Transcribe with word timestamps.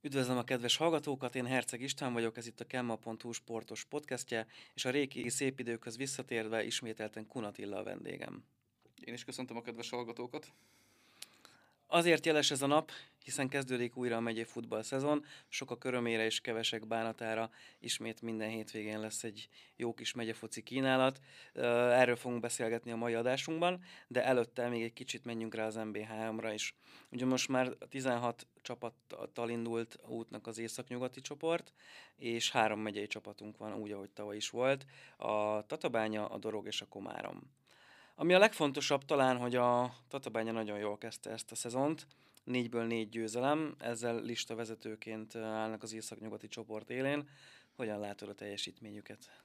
Üdvözlöm 0.00 0.36
a 0.36 0.44
kedves 0.44 0.76
hallgatókat, 0.76 1.34
én 1.34 1.46
Herceg 1.46 1.80
István 1.80 2.12
vagyok, 2.12 2.36
ez 2.36 2.46
itt 2.46 2.60
a 2.60 2.64
Kemma.hu 2.64 3.32
sportos 3.32 3.84
podcastje, 3.84 4.46
és 4.74 4.84
a 4.84 4.90
régi 4.90 5.28
szép 5.28 5.60
időkhöz 5.60 5.96
visszatérve 5.96 6.64
ismételten 6.64 7.26
Kunatilla 7.26 7.78
a 7.78 7.82
vendégem. 7.82 8.44
Én 9.04 9.14
is 9.14 9.24
köszöntöm 9.24 9.56
a 9.56 9.60
kedves 9.60 9.90
hallgatókat. 9.90 10.52
Azért 11.90 12.26
jeles 12.26 12.50
ez 12.50 12.62
a 12.62 12.66
nap, 12.66 12.90
hiszen 13.24 13.48
kezdődik 13.48 13.96
újra 13.96 14.16
a 14.16 14.20
megyei 14.20 14.44
futball 14.44 14.82
szezon, 14.82 15.24
sok 15.48 15.70
a 15.70 15.78
körömére 15.78 16.24
és 16.24 16.40
kevesek 16.40 16.86
bánatára, 16.86 17.50
ismét 17.78 18.22
minden 18.22 18.48
hétvégén 18.48 19.00
lesz 19.00 19.24
egy 19.24 19.48
jó 19.76 19.94
kis 19.94 20.12
megyefoci 20.12 20.62
kínálat. 20.62 21.18
Erről 21.52 22.16
fogunk 22.16 22.40
beszélgetni 22.40 22.90
a 22.90 22.96
mai 22.96 23.14
adásunkban, 23.14 23.82
de 24.08 24.24
előtte 24.24 24.68
még 24.68 24.82
egy 24.82 24.92
kicsit 24.92 25.24
menjünk 25.24 25.54
rá 25.54 25.66
az 25.66 25.76
MB3-ra 25.78 26.50
is. 26.54 26.74
Ugye 27.10 27.24
most 27.24 27.48
már 27.48 27.72
16 27.88 28.46
csapattal 28.62 29.50
indult 29.50 29.98
útnak 30.06 30.46
az 30.46 30.58
északnyugati 30.58 31.20
csoport, 31.20 31.72
és 32.16 32.50
három 32.50 32.80
megyei 32.80 33.06
csapatunk 33.06 33.56
van, 33.56 33.74
úgy, 33.74 33.92
ahogy 33.92 34.10
tavaly 34.10 34.36
is 34.36 34.50
volt, 34.50 34.84
a 35.16 35.66
Tatabánya, 35.66 36.26
a 36.26 36.38
Dorog 36.38 36.66
és 36.66 36.80
a 36.80 36.86
Komárom. 36.86 37.57
Ami 38.20 38.34
a 38.34 38.38
legfontosabb 38.38 39.04
talán, 39.04 39.36
hogy 39.36 39.54
a 39.54 39.94
Tatabánya 40.08 40.52
nagyon 40.52 40.78
jól 40.78 40.98
kezdte 40.98 41.30
ezt 41.30 41.52
a 41.52 41.54
szezont, 41.54 42.06
négyből 42.44 42.84
négy 42.84 43.08
győzelem, 43.08 43.74
ezzel 43.78 44.20
lista 44.20 44.54
vezetőként 44.54 45.34
állnak 45.34 45.82
az 45.82 45.92
északnyugati 45.92 46.48
csoport 46.48 46.90
élén. 46.90 47.28
Hogyan 47.76 48.00
látod 48.00 48.28
a 48.28 48.34
teljesítményüket? 48.34 49.42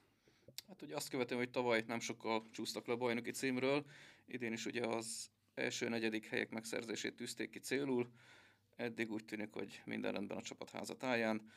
Hát 0.68 0.82
ugye 0.82 0.96
azt 0.96 1.10
követően, 1.10 1.40
hogy 1.40 1.50
tavaly 1.50 1.84
nem 1.88 2.00
sokkal 2.00 2.44
csúsztak 2.52 2.88
le 2.88 2.94
a 2.94 2.98
bajnoki 2.98 3.32
címről, 3.32 3.86
idén 4.26 4.54
is 4.54 4.66
ugye 4.66 4.86
az 4.86 5.30
első 5.54 5.90
negyedik 5.90 6.26
helyek 6.26 6.50
megszerzését 6.50 7.16
tűzték 7.16 7.50
ki 7.50 7.60
célul, 7.60 8.12
eddig 8.76 9.12
úgy 9.12 9.26
tűnik, 9.26 9.52
hogy 9.52 9.82
minden 9.86 10.12
rendben 10.12 10.38
a 10.38 10.42
csapat 10.42 10.70
házatáján. 10.70 11.52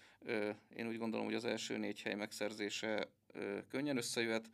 Én 0.76 0.86
úgy 0.88 0.98
gondolom, 0.98 1.26
hogy 1.26 1.34
az 1.34 1.44
első 1.44 1.76
négy 1.76 2.02
hely 2.02 2.14
megszerzése 2.14 3.08
könnyen 3.68 3.96
összejöhet, 3.96 4.50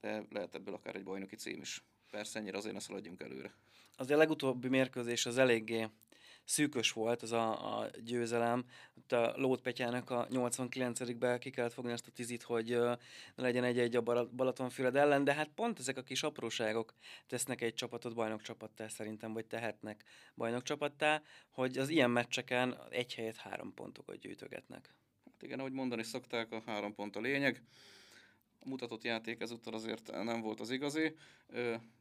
de 0.00 0.26
lehet 0.30 0.54
ebből 0.54 0.74
akár 0.74 0.96
egy 0.96 1.04
bajnoki 1.04 1.36
cím 1.36 1.60
is. 1.60 1.84
Persze 2.10 2.38
ennyire 2.38 2.56
azért 2.56 2.74
ne 2.74 2.80
szaladjunk 2.80 3.20
előre. 3.20 3.54
Az 3.96 4.10
a 4.10 4.16
legutóbbi 4.16 4.68
mérkőzés 4.68 5.26
az 5.26 5.38
eléggé 5.38 5.88
szűkös 6.46 6.92
volt 6.92 7.22
az 7.22 7.32
a, 7.32 7.78
a 7.78 7.90
győzelem. 8.04 8.64
Ott 8.96 9.12
a 9.12 9.32
Lót 9.36 9.60
Petyának 9.60 10.10
a 10.10 10.26
89-ben 10.26 11.38
ki 11.38 11.50
kellett 11.50 11.72
fogni 11.72 11.92
azt 11.92 12.06
a 12.06 12.10
tizit, 12.10 12.42
hogy 12.42 12.74
uh, 12.74 12.98
legyen 13.34 13.64
egy-egy 13.64 13.96
a 13.96 14.02
Balatonfüred 14.36 14.96
ellen, 14.96 15.24
de 15.24 15.34
hát 15.34 15.48
pont 15.54 15.78
ezek 15.78 15.96
a 15.96 16.02
kis 16.02 16.22
apróságok 16.22 16.94
tesznek 17.26 17.60
egy 17.60 17.74
csapatot 17.74 18.14
bajnokcsapattá 18.14 18.88
szerintem, 18.88 19.32
vagy 19.32 19.46
tehetnek 19.46 20.04
bajnokcsapattá, 20.34 21.22
hogy 21.50 21.78
az 21.78 21.88
ilyen 21.88 22.10
meccseken 22.10 22.78
egy 22.90 23.14
helyet 23.14 23.36
három 23.36 23.74
pontokat 23.74 24.18
gyűjtögetnek. 24.18 24.94
Hát 25.24 25.42
igen, 25.42 25.58
ahogy 25.58 25.72
mondani 25.72 26.02
szokták, 26.02 26.52
a 26.52 26.62
három 26.66 26.94
pont 26.94 27.16
a 27.16 27.20
lényeg 27.20 27.62
mutatott 28.66 29.02
játék 29.02 29.40
ezúttal 29.40 29.74
azért 29.74 30.10
nem 30.24 30.40
volt 30.40 30.60
az 30.60 30.70
igazi, 30.70 31.14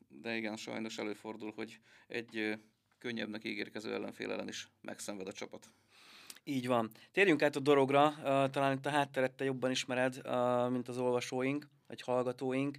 de 0.07 0.35
igen, 0.35 0.55
sajnos 0.55 0.97
előfordul, 0.97 1.51
hogy 1.55 1.79
egy 2.07 2.59
könnyebbnek 2.97 3.43
ígérkező 3.43 3.93
ellenfél 3.93 4.31
ellen 4.31 4.47
is 4.47 4.69
megszenved 4.81 5.27
a 5.27 5.33
csapat. 5.33 5.69
Így 6.43 6.67
van. 6.67 6.91
Térjünk 7.11 7.41
át 7.41 7.55
a 7.55 7.59
dologra, 7.59 8.13
talán 8.49 8.77
itt 8.77 8.85
a 8.85 8.89
hátteret 8.89 9.31
te 9.31 9.43
jobban 9.43 9.71
ismered, 9.71 10.21
mint 10.71 10.87
az 10.87 10.97
olvasóink, 10.97 11.67
vagy 11.87 12.01
hallgatóink. 12.01 12.77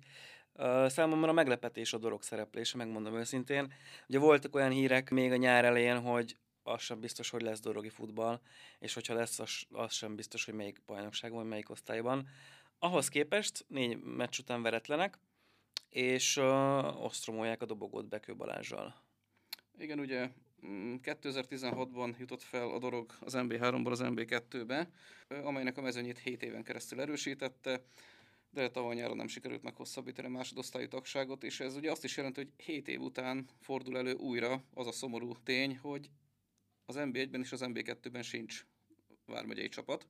Számomra 0.87 1.33
meglepetés 1.33 1.92
a 1.92 1.98
dolog 1.98 2.23
szereplése, 2.23 2.77
megmondom 2.77 3.14
őszintén. 3.14 3.73
Ugye 4.09 4.19
voltak 4.19 4.55
olyan 4.55 4.70
hírek 4.70 5.11
még 5.11 5.33
a 5.33 5.37
nyár 5.37 5.64
elején, 5.64 6.01
hogy 6.01 6.37
az 6.62 6.83
sem 6.83 7.01
biztos, 7.01 7.31
hogy 7.31 7.42
lesz 7.42 7.61
dorogi 7.61 7.89
futball, 7.89 8.41
és 8.79 8.95
hogyha 8.95 9.14
lesz, 9.14 9.39
az, 9.39 9.51
az 9.70 9.92
sem 9.92 10.17
biztos, 10.17 10.45
hogy 10.45 10.55
melyik 10.55 10.83
bajnokságban, 10.87 11.47
melyik 11.47 11.70
osztályban. 11.70 12.29
Ahhoz 12.78 13.08
képest 13.08 13.64
négy 13.69 13.98
meccs 14.02 14.38
után 14.38 14.62
veretlenek, 14.62 15.19
és 15.89 16.36
uh, 16.36 17.05
osztromolják 17.05 17.62
a 17.62 17.67
dobogót 17.67 18.08
Bekő 18.08 18.36
Balázsjal. 18.36 18.95
Igen, 19.78 19.98
ugye 19.98 20.30
2016-ban 20.62 22.06
mm, 22.06 22.18
jutott 22.18 22.42
fel 22.42 22.68
a 22.68 22.78
dolog 22.78 23.12
az 23.20 23.34
MB3-ból 23.36 23.90
az 23.90 24.01
MB2-be, 24.02 24.89
amelynek 25.28 25.77
a 25.77 25.83
mezőnyét 25.83 26.18
7 26.18 26.42
éven 26.42 26.62
keresztül 26.62 27.01
erősítette, 27.01 27.83
de 28.51 28.70
tavaly 28.70 28.95
nyáron 28.95 29.17
nem 29.17 29.28
sikerült 29.28 29.62
meghosszabbítani 29.62 30.28
a 30.28 30.30
másodosztályú 30.30 30.89
tagságot, 30.89 31.45
és 31.45 31.61
ez 31.61 31.77
ugye 31.77 31.90
azt 31.90 32.05
is 32.05 32.17
jelenti, 32.17 32.40
hogy 32.40 32.64
7 32.64 32.89
év 32.89 33.01
után 33.01 33.48
fordul 33.61 33.96
elő 33.96 34.12
újra 34.12 34.62
az 34.74 34.86
a 34.86 34.92
szomorú 34.92 35.33
tény, 35.45 35.78
hogy 35.78 36.11
az 36.84 36.96
MB1-ben 36.98 37.40
és 37.40 37.52
az 37.52 37.61
MB2-ben 37.64 38.22
sincs 38.22 38.67
vármegyei 39.27 39.68
csapat. 39.68 40.06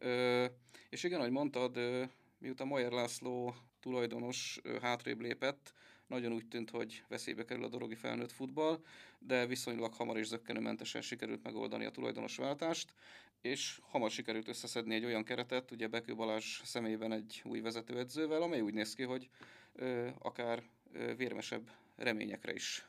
Ö, 0.00 0.44
és 0.88 1.02
igen, 1.02 1.18
ahogy 1.18 1.30
mondtad, 1.30 1.76
ö, 1.76 2.04
miután 2.38 2.66
Majer 2.66 2.92
László 2.92 3.54
tulajdonos 3.80 4.60
ö, 4.62 4.78
hátrébb 4.80 5.20
lépett, 5.20 5.74
nagyon 6.06 6.32
úgy 6.32 6.48
tűnt, 6.48 6.70
hogy 6.70 7.04
veszélybe 7.08 7.44
kerül 7.44 7.64
a 7.64 7.68
dorogi 7.68 7.94
felnőtt 7.94 8.32
futball, 8.32 8.84
de 9.18 9.46
viszonylag 9.46 9.94
hamar 9.94 10.16
és 10.16 10.26
zöggenőmentesen 10.26 11.02
sikerült 11.02 11.42
megoldani 11.42 11.84
a 11.84 11.90
tulajdonos 11.90 12.36
váltást, 12.36 12.92
és 13.40 13.80
hamar 13.82 14.10
sikerült 14.10 14.48
összeszedni 14.48 14.94
egy 14.94 15.04
olyan 15.04 15.24
keretet, 15.24 15.70
ugye 15.70 15.88
Bekő 15.88 16.14
Balázs 16.14 16.60
személyében 16.64 17.12
egy 17.12 17.40
új 17.44 17.60
vezetőedzővel, 17.60 18.42
amely 18.42 18.60
úgy 18.60 18.74
néz 18.74 18.94
ki, 18.94 19.02
hogy 19.02 19.28
ö, 19.72 20.08
akár 20.18 20.62
ö, 20.92 21.14
vérmesebb 21.14 21.70
reményekre 21.96 22.52
is 22.52 22.86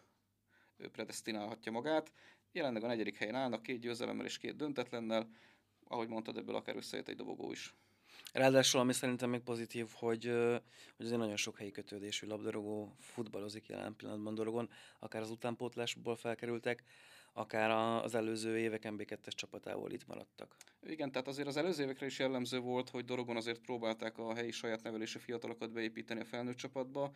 predestinálhatja 0.91 1.71
magát. 1.71 2.11
Jelenleg 2.51 2.83
a 2.83 2.87
negyedik 2.87 3.17
helyen 3.17 3.35
állnak, 3.35 3.63
két 3.63 3.79
győzelemmel 3.79 4.25
és 4.25 4.37
két 4.37 4.55
döntetlennel, 4.55 5.27
ahogy 5.91 6.07
mondtad, 6.07 6.37
ebből 6.37 6.55
akár 6.55 6.75
összejött 6.75 7.07
egy 7.07 7.15
dobogó 7.15 7.51
is. 7.51 7.73
Ráadásul, 8.33 8.79
ami 8.79 8.93
szerintem 8.93 9.29
még 9.29 9.39
pozitív, 9.39 9.87
hogy, 9.93 10.25
hogy 10.95 11.05
azért 11.05 11.19
nagyon 11.19 11.35
sok 11.35 11.57
helyi 11.57 11.71
kötődésű 11.71 12.27
labdarúgó 12.27 12.95
futballozik 12.99 13.67
jelen 13.67 13.95
pillanatban 13.95 14.35
dorogon, 14.35 14.69
akár 14.99 15.21
az 15.21 15.29
utánpótlásból 15.29 16.15
felkerültek, 16.15 16.83
akár 17.33 17.69
az 18.03 18.15
előző 18.15 18.57
évek 18.57 18.83
MB2-es 18.85 19.35
csapatából 19.35 19.91
itt 19.91 20.07
maradtak. 20.07 20.55
Igen, 20.83 21.11
tehát 21.11 21.27
azért 21.27 21.47
az 21.47 21.57
előző 21.57 21.83
évekre 21.83 22.05
is 22.05 22.19
jellemző 22.19 22.59
volt, 22.59 22.89
hogy 22.89 23.05
Dorogon 23.05 23.35
azért 23.35 23.59
próbálták 23.59 24.17
a 24.17 24.35
helyi 24.35 24.51
saját 24.51 24.83
nevelési 24.83 25.19
fiatalokat 25.19 25.71
beépíteni 25.71 26.19
a 26.19 26.25
felnőtt 26.25 26.55
csapatba. 26.57 27.11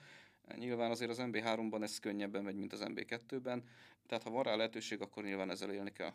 Nyilván 0.56 0.92
azért 0.92 1.12
az 1.12 1.18
MB3-ban 1.22 1.84
ez 1.84 2.00
könnyebben 2.00 2.44
megy, 2.44 2.56
mint 2.56 2.74
az 2.74 2.84
MB2-ben, 2.86 3.64
tehát 4.08 4.24
ha 4.24 4.30
van 4.30 4.44
rá 4.44 4.56
lehetőség, 4.56 5.02
akkor 5.02 5.24
nyilván 5.24 5.50
ezzel 5.50 5.72
élni 5.72 5.92
kell 5.92 6.14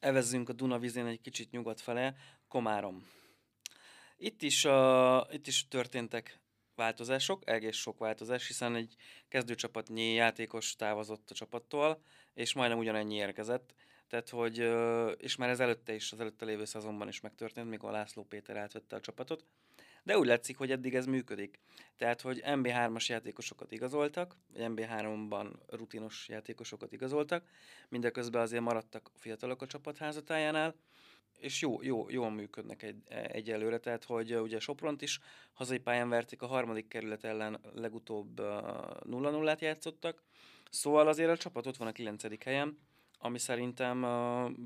evezzünk 0.00 0.48
a 0.48 0.52
Dunavizén 0.52 1.06
egy 1.06 1.20
kicsit 1.20 1.50
nyugat 1.50 1.80
fele, 1.80 2.14
Komárom. 2.48 3.08
Itt 4.16 4.42
is, 4.42 4.64
uh, 4.64 5.34
itt 5.34 5.46
is 5.46 5.68
történtek 5.68 6.40
változások, 6.74 7.42
egész 7.48 7.76
sok 7.76 7.98
változás, 7.98 8.46
hiszen 8.46 8.74
egy 8.74 8.94
kezdőcsapatnyi 9.28 10.12
játékos 10.12 10.76
távozott 10.76 11.30
a 11.30 11.34
csapattól, 11.34 12.02
és 12.34 12.52
majdnem 12.52 12.78
ugyanennyi 12.78 13.14
érkezett. 13.14 13.74
Tehát, 14.08 14.28
hogy, 14.28 14.58
és 15.22 15.36
már 15.36 15.48
ez 15.48 15.60
előtte 15.60 15.94
is, 15.94 16.12
az 16.12 16.20
előtte 16.20 16.44
lévő 16.44 16.64
szezonban 16.64 17.08
is 17.08 17.20
megtörtént, 17.20 17.68
mikor 17.68 17.90
László 17.90 18.24
Péter 18.24 18.56
átvette 18.56 18.96
a 18.96 19.00
csapatot 19.00 19.44
de 20.04 20.18
úgy 20.18 20.26
látszik, 20.26 20.56
hogy 20.56 20.70
eddig 20.70 20.94
ez 20.94 21.06
működik. 21.06 21.60
Tehát, 21.96 22.20
hogy 22.20 22.42
MB3-as 22.44 23.06
játékosokat 23.06 23.72
igazoltak, 23.72 24.36
vagy 24.52 24.72
MB3-ban 24.74 25.52
rutinos 25.68 26.28
játékosokat 26.28 26.92
igazoltak, 26.92 27.44
mindeközben 27.88 28.42
azért 28.42 28.62
maradtak 28.62 29.10
fiatalok 29.16 29.62
a 29.62 29.66
csapat 29.66 29.96
házatájánál, 29.96 30.74
és 31.38 31.60
jó, 31.60 31.82
jó, 31.82 32.10
jól 32.10 32.30
működnek 32.30 32.82
egy, 32.82 33.02
egyelőre, 33.08 33.78
tehát 33.78 34.04
hogy 34.04 34.34
ugye 34.34 34.58
Sopront 34.58 35.02
is 35.02 35.20
hazai 35.52 35.78
pályán 35.78 36.08
verték, 36.08 36.42
a 36.42 36.46
harmadik 36.46 36.88
kerület 36.88 37.24
ellen 37.24 37.60
legutóbb 37.74 38.40
0-0-át 38.40 39.60
játszottak, 39.60 40.22
szóval 40.70 41.08
azért 41.08 41.30
a 41.30 41.36
csapat 41.36 41.66
ott 41.66 41.76
van 41.76 41.88
a 41.88 41.92
kilencedik 41.92 42.44
helyen, 42.44 42.78
ami 43.18 43.38
szerintem 43.38 44.00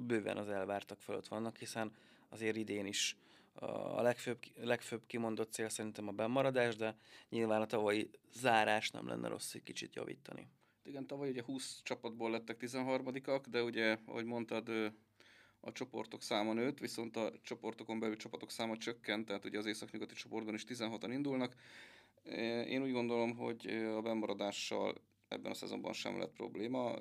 bőven 0.07 0.37
az 0.37 0.49
elvártak 0.49 1.01
fölött 1.01 1.29
vannak, 1.29 1.57
hiszen 1.57 1.93
azért 2.29 2.57
idén 2.57 2.87
is 2.87 3.17
a 3.61 4.03
legfőbb, 4.03 4.39
legfőbb 4.55 5.07
kimondott 5.07 5.53
cél 5.53 5.69
szerintem 5.69 6.09
a 6.09 6.13
bemaradás, 6.13 6.77
de 6.77 6.97
nyilván 7.29 7.61
a 7.61 7.67
tavalyi 7.67 8.11
zárás 8.33 8.91
nem 8.91 9.07
lenne 9.07 9.29
rossz 9.29 9.55
egy 9.55 9.63
kicsit 9.63 9.95
javítani. 9.95 10.49
Igen, 10.83 11.07
tavaly 11.07 11.29
ugye 11.29 11.43
20 11.43 11.81
csapatból 11.83 12.31
lettek 12.31 12.57
13-ak, 12.61 13.45
de 13.49 13.63
ugye, 13.63 13.99
ahogy 14.07 14.25
mondtad, 14.25 14.69
a 15.61 15.73
csoportok 15.73 16.23
száma 16.23 16.53
nőtt, 16.53 16.79
viszont 16.79 17.17
a 17.17 17.33
csoportokon 17.43 17.99
belül 17.99 18.17
csapatok 18.17 18.51
száma 18.51 18.77
csökkent, 18.77 19.27
tehát 19.27 19.45
ugye 19.45 19.59
az 19.59 19.67
északnyugati 19.67 20.15
csoportban 20.15 20.55
is 20.55 20.65
16-an 20.69 21.09
indulnak. 21.11 21.55
Én 22.67 22.83
úgy 22.83 22.93
gondolom, 22.93 23.37
hogy 23.37 23.67
a 23.97 24.01
bemaradással 24.01 24.95
ebben 25.29 25.51
a 25.51 25.55
szezonban 25.55 25.93
sem 25.93 26.19
lett 26.19 26.33
probléma, 26.33 26.97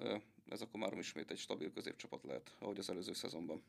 ez 0.50 0.62
akkor 0.62 0.80
már 0.80 0.98
ismét 0.98 1.32
egy 1.32 1.38
stabil 1.38 1.72
középcsapat 1.72 2.24
lehet, 2.24 2.56
ahogy 2.60 2.78
az 2.80 2.90
előző 2.90 3.14
szezonban 3.14 3.64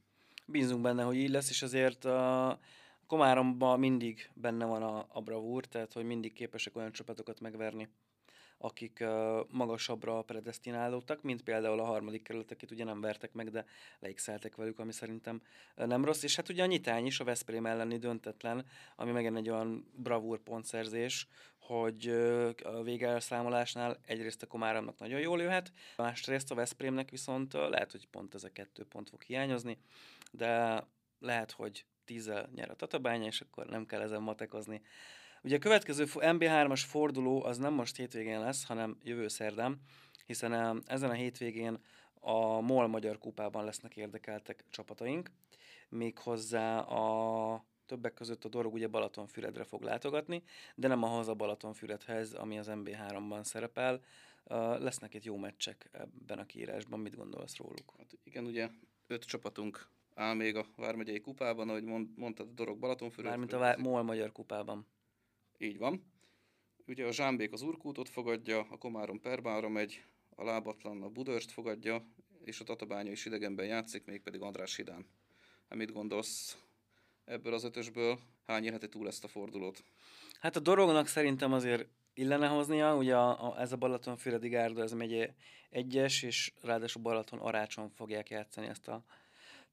bízunk 0.49 0.83
benne, 0.83 1.03
hogy 1.03 1.17
így 1.17 1.31
lesz, 1.31 1.51
és 1.51 1.63
azért 1.63 2.05
a 2.05 2.59
Komáromban 3.07 3.79
mindig 3.79 4.31
benne 4.35 4.65
van 4.65 4.83
a, 4.83 5.07
a 5.09 5.21
bravúr, 5.21 5.65
tehát 5.65 5.93
hogy 5.93 6.05
mindig 6.05 6.33
képesek 6.33 6.77
olyan 6.77 6.93
csapatokat 6.93 7.41
megverni, 7.41 7.89
akik 8.59 9.05
magasabbra 9.49 10.23
predestinálódtak, 10.23 11.23
mint 11.23 11.43
például 11.43 11.81
a 11.81 11.85
harmadik 11.85 12.23
kerület, 12.23 12.51
akit 12.51 12.71
ugye 12.71 12.85
nem 12.85 13.01
vertek 13.01 13.33
meg, 13.33 13.51
de 13.51 13.65
leigszeltek 13.99 14.57
velük, 14.57 14.79
ami 14.79 14.93
szerintem 14.93 15.43
nem 15.75 16.05
rossz. 16.05 16.23
És 16.23 16.37
hát 16.37 16.49
ugye 16.49 16.63
a 16.63 16.67
nyitány 16.67 17.07
is 17.07 17.21
a 17.21 17.25
Veszprém 17.25 17.67
elleni 17.67 17.99
döntetlen, 17.99 18.67
ami 18.97 19.11
megint 19.11 19.37
egy 19.37 19.51
olyan 19.51 19.93
bravúr 19.97 20.39
pontszerzés, 20.39 21.29
hogy 21.59 22.09
a 22.63 22.83
végelszámolásnál 22.83 24.01
egyrészt 24.07 24.43
a 24.43 24.47
Komáramnak 24.47 24.99
nagyon 24.99 25.21
jól 25.21 25.41
jöhet, 25.41 25.73
másrészt 25.97 26.51
a 26.51 26.55
Veszprémnek 26.55 27.11
viszont 27.11 27.53
lehet, 27.53 27.91
hogy 27.91 28.07
pont 28.07 28.35
ez 28.35 28.45
a 28.45 28.53
kettő 28.53 28.85
pont 28.85 29.09
fog 29.09 29.23
hiányozni, 29.23 29.79
de 30.31 30.83
lehet, 31.19 31.51
hogy 31.51 31.85
tízzel 32.05 32.51
nyer 32.55 32.71
a 32.71 32.75
Tatabánya, 32.75 33.27
és 33.27 33.41
akkor 33.41 33.67
nem 33.67 33.87
kell 33.87 34.01
ezen 34.01 34.23
matekozni. 34.23 34.83
Ugye 35.49 35.57
a 35.57 35.61
következő 35.61 36.05
MB3-as 36.15 36.83
forduló 36.87 37.45
az 37.45 37.59
nem 37.59 37.73
most 37.73 37.97
hétvégén 37.97 38.41
lesz, 38.41 38.65
hanem 38.65 38.99
jövő 39.03 39.29
szerdán, 39.29 39.81
hiszen 40.27 40.83
ezen 40.87 41.11
a 41.11 41.13
hétvégén 41.13 41.79
a 42.21 42.61
MOL 42.61 42.87
Magyar 42.87 43.19
Kupában 43.19 43.65
lesznek 43.65 43.97
érdekeltek 43.97 44.65
csapataink, 44.71 45.31
méghozzá 45.89 46.79
a 46.79 47.65
többek 47.87 48.15
között 48.15 48.45
a 48.45 48.49
Dorog 48.49 48.73
ugye 48.73 48.89
Balatonfüredre 48.89 49.65
fog 49.65 49.83
látogatni, 49.83 50.43
de 50.75 50.89
nem 50.89 51.03
a 51.03 51.07
haza 51.07 51.35
Balatonfüredhez, 51.35 52.33
ami 52.33 52.59
az 52.59 52.71
MB3-ban 52.71 53.43
szerepel. 53.43 54.01
Lesznek 54.79 55.15
itt 55.15 55.25
jó 55.25 55.37
meccsek 55.37 55.89
ebben 55.93 56.39
a 56.39 56.47
kiírásban, 56.47 57.01
mit 57.01 57.17
gondolsz 57.17 57.57
róluk? 57.57 57.95
Hát 57.99 58.19
igen, 58.25 58.45
ugye 58.45 58.69
öt 59.07 59.25
csapatunk 59.25 59.89
áll 60.15 60.35
még 60.35 60.57
a 60.57 60.67
Vármegyei 60.77 61.21
kupában, 61.21 61.69
ahogy 61.69 61.85
mondtad, 62.17 62.49
a 62.49 62.53
Dorog 62.55 62.79
Balatonfüred. 62.79 63.31
Mármint 63.31 63.53
a 63.53 63.75
MOL 63.79 64.03
Magyar 64.03 64.33
kupában. 64.33 64.87
Így 65.59 65.79
van. 65.79 66.13
Ugye 66.87 67.07
a 67.07 67.13
Zsámbék 67.13 67.53
az 67.53 67.63
Urkútot 67.63 68.09
fogadja, 68.09 68.67
a 68.71 68.79
Komárom 68.79 69.21
Perbára 69.21 69.69
megy, 69.69 70.05
a 70.37 70.45
Lábatlan 70.45 71.03
a 71.03 71.09
Budörst 71.09 71.51
fogadja, 71.51 72.07
és 72.45 72.61
a 72.61 72.65
Tatabánya 72.65 73.11
is 73.11 73.25
idegenben 73.25 73.67
játszik, 73.67 74.05
még 74.05 74.23
pedig 74.23 74.41
András 74.41 74.77
Hidán. 74.77 75.07
Hát 75.69 75.79
mit 75.79 75.93
gondolsz 75.93 76.59
ebből 77.25 77.55
az 77.55 77.65
ötösből? 77.65 78.19
Hány 78.47 78.65
érheti 78.65 78.89
túl 78.89 79.07
ezt 79.07 79.25
a 79.25 79.29
fordulót? 79.29 79.85
Hát 80.41 80.57
a 80.57 80.61
Dorognak 80.61 81.07
szerintem 81.07 81.53
azért 81.53 81.89
illene 82.15 82.47
hoznia, 82.47 82.97
ugye 82.97 83.17
a, 83.17 83.49
a, 83.49 83.61
ez 83.61 83.73
a 83.73 83.77
Balaton-Füredi 83.77 84.49
Gárda, 84.49 84.83
ez 84.83 84.93
megy 84.93 85.31
egyes, 85.71 86.23
és 86.23 86.53
ráadásul 86.63 87.03
Balaton 87.03 87.39
Arácson 87.39 87.91
fogják 87.91 88.31
játszani 88.31 88.67
ezt 88.67 88.89
a 88.89 89.05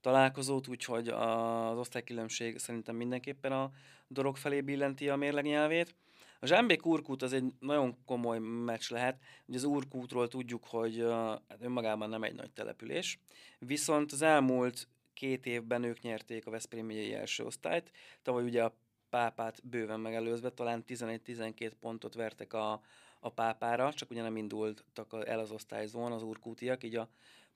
találkozót, 0.05 0.67
úgyhogy 0.67 1.07
az 1.07 1.77
osztálykülönbség 1.77 2.57
szerintem 2.57 2.95
mindenképpen 2.95 3.51
a 3.51 3.71
dorog 4.07 4.37
felé 4.37 4.61
billenti 4.61 5.09
a 5.09 5.15
mérleg 5.15 5.43
nyelvét. 5.43 5.95
A 6.39 6.45
Zsámbék 6.45 6.85
Urkút 6.85 7.21
az 7.21 7.33
egy 7.33 7.43
nagyon 7.59 7.97
komoly 8.05 8.39
meccs 8.39 8.91
lehet. 8.91 9.19
Ugye 9.45 9.57
az 9.57 9.63
Urkútról 9.63 10.27
tudjuk, 10.27 10.65
hogy 10.65 11.05
hát 11.47 11.57
önmagában 11.59 12.09
nem 12.09 12.23
egy 12.23 12.35
nagy 12.35 12.51
település, 12.51 13.19
viszont 13.59 14.11
az 14.11 14.21
elmúlt 14.21 14.87
két 15.13 15.45
évben 15.45 15.83
ők 15.83 16.01
nyerték 16.01 16.45
a 16.45 16.51
Veszprém 16.51 16.85
megyei 16.85 17.13
első 17.13 17.43
osztályt. 17.43 17.91
Tavaly 18.21 18.43
ugye 18.43 18.63
a 18.63 18.75
pápát 19.09 19.67
bőven 19.67 19.99
megelőzve, 19.99 20.49
talán 20.49 20.83
11-12 20.87 21.71
pontot 21.79 22.13
vertek 22.13 22.53
a, 22.53 22.81
a 23.19 23.29
pápára, 23.29 23.93
csak 23.93 24.09
ugye 24.09 24.21
nem 24.21 24.37
indultak 24.37 25.23
el 25.25 25.39
az 25.39 25.51
osztályzón 25.51 26.11
az 26.11 26.23
urkútiak, 26.23 26.83
így 26.83 26.95
a 26.95 27.09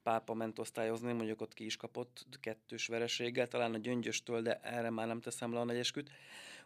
pápa 0.04 0.34
ment 0.34 0.60
osztályozni, 0.60 1.14
mondjuk 1.14 1.42
ott 1.42 1.54
ki 1.54 1.66
is 1.66 1.76
kapott 1.76 2.26
kettős 2.40 2.88
vereséggel, 2.88 3.48
talán 3.48 3.74
a 3.74 3.78
gyöngyöstől, 3.78 4.42
de 4.42 4.60
erre 4.64 4.90
már 4.90 5.08
nem 5.08 5.22
teszem 5.22 5.54
le 5.54 5.60
a 5.60 5.64
negyesküt. 5.64 6.10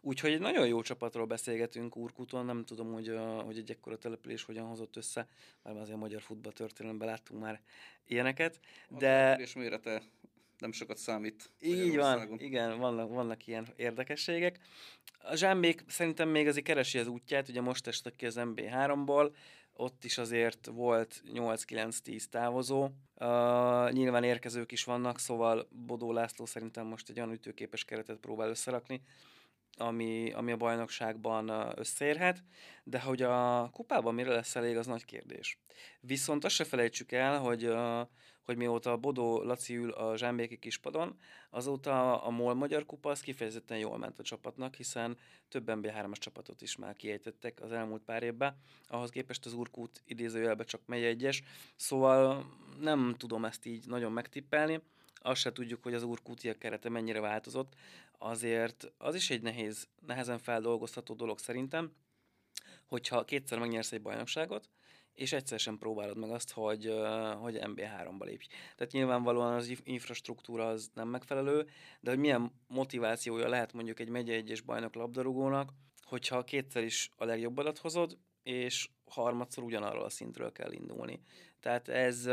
Úgyhogy 0.02 0.32
egy 0.32 0.40
nagyon 0.40 0.68
jó 0.68 0.82
csapatról 0.82 1.26
beszélgetünk 1.26 1.96
Urkúton, 1.96 2.46
nem 2.46 2.66
tudom, 2.66 2.94
hogy, 2.94 3.18
hogy 3.44 3.58
egy 3.58 3.72
ekkora 3.72 3.98
település 3.98 4.44
hogyan 4.44 4.66
hozott 4.66 4.96
össze, 4.96 5.28
mert 5.64 5.78
azért 5.78 5.96
a 5.96 6.00
magyar 6.00 6.22
futballtörténelemben 6.22 7.08
láttunk 7.08 7.42
már 7.42 7.62
ilyeneket. 8.08 8.60
De... 8.88 9.36
És 9.36 9.54
mérete 9.54 10.02
nem 10.58 10.72
sokat 10.72 10.98
számít. 10.98 11.50
Így 11.60 11.96
van, 11.96 12.40
igen, 12.40 12.78
vannak, 12.78 13.10
vannak 13.10 13.48
ilyen 13.48 13.68
érdekességek. 13.76 14.60
A 15.22 15.36
Zsámbék 15.36 15.84
szerintem 15.88 16.30
még 16.30 16.48
azért 16.48 16.66
keresi 16.66 16.98
az 16.98 17.08
útját, 17.08 17.50
ugye 17.50 17.62
most 17.62 17.88
estek 17.88 18.16
ki 18.16 18.26
az 18.26 18.36
MB3-ból, 18.40 19.32
ott 19.74 20.04
is 20.04 20.18
azért 20.18 20.66
volt 20.66 21.24
8-9-10 21.34 22.24
távozó. 22.24 22.84
Uh, 22.84 23.92
nyilván 23.92 24.24
érkezők 24.24 24.72
is 24.72 24.84
vannak, 24.84 25.20
szóval 25.20 25.68
Bodó 25.72 26.12
László 26.12 26.46
szerintem 26.46 26.86
most 26.86 27.10
egy 27.10 27.18
olyan 27.18 27.32
ütőképes 27.32 27.86
keretet 27.86 28.18
próbál 28.18 28.50
összerakni, 28.50 29.02
ami, 29.78 30.32
ami 30.32 30.52
a 30.52 30.58
bajnokságban 30.58 31.74
összeérhet, 31.76 32.44
de 32.84 33.00
hogy 33.00 33.22
a 33.22 33.70
kupában 33.70 34.14
mire 34.14 34.34
lesz 34.34 34.56
elég, 34.56 34.78
az 34.78 34.86
nagy 34.86 35.06
kérdés. 35.06 35.60
Viszont 36.00 36.46
azt 36.46 36.56
se 36.56 36.64
felejtsük 36.64 37.12
el, 37.12 37.40
hogy 37.40 37.66
uh, 37.66 38.08
hogy 38.44 38.58
mióta 38.58 38.92
a 38.92 38.98
Bodó 38.98 39.42
Laci 39.44 39.76
ül 39.76 39.92
a 39.92 40.18
Zsámbéki 40.18 40.58
kispadon, 40.58 41.18
azóta 41.50 42.22
a 42.22 42.30
MOL 42.30 42.54
Magyar 42.54 42.86
Kupa 42.86 43.10
az 43.10 43.22
kifejezetten 43.22 43.78
jól 43.78 43.98
ment 43.98 44.20
a 44.20 44.24
csapatnak, 44.24 44.76
hiszen 44.76 45.18
több 45.50 45.64
MB3-as 45.68 46.18
csapatot 46.18 46.62
is 46.62 46.76
már 46.76 46.96
kiejtettek 46.96 47.62
az 47.62 47.72
elmúlt 47.72 48.04
pár 48.04 48.24
évben, 48.24 48.58
ahhoz 48.88 49.10
képest 49.10 49.46
az 49.46 49.54
Urkút 49.54 50.02
idézőjelben 50.06 50.66
csak 50.66 50.82
megy 50.86 51.04
egyes, 51.04 51.44
szóval 51.76 52.46
nem 52.80 53.16
tudom 53.18 53.46
ezt 53.46 53.66
így 53.66 53.88
nagyon 53.88 54.12
megtippelni, 54.12 54.82
azt 55.16 55.42
se 55.42 55.52
tudjuk, 55.52 55.84
hogy 55.84 55.94
az 55.94 56.04
Urkútiak 56.04 56.60
kerete 56.60 56.90
mennyire 56.90 57.20
változott, 57.20 57.74
azért 58.18 58.92
az 58.98 59.16
is 59.16 59.30
egy 59.30 59.42
nehéz, 59.42 59.88
nehezen 60.06 60.40
feldolgozható 60.40 61.14
dolog 61.14 61.40
szerintem, 61.40 61.92
hogyha 62.86 63.26
kétszer 63.26 63.60
megnyersz 63.60 63.92
egy 63.92 64.02
bajnokságot, 64.02 64.70
és 65.14 65.34
egyszer 65.34 65.60
sem 65.60 65.78
próbálod 65.78 66.18
meg 66.18 66.30
azt, 66.30 66.52
hogy, 66.52 66.94
hogy 67.40 67.60
MB3-ba 67.62 68.24
lépj. 68.26 68.46
Tehát 68.76 68.92
nyilvánvalóan 68.92 69.54
az 69.54 69.82
infrastruktúra 69.84 70.68
az 70.68 70.90
nem 70.94 71.08
megfelelő, 71.08 71.68
de 72.00 72.10
hogy 72.10 72.20
milyen 72.20 72.52
motivációja 72.68 73.48
lehet 73.48 73.74
mondjuk 73.74 74.00
egy 74.00 74.10
megye 74.10 74.34
egyes 74.34 74.62
bajnok 74.62 74.96
labdarúgónak, 74.96 75.74
hogyha 76.02 76.44
kétszer 76.44 76.84
is 76.84 77.10
a 77.16 77.26
legjobbadat 77.26 77.78
hozod, 77.78 78.18
és 78.44 78.90
harmadszor 79.06 79.64
ugyanarról 79.64 80.04
a 80.04 80.10
szintről 80.10 80.52
kell 80.52 80.72
indulni. 80.72 81.20
Tehát 81.60 81.88
ez, 81.88 82.26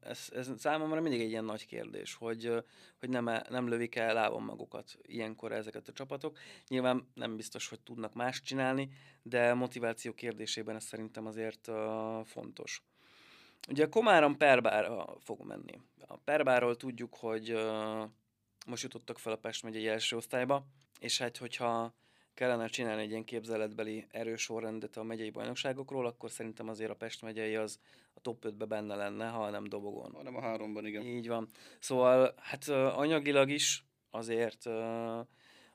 ez, 0.00 0.28
ez 0.32 0.50
számomra 0.58 1.00
mindig 1.00 1.20
egy 1.20 1.30
ilyen 1.30 1.44
nagy 1.44 1.66
kérdés, 1.66 2.14
hogy, 2.14 2.64
hogy 2.98 3.08
nem, 3.08 3.24
nem 3.48 3.68
lövik 3.68 3.94
el 3.94 4.14
lábon 4.14 4.42
magukat 4.42 4.98
ilyenkor 5.02 5.52
ezeket 5.52 5.88
a 5.88 5.92
csapatok. 5.92 6.38
Nyilván 6.68 7.08
nem 7.14 7.36
biztos, 7.36 7.68
hogy 7.68 7.80
tudnak 7.80 8.14
más 8.14 8.40
csinálni, 8.40 8.88
de 9.22 9.54
motiváció 9.54 10.12
kérdésében 10.12 10.76
ez 10.76 10.84
szerintem 10.84 11.26
azért 11.26 11.70
fontos. 12.24 12.82
Ugye 13.68 13.84
a 13.84 13.88
Komárom 13.88 14.36
Perbára 14.36 15.16
fog 15.20 15.46
menni. 15.46 15.80
A 16.06 16.16
Perbáról 16.16 16.76
tudjuk, 16.76 17.14
hogy 17.14 17.56
most 18.66 18.82
jutottak 18.82 19.18
fel 19.18 19.32
a 19.32 19.36
Pest 19.36 19.62
megyei 19.62 19.88
első 19.88 20.16
osztályba, 20.16 20.66
és 21.00 21.18
hát 21.18 21.36
hogyha 21.36 21.94
kellene 22.36 22.66
csinálni 22.66 23.02
egy 23.02 23.10
ilyen 23.10 23.24
képzeletbeli 23.24 24.06
erős 24.10 24.42
sorrendet 24.42 24.96
a 24.96 25.02
megyei 25.02 25.30
bajnokságokról, 25.30 26.06
akkor 26.06 26.30
szerintem 26.30 26.68
azért 26.68 26.90
a 26.90 26.94
Pest 26.94 27.22
megyei 27.22 27.54
az 27.56 27.78
a 28.14 28.20
top 28.20 28.44
5-be 28.48 28.64
benne 28.64 28.94
lenne, 28.94 29.28
ha 29.28 29.50
nem 29.50 29.64
dobogon. 29.64 30.12
Ha 30.14 30.22
nem 30.22 30.36
a 30.36 30.40
háromban, 30.40 30.86
igen. 30.86 31.02
Így 31.02 31.28
van. 31.28 31.48
Szóval 31.78 32.34
hát 32.36 32.68
anyagilag 32.68 33.50
is 33.50 33.84
azért 34.10 34.66
a 34.66 35.26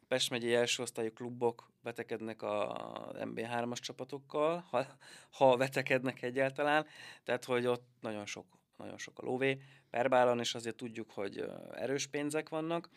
Pest 0.08 0.30
megyei 0.30 0.54
első 0.54 0.84
osztályú 0.84 1.14
klubok 1.14 1.72
vetekednek 1.84 2.42
a 2.42 3.12
MB3-as 3.14 3.80
csapatokkal, 3.80 4.66
ha, 4.70 4.86
ha 5.32 5.58
vetekednek 5.58 6.22
egyáltalán, 6.22 6.86
tehát 7.24 7.46
hogy 7.46 7.66
ott 7.66 7.88
nagyon 8.00 8.26
sok, 8.26 8.46
nagyon 8.78 8.98
sok 8.98 9.20
a 9.20 9.26
lóvé. 9.26 9.62
Perbálon 9.90 10.40
is 10.40 10.56
azért 10.56 10.76
tudjuk, 10.76 11.12
hogy 11.12 11.46
erős 11.72 12.08
pénzek 12.08 12.50
vannak, 12.50 12.90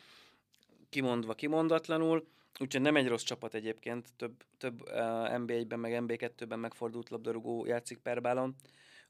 kimondva 0.88 1.34
kimondatlanul, 1.34 2.32
Úgyhogy 2.60 2.80
nem 2.80 2.96
egy 2.96 3.08
rossz 3.08 3.22
csapat 3.22 3.54
egyébként, 3.54 4.12
több, 4.16 4.44
több 4.58 4.80
uh, 4.80 4.96
NB1-ben, 5.38 5.78
meg 5.78 6.04
NB2-ben 6.06 6.58
megfordult 6.58 7.08
labdarúgó 7.08 7.66
játszik 7.66 7.98
Perbálon, 7.98 8.54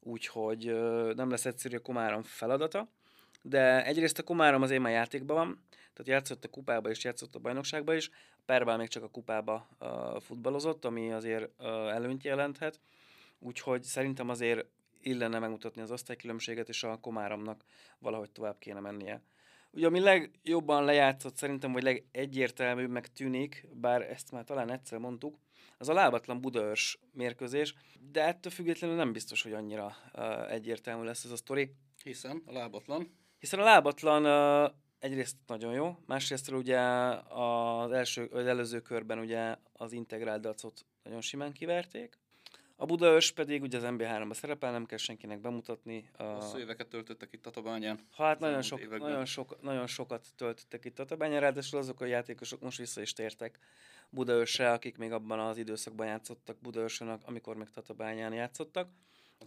úgyhogy 0.01 0.71
uh, 0.71 1.15
nem 1.15 1.31
lesz 1.31 1.45
egyszerű 1.45 1.77
a 1.77 1.81
Komárom 1.81 2.23
feladata, 2.23 2.89
de 3.43 3.85
egyrészt 3.85 4.19
a 4.19 4.23
Komárom 4.23 4.63
azért 4.63 4.83
már 4.83 4.93
játékban 4.93 5.37
van, 5.37 5.65
tehát 5.71 6.07
játszott 6.07 6.45
a 6.45 6.49
kupába 6.49 6.91
és 6.91 7.05
játszott 7.05 7.35
a 7.35 7.39
bajnokságba 7.39 7.95
is, 7.95 8.09
a 8.09 8.43
Perbál 8.45 8.77
még 8.77 8.89
csak 8.89 9.03
a 9.03 9.09
kupába 9.09 9.69
uh, 9.81 10.21
futballozott, 10.21 10.85
ami 10.85 11.13
azért 11.13 11.51
uh, 11.59 11.67
előnyt 11.69 12.25
jelenthet, 12.25 12.81
úgyhogy 13.39 13.83
szerintem 13.83 14.29
azért 14.29 14.67
illene 15.01 15.39
megmutatni 15.39 15.83
az 15.83 15.91
osztálykülönbséget, 15.91 16.69
és 16.69 16.83
a 16.83 16.97
Komáromnak 16.97 17.65
valahogy 17.99 18.31
tovább 18.31 18.59
kéne 18.59 18.81
mennie. 18.81 19.23
Ugye 19.75 19.87
ami 19.87 20.01
legjobban 20.01 20.85
lejátszott 20.85 21.37
szerintem, 21.37 21.73
vagy 21.73 21.83
legegyértelműbbnek 21.83 23.13
tűnik, 23.13 23.69
bár 23.73 24.03
ezt 24.03 24.31
már 24.31 24.45
talán 24.45 24.71
egyszer 24.71 24.99
mondtuk, 24.99 25.39
az 25.79 25.89
a 25.89 25.93
lábatlan 25.93 26.41
Budaörs 26.41 26.99
mérkőzés, 27.13 27.75
de 28.13 28.25
ettől 28.25 28.53
függetlenül 28.53 28.97
nem 28.97 29.13
biztos, 29.13 29.43
hogy 29.43 29.53
annyira 29.53 29.97
uh, 30.13 30.53
egyértelmű 30.53 31.05
lesz 31.05 31.25
ez 31.25 31.31
a 31.31 31.37
sztori. 31.37 31.75
Hiszen 32.03 32.43
a 32.47 32.53
lábatlan? 32.53 33.17
Hiszen 33.39 33.61
a 33.61 33.65
lábatlan 33.65 34.25
uh, 34.25 34.75
egyrészt 34.99 35.37
nagyon 35.47 35.73
jó, 35.73 35.99
másrészt 36.07 36.51
ugye 36.51 36.81
az, 36.81 37.91
első, 37.91 38.25
az 38.25 38.47
előző 38.47 38.81
körben 38.81 39.19
ugye 39.19 39.57
az 39.73 39.93
integrált 39.93 40.41
dacot 40.41 40.87
nagyon 41.03 41.21
simán 41.21 41.53
kiverték. 41.53 42.19
A 42.85 42.87
A 42.87 42.97
Budaörs 42.97 43.33
pedig 43.33 43.63
ugye 43.63 43.77
az 43.77 43.85
MB3-ba 43.87 44.35
szerepel, 44.35 44.73
nem 44.73 44.87
kell 44.87 44.99
senkinek 44.99 45.41
bemutatni. 45.41 46.11
Hosszú 46.19 46.59
éveket 46.59 46.89
töltöttek 46.89 47.33
itt 47.33 47.43
Tatabányán. 47.43 47.99
Hát 48.17 48.39
nagyon, 48.39 48.63
sok, 48.63 48.99
nagyon, 48.99 49.25
sok, 49.25 49.63
nagyon 49.63 49.87
sokat 49.87 50.27
töltöttek 50.37 50.85
itt 50.85 50.95
Tatabányán, 50.95 51.41
ráadásul 51.41 51.79
azok 51.79 52.01
a 52.01 52.05
játékosok 52.05 52.61
most 52.61 52.79
vissza 52.79 53.01
is 53.01 53.13
tértek 53.13 53.59
Budaörsre, 54.11 54.73
akik 54.73 54.99
még 54.99 55.13
abban 55.13 55.39
az 55.39 55.57
időszakban 55.57 56.07
játszottak 56.07 56.57
Budaörsön, 56.61 57.09
amikor 57.09 57.57
még 57.57 57.71
Tatabányán 57.71 58.33
játszottak. 58.33 58.89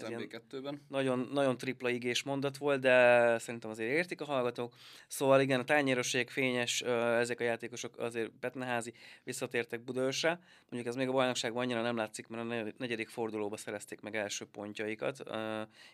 Az 0.03 0.09
MB2-ben. 0.09 0.81
Nagyon, 0.87 1.29
nagyon 1.31 1.57
tripla 1.57 1.89
igés 1.89 2.23
mondat 2.23 2.57
volt, 2.57 2.79
de 2.79 3.37
szerintem 3.37 3.69
azért 3.69 3.91
értik 3.91 4.21
a 4.21 4.25
hallgatók. 4.25 4.73
Szóval 5.07 5.41
igen, 5.41 5.59
a 5.59 5.63
tányéroség, 5.63 6.29
fényes, 6.29 6.81
ezek 6.81 7.39
a 7.39 7.43
játékosok 7.43 7.97
azért 7.97 8.33
Betneházi 8.33 8.93
visszatértek 9.23 9.81
Budaörsre. 9.81 10.39
Mondjuk 10.69 10.85
ez 10.85 10.95
még 10.95 11.07
a 11.07 11.11
bajnokságban 11.11 11.63
annyira 11.63 11.81
nem 11.81 11.95
látszik, 11.95 12.27
mert 12.27 12.51
a 12.51 12.73
negyedik 12.77 13.09
fordulóba 13.09 13.57
szerezték 13.57 14.01
meg 14.01 14.15
első 14.15 14.45
pontjaikat, 14.45 15.23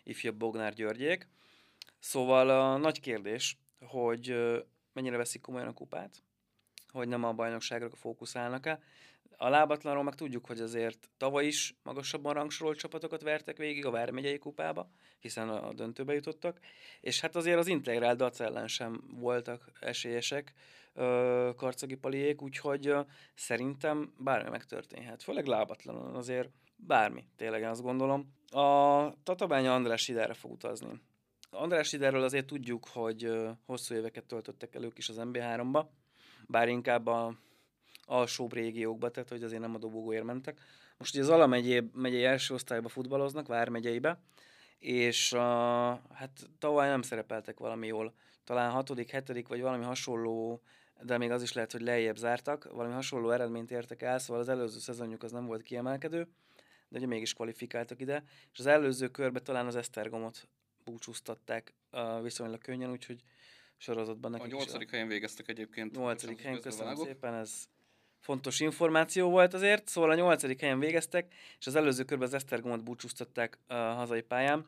ifjabb 0.03 0.36
Bognár 0.36 0.74
Györgyék. 0.74 1.27
Szóval 2.00 2.50
a 2.50 2.77
nagy 2.77 3.00
kérdés, 3.00 3.57
hogy 3.86 4.36
mennyire 4.93 5.17
veszik 5.17 5.41
komolyan 5.41 5.67
a 5.67 5.74
kupát, 5.74 6.24
hogy 6.94 7.08
nem 7.08 7.24
a 7.24 7.34
bajnokságra 7.34 7.90
fókuszálnak-e, 7.96 8.80
a 9.38 9.50
lábatlanról 9.50 10.04
meg 10.04 10.16
tudjuk, 10.16 10.46
hogy 10.46 10.60
azért 10.60 11.10
tavaly 11.18 11.46
is 11.46 11.76
magasabban 11.84 12.34
rangsorolt 12.34 12.78
csapatokat 12.78 13.22
vertek 13.22 13.58
végig 13.58 13.86
a 13.86 13.92
Vármegyei 13.92 14.38
kupába, 14.38 14.90
hiszen 15.20 15.50
a 15.50 15.74
döntőbe 15.74 16.14
jutottak, 16.14 16.60
és 17.02 17.20
hát 17.20 17.36
azért 17.36 17.58
az 17.58 17.68
integrált 17.68 18.18
dac 18.18 18.40
ellen 18.40 18.68
sem 18.68 19.04
voltak 19.10 19.72
esélyesek 19.80 20.54
karcagi 21.56 21.96
paliék, 21.96 22.42
úgyhogy 22.42 22.96
szerintem 23.36 24.14
bármi 24.18 24.50
megtörténhet, 24.50 25.24
főleg 25.24 25.46
lábatlanon 25.46 26.16
azért 26.16 26.50
bármi, 26.76 27.24
tényleg 27.36 27.64
azt 27.64 27.82
gondolom. 27.82 28.34
A 28.52 29.14
Tatabánya 29.24 29.74
András 29.74 30.02
Sidára 30.02 30.34
fog 30.34 30.52
utazni. 30.52 31.02
András 31.50 31.88
Sidáról 31.88 32.24
azért 32.24 32.46
tudjuk, 32.46 32.88
hogy 32.88 33.32
hosszú 33.66 33.96
éveket 33.96 34.26
töltöttek 34.26 34.76
el 34.76 34.84
ők 34.84 34.98
is 34.98 35.10
az 35.10 35.18
MB3-ba, 35.20 35.86
bár 36.48 36.68
inkább 36.68 37.08
a 37.08 37.38
alsóbb 38.06 38.54
régiókba, 38.54 39.10
tehát 39.10 39.30
hogy 39.30 39.44
azért 39.44 39.62
nem 39.62 39.76
a 39.76 39.78
dobogóért 39.78 40.24
mentek. 40.24 40.60
Most 40.98 41.14
ugye 41.14 41.24
az 41.24 41.30
Ala 41.30 41.48
megyé, 41.48 41.90
megyei 41.94 42.24
első 42.24 42.54
osztályba 42.54 42.90
futballoznak, 42.90 43.48
Vármegyeibe, 43.48 44.20
és 44.80 45.32
uh, 45.32 45.40
hát 46.14 46.50
tavaly 46.60 46.88
nem 46.88 47.02
szerepeltek 47.02 47.60
valami 47.60 47.88
jól. 47.88 48.14
Talán 48.44 48.72
hatodik, 48.72 49.10
hetedik, 49.10 49.48
vagy 49.48 49.62
valami 49.62 49.84
hasonló, 49.84 50.62
de 51.02 51.18
még 51.18 51.32
az 51.32 51.42
is 51.42 51.54
lehet, 51.54 51.72
hogy 51.72 51.82
lejjebb 51.82 52.16
zártak, 52.16 52.72
valami 52.72 52.94
hasonló 52.94 53.30
eredményt 53.30 53.72
értek 53.72 54.02
el, 54.02 54.20
szóval 54.20 54.42
az 54.42 54.50
előző 54.50 54.80
szezonjuk 54.80 55.24
az 55.24 55.32
nem 55.32 55.46
volt 55.46 55.62
kiemelkedő, 55.62 56.28
de 56.88 56.98
ugye 56.98 57.08
mégis 57.08 57.34
kvalifikáltak 57.34 58.02
ide, 58.02 58.24
és 58.54 58.60
az 58.60 58.66
előző 58.66 59.08
körben 59.08 59.44
talán 59.44 59.66
az 59.66 59.76
Esztergomot 59.76 60.48
búcsúztatták 60.84 61.74
uh, 61.92 62.22
viszonylag 62.22 62.62
könnyen, 62.62 62.92
úgyhogy 62.92 63.24
sorozatban 63.77 64.32
nekik 64.32 64.53
A 64.53 64.56
nyolcadik 64.56 64.89
helyen 64.89 65.08
végeztek 65.08 65.48
egyébként. 65.48 65.96
Nyolcadik 65.96 66.42
helyen, 66.42 66.62
köszönöm 66.62 66.96
szépen, 66.96 67.34
ez 67.34 67.68
fontos 68.20 68.60
információ 68.60 69.30
volt 69.30 69.53
azért, 69.53 69.88
szóval 69.88 70.10
a 70.10 70.15
nyolcadik 70.15 70.60
helyen 70.60 70.80
végeztek, 70.80 71.34
és 71.60 71.68
az 71.68 71.75
előző 71.75 72.03
körben 72.03 72.27
az 72.27 72.34
Esztergomot 72.34 72.84
búcsúztatták 72.84 73.60
a 73.68 73.74
hazai 73.74 74.22
pályán, 74.22 74.65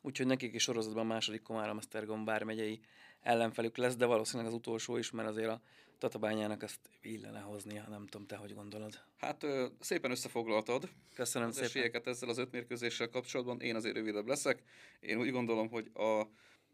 úgyhogy 0.00 0.26
nekik 0.26 0.54
is 0.54 0.62
sorozatban 0.62 1.04
a 1.04 1.12
második 1.12 1.42
Komárom 1.42 1.78
Esztergom 1.78 2.24
bármegyei 2.24 2.80
ellenfelük 3.20 3.76
lesz, 3.76 3.96
de 3.96 4.06
valószínűleg 4.06 4.52
az 4.52 4.58
utolsó 4.58 4.96
is, 4.96 5.10
mert 5.10 5.28
azért 5.28 5.48
a 5.48 5.60
Tatabányának 5.98 6.62
ezt 6.62 6.80
illene 7.00 7.40
hoznia, 7.40 7.86
nem 7.88 8.06
tudom, 8.06 8.26
te 8.26 8.36
hogy 8.36 8.54
gondolod. 8.54 9.00
Hát 9.16 9.42
ö, 9.42 9.66
szépen 9.80 10.10
összefoglaltad. 10.10 10.88
Köszönöm 11.14 11.48
az 11.48 11.54
szépen. 11.54 11.68
esélyeket 11.68 12.06
ezzel 12.06 12.28
az 12.28 12.38
öt 12.38 12.50
mérkőzéssel 12.50 13.08
kapcsolatban. 13.08 13.60
Én 13.60 13.76
azért 13.76 13.94
rövidebb 13.94 14.26
leszek. 14.26 14.62
Én 15.00 15.18
úgy 15.18 15.30
gondolom, 15.30 15.68
hogy 15.68 15.90
a 15.94 16.22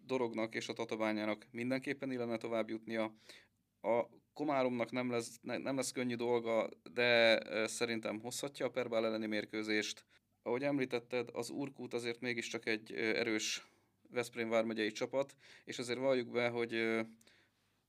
Dorognak 0.06 0.54
és 0.54 0.68
a 0.68 0.72
Tatabányának 0.72 1.46
mindenképpen 1.50 2.10
illene 2.10 2.36
tovább 2.36 2.68
jutnia. 2.68 3.14
A 3.80 4.04
Komáromnak 4.32 4.90
nem 4.90 5.10
lesz, 5.10 5.38
nem 5.42 5.76
lesz 5.76 5.92
könnyű 5.92 6.14
dolga, 6.14 6.68
de 6.92 7.40
szerintem 7.66 8.20
hozhatja 8.20 8.66
a 8.66 8.70
Perbál 8.70 9.04
elleni 9.04 9.26
mérkőzést. 9.26 10.04
Ahogy 10.42 10.62
említetted, 10.62 11.28
az 11.32 11.50
Urkút 11.50 11.94
azért 11.94 12.20
mégiscsak 12.20 12.66
egy 12.66 12.92
erős 12.92 13.66
Veszprém 14.10 14.48
vármegyei 14.48 14.92
csapat, 14.92 15.34
és 15.64 15.78
azért 15.78 15.98
valljuk 15.98 16.30
be, 16.30 16.48
hogy 16.48 17.00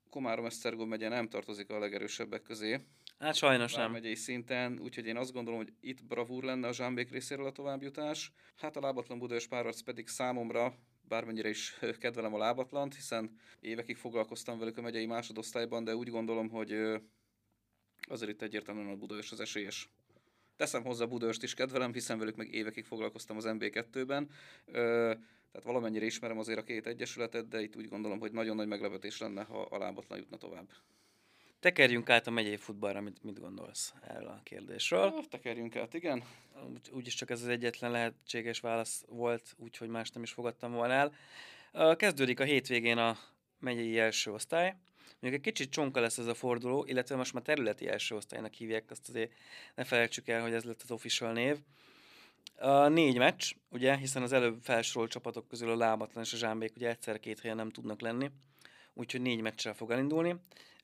Komárom 0.10 0.46
Esztergom 0.46 0.88
megye 0.88 1.10
nem 1.10 1.30
tartozik 1.30 1.70
a 1.70 1.80
legerősebbek 1.80 2.42
közé. 2.42 2.80
Hát 3.20 3.36
sajnos 3.36 3.74
nem. 3.74 3.92
megyei 3.92 4.16
szinten, 4.16 4.80
úgyhogy 4.80 5.06
én 5.06 5.18
azt 5.18 5.34
gondolom, 5.34 5.60
hogy 5.60 5.74
itt 5.80 6.06
bravúr 6.06 6.44
lenne 6.44 6.68
a 6.68 6.74
Zsámbék 6.74 7.12
részéről 7.12 7.46
a 7.46 7.52
továbbjutás. 7.52 8.32
Hát 8.56 8.78
a 8.78 8.80
lábatlan 8.80 9.20
Budaörs 9.20 9.48
párharc 9.48 9.82
pedig 9.82 10.08
számomra 10.08 10.74
bármennyire 11.08 11.50
is 11.50 11.78
kedvelem 12.00 12.34
a 12.34 12.38
lábatlant, 12.38 12.96
hiszen 12.96 13.40
évekig 13.60 13.98
foglalkoztam 13.98 14.60
velük 14.60 14.78
a 14.78 14.82
megyei 14.82 15.06
másodosztályban, 15.06 15.84
de 15.84 15.96
úgy 15.96 16.10
gondolom, 16.10 16.50
hogy 16.50 16.72
azért 18.10 18.32
itt 18.32 18.42
egyértelműen 18.42 18.90
a 18.90 18.96
Budaörs 18.96 19.32
az 19.32 19.40
esélyes. 19.40 19.90
Teszem 20.56 20.84
hozzá 20.84 21.06
Budaörst 21.06 21.44
is 21.44 21.54
kedvelem, 21.54 21.94
hiszen 21.94 22.18
velük 22.18 22.36
meg 22.36 22.54
évekig 22.54 22.86
foglalkoztam 22.86 23.38
az 23.38 23.46
MB2-ben, 23.48 24.30
tehát 25.52 25.64
valamennyire 25.64 26.06
ismerem 26.06 26.40
azért 26.40 26.60
a 26.60 26.64
két 26.64 26.88
egyesületet, 26.88 27.48
de 27.48 27.62
itt 27.62 27.76
úgy 27.76 27.88
gondolom, 27.88 28.20
hogy 28.20 28.32
nagyon 28.32 28.56
nagy 28.56 28.68
meglepetés 28.68 29.20
lenne, 29.20 29.44
ha 29.44 29.62
a 29.62 29.78
lábatlan 29.78 30.18
jutna 30.18 30.38
tovább. 30.38 30.70
Tekerjünk 31.60 32.10
át 32.10 32.28
a 32.28 32.32
megyei 32.32 32.58
futballra, 32.58 33.02
mit, 33.02 33.24
mit 33.24 33.40
gondolsz 33.40 33.94
erről 34.08 34.28
a 34.28 34.42
kérdésről? 34.44 35.14
Ja, 35.16 35.22
tekerjünk 35.30 35.76
át, 35.76 35.94
igen. 35.94 36.24
Úgy, 36.70 36.90
úgyis 36.92 37.14
csak 37.14 37.30
ez 37.30 37.42
az 37.42 37.48
egyetlen 37.48 37.92
lehetséges 37.92 38.60
válasz 38.60 39.06
volt, 39.08 39.56
úgyhogy 39.58 39.90
más 39.90 40.10
nem 40.10 40.24
is 40.24 40.32
fogadtam 40.32 40.72
volna 40.72 40.94
el. 40.94 41.96
Kezdődik 41.96 42.40
a 42.40 42.44
hétvégén 42.44 42.98
a 42.98 43.18
megyei 43.60 44.00
első 44.00 44.32
osztály. 44.32 44.76
Mondjuk 45.20 45.46
egy 45.46 45.54
kicsit 45.54 45.72
csonka 45.72 46.00
lesz 46.00 46.18
ez 46.18 46.26
a 46.26 46.34
forduló, 46.34 46.86
illetve 46.88 47.16
most 47.16 47.34
már 47.34 47.44
területi 47.44 47.88
első 47.88 48.16
osztálynak 48.16 48.54
hívják, 48.54 48.92
azt 48.92 49.10
azért 49.10 49.32
ne 49.76 49.84
felejtsük 49.84 50.28
el, 50.28 50.42
hogy 50.42 50.54
ez 50.54 50.64
lett 50.64 50.82
az 50.82 50.92
official 50.92 51.32
név. 51.32 51.58
A 52.56 52.88
négy 52.88 53.18
meccs, 53.18 53.52
ugye, 53.70 53.98
hiszen 53.98 54.24
az 54.24 54.32
előbb 54.32 54.60
felsorolt 54.64 55.12
csapatok 55.12 55.48
közül 55.48 55.70
a 55.70 55.76
lábatlan 55.76 56.24
és 56.24 56.34
a 56.34 56.38
zsámbék 56.38 56.76
ugye 56.76 56.90
egyszer 56.90 57.20
két 57.20 57.40
helyen 57.40 57.56
nem 57.56 57.70
tudnak 57.70 58.02
lenni, 58.02 58.32
úgyhogy 58.94 59.22
négy 59.22 59.42
meccsel 59.42 59.74
fog 59.74 59.92
elindulni. 59.92 60.36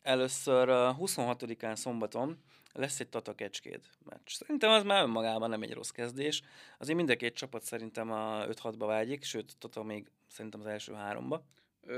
Először 0.03 0.67
26-án 0.71 1.75
szombaton 1.75 2.37
lesz 2.73 2.99
egy 2.99 3.09
Tata 3.09 3.35
Kecskéd 3.35 3.81
meccs. 4.05 4.29
Szerintem 4.29 4.69
az 4.69 4.83
már 4.83 5.03
önmagában 5.03 5.49
nem 5.49 5.61
egy 5.61 5.73
rossz 5.73 5.89
kezdés. 5.89 6.41
Azért 6.77 6.97
mind 6.97 7.09
a 7.09 7.15
két 7.15 7.35
csapat 7.35 7.63
szerintem 7.63 8.11
a 8.11 8.45
5-6-ba 8.45 8.83
vágyik, 8.85 9.23
sőt 9.23 9.57
Tata 9.57 9.83
még 9.83 10.11
szerintem 10.27 10.59
az 10.59 10.65
első 10.65 10.93
háromba. 10.93 11.43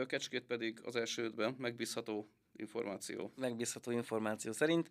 Kecskét 0.08 0.44
pedig 0.44 0.82
az 0.84 0.96
első 0.96 1.24
ötben 1.24 1.56
megbízható 1.58 2.30
információ. 2.56 3.32
Megbízható 3.36 3.92
információ 3.92 4.52
szerint. 4.52 4.90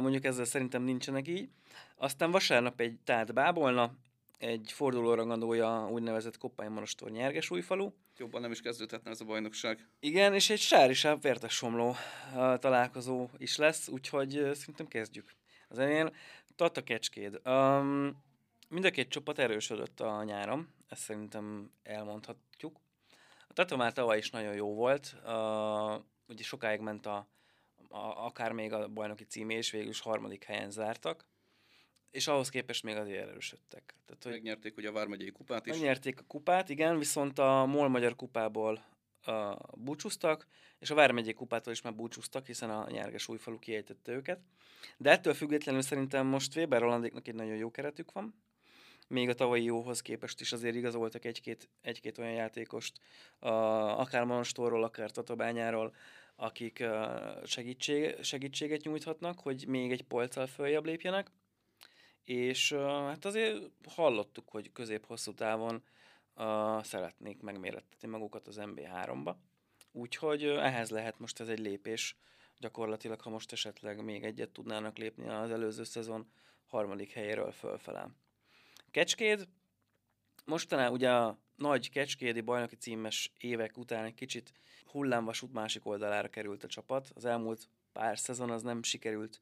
Mondjuk 0.00 0.24
ezzel 0.24 0.44
szerintem 0.44 0.82
nincsenek 0.82 1.28
így. 1.28 1.48
Aztán 1.96 2.30
vasárnap 2.30 2.80
egy 2.80 2.98
tát 3.04 3.34
Bábolna, 3.34 3.94
egy 4.38 4.72
fordulórangandója 4.72 5.88
úgynevezett 5.90 6.38
Koppány 6.38 6.70
Monostor 6.70 7.10
nyerges 7.10 7.50
újfalu. 7.50 7.92
Jobban 8.20 8.40
nem 8.40 8.50
is 8.50 8.60
kezdődhetne 8.60 9.10
ez 9.10 9.20
a 9.20 9.24
bajnokság. 9.24 9.88
Igen, 10.00 10.34
és 10.34 10.50
egy 10.50 10.58
sárisább 10.58 11.22
vértes 11.22 11.54
somló 11.54 11.88
uh, 11.88 12.58
találkozó 12.58 13.28
is 13.36 13.56
lesz, 13.56 13.88
úgyhogy 13.88 14.30
szerintem 14.30 14.86
kezdjük. 14.88 15.32
Az 15.68 15.78
elején 15.78 16.14
Tata 16.56 16.82
Kecskéd. 16.82 17.40
Um, 17.44 18.22
mind 18.68 18.84
a 18.84 18.90
két 18.90 19.08
csapat 19.08 19.38
erősödött 19.38 20.00
a 20.00 20.22
nyáron, 20.22 20.68
ezt 20.88 21.02
szerintem 21.02 21.70
elmondhatjuk. 21.82 22.80
A 23.48 23.52
Tata 23.52 23.76
már 23.76 23.92
tavaly 23.92 24.18
is 24.18 24.30
nagyon 24.30 24.54
jó 24.54 24.74
volt, 24.74 25.16
uh, 25.24 26.02
ugye 26.28 26.42
sokáig 26.42 26.80
ment 26.80 27.06
a, 27.06 27.28
a, 27.88 28.24
akár 28.24 28.52
még 28.52 28.72
a 28.72 28.88
bajnoki 28.88 29.24
címé, 29.24 29.54
és 29.54 29.70
végül 29.70 29.88
is 29.88 30.00
harmadik 30.00 30.44
helyen 30.44 30.70
zártak 30.70 31.29
és 32.10 32.26
ahhoz 32.26 32.48
képest 32.48 32.82
még 32.82 32.96
azért 32.96 33.28
erősödtek. 33.28 33.94
Tehát, 34.06 34.22
hogy 34.22 34.32
Megnyerték 34.32 34.76
ugye 34.76 34.88
a 34.88 34.92
Vármegyei 34.92 35.30
kupát 35.30 35.66
is. 35.66 35.72
Megnyerték 35.72 36.20
a 36.20 36.24
kupát, 36.26 36.68
igen, 36.68 36.98
viszont 36.98 37.38
a 37.38 37.66
MOL 37.66 37.88
Magyar 37.88 38.16
kupából 38.16 38.84
uh, 39.26 39.56
búcsúztak, 39.74 40.46
és 40.78 40.90
a 40.90 40.94
Vármegyei 40.94 41.32
kupától 41.32 41.72
is 41.72 41.82
már 41.82 41.94
búcsúztak, 41.94 42.46
hiszen 42.46 42.70
a 42.70 42.90
nyerges 42.90 43.28
újfalu 43.28 43.58
kiejtette 43.58 44.12
őket. 44.12 44.40
De 44.96 45.10
ettől 45.10 45.34
függetlenül 45.34 45.82
szerintem 45.82 46.26
most 46.26 46.56
Weber 46.56 46.80
Rolandéknak 46.80 47.28
egy 47.28 47.34
nagyon 47.34 47.56
jó 47.56 47.70
keretük 47.70 48.12
van, 48.12 48.34
még 49.08 49.28
a 49.28 49.34
tavalyi 49.34 49.64
jóhoz 49.64 50.02
képest 50.02 50.40
is 50.40 50.52
azért 50.52 50.74
igazoltak 50.74 51.24
egy-két, 51.24 51.68
egy-két 51.82 52.18
olyan 52.18 52.32
játékost, 52.32 53.00
uh, 53.40 53.50
akár 54.00 54.24
Manostorról, 54.24 54.84
akár 54.84 55.10
Tatabányáról, 55.10 55.94
akik 56.36 56.78
uh, 56.80 57.44
segítség, 57.44 58.22
segítséget 58.22 58.82
nyújthatnak, 58.82 59.40
hogy 59.40 59.64
még 59.68 59.92
egy 59.92 60.02
polccal 60.02 60.46
följebb 60.46 60.84
lépjenek 60.84 61.30
és 62.30 62.72
hát 62.72 63.24
azért 63.24 63.70
hallottuk, 63.88 64.48
hogy 64.48 64.72
közép-hosszú 64.72 65.34
távon 65.34 65.82
uh, 66.36 66.82
szeretnék 66.82 67.40
megmérettetni 67.40 68.08
magukat 68.08 68.48
az 68.48 68.58
MB3-ba, 68.60 69.34
úgyhogy 69.92 70.46
uh, 70.46 70.66
ehhez 70.66 70.90
lehet 70.90 71.18
most 71.18 71.40
ez 71.40 71.48
egy 71.48 71.58
lépés, 71.58 72.16
gyakorlatilag, 72.58 73.20
ha 73.20 73.30
most 73.30 73.52
esetleg 73.52 74.04
még 74.04 74.24
egyet 74.24 74.50
tudnának 74.50 74.96
lépni 74.96 75.28
az 75.28 75.50
előző 75.50 75.84
szezon 75.84 76.30
harmadik 76.66 77.12
helyéről 77.12 77.52
fölfele. 77.52 78.08
Kecskéd, 78.90 79.48
mostanában 80.44 80.92
ugye 80.92 81.10
a 81.10 81.38
nagy 81.56 81.90
kecskédi 81.90 82.40
bajnoki 82.40 82.76
címes 82.76 83.32
évek 83.38 83.76
után 83.76 84.04
egy 84.04 84.14
kicsit 84.14 84.52
hullámvasút 84.84 85.52
másik 85.52 85.86
oldalára 85.86 86.28
került 86.28 86.64
a 86.64 86.68
csapat. 86.68 87.10
Az 87.14 87.24
elmúlt 87.24 87.68
pár 87.92 88.18
szezon 88.18 88.50
az 88.50 88.62
nem 88.62 88.82
sikerült 88.82 89.40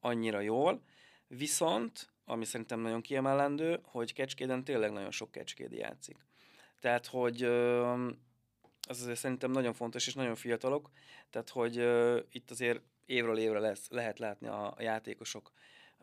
annyira 0.00 0.40
jól, 0.40 0.82
viszont, 1.28 2.14
ami 2.26 2.44
szerintem 2.44 2.80
nagyon 2.80 3.00
kiemelendő, 3.00 3.80
hogy 3.82 4.12
Kecskéden 4.12 4.64
tényleg 4.64 4.92
nagyon 4.92 5.10
sok 5.10 5.30
kecskédi 5.30 5.76
játszik. 5.76 6.16
Tehát, 6.80 7.06
hogy 7.06 7.42
az 8.88 9.00
azért 9.00 9.18
szerintem 9.18 9.50
nagyon 9.50 9.72
fontos, 9.72 10.06
és 10.06 10.14
nagyon 10.14 10.34
fiatalok, 10.34 10.90
tehát, 11.30 11.48
hogy 11.48 11.76
itt 12.30 12.50
azért 12.50 12.82
évről 13.06 13.38
évre 13.38 13.58
lesz, 13.58 13.88
lehet 13.90 14.18
látni 14.18 14.46
a, 14.46 14.74
játékosok 14.78 15.52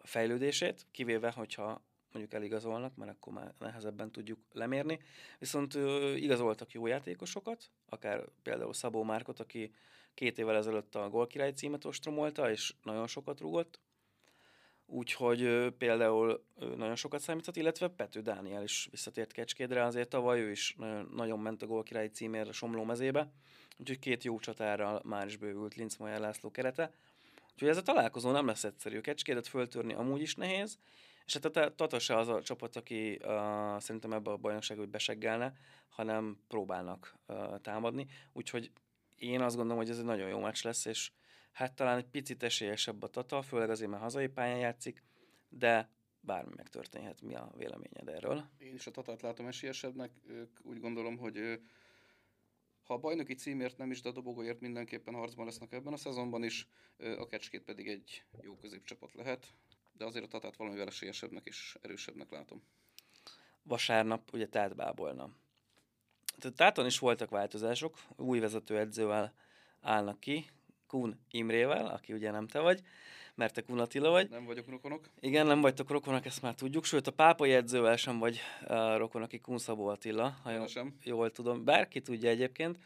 fejlődését, 0.04 0.86
kivéve, 0.92 1.32
hogyha 1.32 1.84
mondjuk 2.12 2.34
eligazolnak, 2.34 2.96
mert 2.96 3.12
akkor 3.12 3.34
már 3.34 3.54
nehezebben 3.60 4.12
tudjuk 4.12 4.40
lemérni. 4.52 5.00
Viszont 5.40 5.76
ö, 5.76 6.14
igazoltak 6.14 6.72
jó 6.72 6.88
játékosokat, 6.88 7.72
akár 7.86 8.26
például 8.44 8.74
Szabó 8.74 9.04
Márkot, 9.04 9.40
aki 9.40 9.74
két 10.14 10.38
évvel 10.38 10.56
ezelőtt 10.56 10.96
a 10.96 11.10
gólkirály 11.10 11.52
címet 11.52 11.86
ostromolta, 11.86 12.50
és 12.50 12.74
nagyon 12.84 13.08
sokat 13.08 13.40
rúgott. 13.40 13.80
Úgyhogy 14.86 15.70
például 15.78 16.46
nagyon 16.56 16.96
sokat 16.96 17.20
számíthat, 17.20 17.56
illetve 17.56 17.88
Pető 17.88 18.22
Dániel 18.22 18.64
is 18.64 18.88
visszatért 18.92 19.32
Kecskédre, 19.32 19.84
azért 19.84 20.10
tavaly 20.10 20.42
ő 20.42 20.52
is 20.52 20.76
nagyon, 21.16 21.40
ment 21.40 21.62
a 21.62 21.66
gólkirály 21.66 22.08
címért 22.08 22.48
a 22.48 22.52
Somló 22.52 22.84
mezébe. 22.84 23.32
Úgyhogy 23.78 24.00
két 24.00 24.24
jó 24.24 24.40
csatárral 24.40 25.02
már 25.04 25.28
is 25.28 25.38
bővült 25.38 25.76
Linz 25.76 25.98
Mayer 25.98 26.20
László 26.20 26.52
kerete. 26.52 26.92
Úgyhogy 27.54 27.68
ez 27.68 27.78
a 27.78 27.82
találkozó 27.82 28.32
nem 28.32 28.46
lesz 28.46 28.64
egyszerű. 28.64 29.02
Kecskédet 29.02 29.48
föltörni 29.48 29.94
amúgy 29.94 30.22
is 30.22 30.36
nehéz, 30.36 30.78
és 31.26 31.34
hát 31.34 31.46
a 31.46 31.76
Tata 31.76 32.00
se 32.00 32.18
az 32.18 32.28
a 32.28 32.42
csapat, 32.42 32.76
aki 32.76 33.20
uh, 33.24 33.80
szerintem 33.80 34.14
ebbe 34.14 34.32
a 34.32 34.38
bajnokságba 34.38 34.86
beseggelne, 34.86 35.54
hanem 35.90 36.38
próbálnak 36.48 37.16
uh, 37.28 37.60
támadni. 37.62 38.08
Úgyhogy 38.34 38.72
én 39.16 39.42
azt 39.42 39.56
gondolom, 39.56 39.82
hogy 39.82 39.90
ez 39.90 39.98
egy 39.98 40.06
nagyon 40.06 40.30
jó 40.30 40.40
meccs 40.40 40.64
lesz, 40.64 40.86
és 40.86 41.12
hát 41.54 41.76
talán 41.76 41.98
egy 41.98 42.06
picit 42.06 42.44
esélyesebb 42.44 43.04
a 43.04 43.08
Tata, 43.08 43.42
főleg 43.42 43.70
azért, 43.70 43.90
mert 43.90 44.02
hazai 44.02 44.28
pályán 44.28 44.58
játszik, 44.58 45.04
de 45.50 45.90
bármi 46.20 46.52
megtörténhet. 46.56 47.22
Mi 47.22 47.36
a 47.36 47.52
véleményed 47.58 48.08
erről? 48.08 48.46
Én 48.58 48.74
is 48.74 48.88
a 48.88 48.92
Tatát 48.92 49.22
látom 49.22 49.48
esélyesebbnek. 49.48 50.12
Úgy 50.62 50.80
gondolom, 50.80 51.18
hogy 51.18 51.60
ha 52.84 52.94
a 52.94 52.98
bajnoki 52.98 53.34
címért 53.34 53.78
nem 53.78 53.92
is, 53.92 54.02
de 54.02 54.10
a 54.10 54.12
dobogóért 54.12 54.60
mindenképpen 54.60 55.14
harcban 55.14 55.46
lesznek 55.46 55.72
ebben 55.72 55.94
a 55.94 55.98
szezonban 55.98 56.44
is, 56.44 56.68
a 57.18 57.28
Kecskét 57.28 57.64
pedig 57.64 57.88
egy 57.88 58.24
jó 58.42 58.58
középcsapat 58.58 59.14
lehet 59.14 59.54
de 59.98 60.06
azért 60.06 60.26
a 60.26 60.28
Tatát 60.28 60.56
valamivel 60.56 60.88
esélyesebbnek 60.88 61.46
és 61.46 61.78
erősebbnek 61.82 62.32
látom. 62.32 62.64
Vasárnap 63.64 64.34
ugye 64.34 64.48
tehát 64.48 64.76
Bábolna. 64.76 65.30
Tehát 66.38 66.58
Táton 66.58 66.86
is 66.86 67.00
voltak 67.00 67.30
változások, 67.30 67.98
új 68.16 68.40
vezetőedzővel 68.40 69.34
állnak 69.82 70.20
ki, 70.20 70.46
Kun 70.94 71.20
Imrével, 71.32 71.86
aki 71.86 72.14
ugye 72.14 72.32
nem 72.32 72.48
te 72.48 72.60
vagy, 72.60 72.82
mert 73.36 73.54
te 73.54 73.62
Kun 73.62 73.80
Attila 73.80 74.10
vagy. 74.10 74.30
Nem 74.30 74.46
vagyok 74.46 74.70
rokonok. 74.70 75.10
Igen, 75.20 75.46
nem 75.46 75.62
vagytok 75.62 75.90
rokonok, 75.90 76.26
ezt 76.26 76.42
már 76.42 76.56
tudjuk, 76.56 76.86
sőt 76.86 77.08
a 77.08 77.12
pápai 77.12 77.54
edzővel 77.54 77.96
sem 77.96 78.20
vagy 78.20 78.40
uh, 78.68 78.98
rokon, 78.98 79.22
aki 79.22 79.40
Kun 79.40 79.58
Szabó 79.58 79.88
Attila, 79.88 80.38
ha 80.44 80.52
jól, 80.52 80.68
sem. 80.68 80.98
jól 81.04 81.32
tudom, 81.32 81.64
bárki 81.64 82.02
tudja 82.02 82.30
egyébként. 82.30 82.78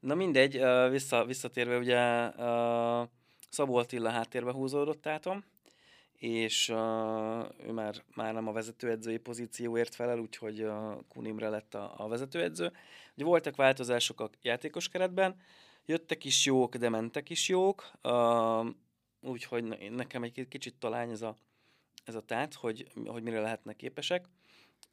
Na 0.00 0.14
mindegy, 0.14 0.56
uh, 0.56 0.90
vissza, 0.90 1.24
visszatérve 1.24 1.78
ugye 1.78 2.26
uh, 2.26 3.08
Szabó 3.50 3.74
Attila 3.74 4.10
háttérbe 4.10 4.52
húzódott 4.52 5.00
tátom, 5.00 5.44
és 6.18 6.68
uh, 6.68 6.76
ő 7.66 7.72
már, 7.72 7.94
már 8.14 8.34
nem 8.34 8.48
a 8.48 8.52
vezetőedzői 8.52 9.18
pozícióért 9.18 9.94
felel, 9.94 10.18
úgyhogy 10.18 10.62
uh, 10.62 10.94
Kunimre 11.08 11.48
lett 11.48 11.74
a, 11.74 11.94
a 11.96 12.08
vezetőedző. 12.08 12.72
Ugye 13.14 13.24
voltak 13.24 13.56
változások 13.56 14.20
a 14.20 14.30
játékos 14.42 14.88
keretben, 14.88 15.36
jöttek 15.86 16.24
is 16.24 16.46
jók, 16.46 16.76
de 16.76 16.88
mentek 16.88 17.30
is 17.30 17.48
jók, 17.48 17.90
uh, 18.02 18.66
úgyhogy 19.20 19.90
nekem 19.90 20.22
egy 20.22 20.48
kicsit 20.48 20.74
talány 20.78 21.10
ez 21.10 21.22
a, 21.22 21.36
ez 22.04 22.14
a 22.14 22.20
tát, 22.20 22.54
hogy, 22.54 22.86
hogy 23.06 23.22
mire 23.22 23.40
lehetnek 23.40 23.76
képesek. 23.76 24.28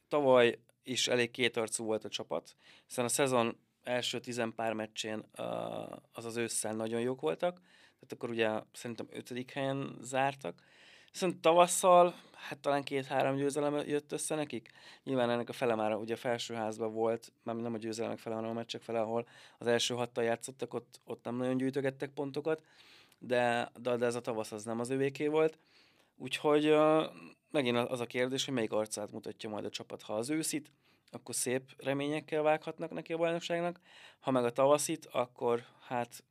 Tavaly 0.07 0.59
is 0.83 1.07
elég 1.07 1.31
kétarcú 1.31 1.83
volt 1.83 2.05
a 2.05 2.09
csapat, 2.09 2.55
hiszen 2.87 3.05
a 3.05 3.09
szezon 3.09 3.57
első 3.83 4.19
tizen 4.19 4.55
pár 4.55 4.73
meccsén 4.73 5.23
uh, 5.37 5.45
az 6.11 6.25
az 6.25 6.37
ősszel 6.37 6.73
nagyon 6.73 7.01
jók 7.01 7.21
voltak, 7.21 7.61
tehát 8.01 8.11
akkor 8.11 8.29
ugye 8.29 8.49
szerintem 8.71 9.07
ötödik 9.09 9.51
helyen 9.51 9.97
zártak, 10.01 10.63
Viszont 11.11 11.41
tavasszal, 11.41 12.15
hát 12.33 12.59
talán 12.59 12.83
két-három 12.83 13.35
győzelem 13.35 13.75
jött 13.75 14.11
össze 14.11 14.35
nekik. 14.35 14.69
Nyilván 15.03 15.29
ennek 15.29 15.49
a 15.49 15.53
fele 15.53 15.75
már 15.75 15.95
ugye 15.95 16.13
a 16.13 16.17
felsőházban 16.17 16.93
volt, 16.93 17.33
már 17.43 17.55
nem 17.55 17.73
a 17.73 17.77
győzelemek 17.77 18.17
fele, 18.17 18.35
hanem 18.35 18.49
a 18.49 18.53
meccsek 18.53 18.81
fele, 18.81 18.99
ahol 18.99 19.27
az 19.57 19.67
első 19.67 19.93
hattal 19.93 20.23
játszottak, 20.23 20.73
ott, 20.73 21.01
ott 21.05 21.23
nem 21.23 21.35
nagyon 21.35 21.57
gyűjtögettek 21.57 22.09
pontokat, 22.09 22.63
de, 23.19 23.71
de, 23.79 23.95
de 23.95 24.05
ez 24.05 24.15
a 24.15 24.21
tavasz 24.21 24.51
az 24.51 24.63
nem 24.63 24.79
az 24.79 24.89
övéké 24.89 25.27
volt. 25.27 25.57
Úgyhogy 26.17 26.69
uh, 26.69 27.03
megint 27.51 27.77
az 27.77 27.99
a 27.99 28.05
kérdés, 28.05 28.45
hogy 28.45 28.53
melyik 28.53 28.71
arcát 28.71 29.11
mutatja 29.11 29.49
majd 29.49 29.65
a 29.65 29.69
csapat. 29.69 30.01
Ha 30.01 30.13
az 30.13 30.29
őszit, 30.29 30.71
akkor 31.11 31.35
szép 31.35 31.83
reményekkel 31.83 32.41
vághatnak 32.41 32.91
neki 32.91 33.13
a 33.13 33.17
bajnokságnak, 33.17 33.79
ha 34.19 34.31
meg 34.31 34.45
a 34.45 34.51
tavaszit, 34.51 35.05
akkor 35.05 35.63
hát 35.87 36.23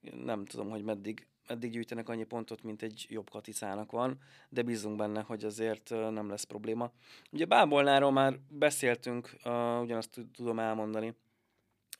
nem 0.00 0.44
tudom, 0.44 0.70
hogy 0.70 0.82
meddig 0.82 1.26
eddig 1.46 1.70
gyűjtenek 1.70 2.08
annyi 2.08 2.24
pontot, 2.24 2.62
mint 2.62 2.82
egy 2.82 3.06
jobb 3.08 3.30
katicának 3.30 3.90
van, 3.90 4.18
de 4.48 4.62
bízunk 4.62 4.96
benne, 4.96 5.20
hogy 5.20 5.44
azért 5.44 5.90
nem 5.90 6.28
lesz 6.28 6.44
probléma. 6.44 6.90
Ugye 7.30 7.44
Bábolnáról 7.44 8.12
már 8.12 8.38
beszéltünk, 8.48 9.36
ugyanazt 9.80 10.20
tudom 10.32 10.58
elmondani, 10.58 11.14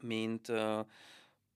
mint 0.01 0.53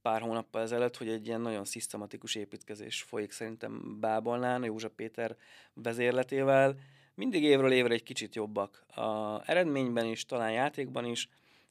pár 0.03 0.21
hónappal 0.21 0.63
ezelőtt, 0.63 0.97
hogy 0.97 1.09
egy 1.09 1.27
ilyen 1.27 1.41
nagyon 1.41 1.65
szisztematikus 1.65 2.35
építkezés 2.35 3.03
folyik 3.03 3.31
szerintem 3.31 3.97
Bábolnán, 4.01 4.65
József 4.65 4.93
Péter 4.97 5.37
vezérletével. 5.75 6.77
Mindig 7.15 7.43
évről 7.43 7.73
évre 7.73 7.95
egy 7.95 8.03
kicsit 8.03 8.35
jobbak. 8.35 8.85
A 8.95 9.41
eredményben 9.51 10.05
is, 10.05 10.25
talán 10.25 10.53
játékban 10.53 11.05
is. 11.05 11.29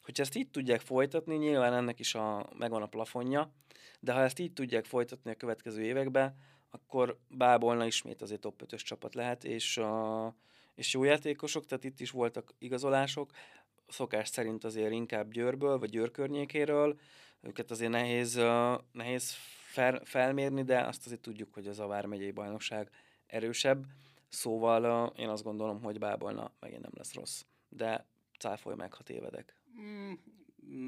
Hogyha 0.10 0.24
ezt 0.24 0.36
így 0.36 0.50
tudják 0.50 0.82
folytatni, 0.82 1.36
nyilván 1.36 1.74
ennek 1.74 2.00
is 2.00 2.16
a, 2.16 2.50
megvan 2.58 2.82
a 2.82 2.86
plafonja, 2.86 3.52
de 4.00 4.14
ha 4.14 4.22
ezt 4.22 4.40
így 4.40 4.54
tudják 4.54 4.86
folytatni 4.86 5.32
a 5.32 5.36
következő 5.36 5.82
években, 5.82 6.36
akkor 6.70 7.18
Bábolna 7.28 7.86
ismét 7.86 8.22
azért 8.22 8.42
top 8.42 8.64
5-ös 8.66 8.82
csapat 8.82 9.16
lehet, 9.16 9.44
és, 9.44 9.78
a, 9.78 10.36
és 10.76 10.94
jó 10.94 11.04
játékosok, 11.04 11.66
tehát 11.66 11.84
itt 11.84 12.00
is 12.00 12.12
voltak 12.12 12.54
igazolások, 12.58 13.32
szokás 13.88 14.28
szerint 14.28 14.64
azért 14.64 14.92
inkább 14.92 15.32
Győrből, 15.32 15.80
vagy 15.80 15.90
Győr 15.90 16.12
környékéről, 16.12 17.00
őket 17.42 17.72
azért 17.72 17.92
nehéz, 17.92 18.36
nehéz 18.92 19.34
fel, 19.66 20.02
felmérni, 20.04 20.64
de 20.64 20.80
azt 20.80 21.06
azért 21.06 21.22
tudjuk, 21.22 21.54
hogy 21.54 21.68
az 21.68 21.80
a 21.80 21.88
Vármegyei 21.88 22.32
bajnokság 22.32 22.90
erősebb, 23.28 23.86
szóval 24.30 25.14
én 25.18 25.30
azt 25.30 25.44
gondolom, 25.44 25.84
hogy 25.84 26.00
Bábolna 26.00 26.52
megint 26.60 26.82
nem 26.82 26.94
lesz 26.94 27.14
rossz, 27.14 27.42
de 27.68 28.06
cáfolj 28.40 28.76
meg, 28.76 28.94
ha 28.94 29.04
tévedek. 29.04 29.59
Mm, 29.80 30.14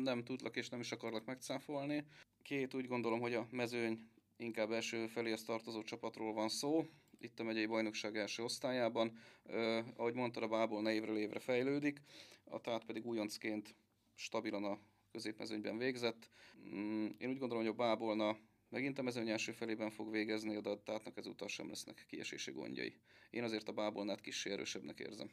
nem 0.03 0.23
tudlak 0.23 0.55
és 0.55 0.69
nem 0.69 0.79
is 0.79 0.91
akarlak 0.91 1.25
megcáfolni. 1.25 2.05
Két 2.41 2.73
úgy 2.73 2.87
gondolom, 2.87 3.19
hogy 3.19 3.33
a 3.33 3.47
mezőny 3.51 4.09
inkább 4.37 4.71
első 4.71 5.07
feléhez 5.07 5.43
tartozó 5.43 5.83
csapatról 5.83 6.33
van 6.33 6.49
szó, 6.49 6.85
itt 7.19 7.39
a 7.39 7.43
megyei 7.43 7.65
bajnokság 7.65 8.17
első 8.17 8.43
osztályában. 8.43 9.19
Uh, 9.45 9.77
ahogy 9.95 10.13
mondtad, 10.13 10.43
a 10.43 10.47
Bából 10.47 10.89
évről 10.89 11.17
évre 11.17 11.39
fejlődik, 11.39 12.01
a 12.43 12.61
Tát 12.61 12.85
pedig 12.85 13.05
újoncként 13.05 13.75
stabilan 14.15 14.63
a 14.63 14.79
középmezőnyben 15.11 15.77
végzett. 15.77 16.29
Mm, 16.75 17.07
én 17.17 17.29
úgy 17.29 17.37
gondolom, 17.37 17.63
hogy 17.63 17.73
a 17.73 17.75
Bábolna 17.75 18.37
megint 18.69 18.99
a 18.99 19.01
mezőny 19.01 19.29
első 19.29 19.51
felében 19.51 19.89
fog 19.89 20.11
végezni, 20.11 20.61
de 20.61 20.69
a 20.69 20.83
Tátnak 20.83 21.17
ezúttal 21.17 21.47
sem 21.47 21.67
lesznek 21.67 22.05
kiesési 22.07 22.51
gondjai. 22.51 22.95
Én 23.29 23.43
azért 23.43 23.67
a 23.67 23.73
Bábolnát 23.73 24.21
kis 24.21 24.45
erősebbnek 24.45 24.99
érzem. 24.99 25.31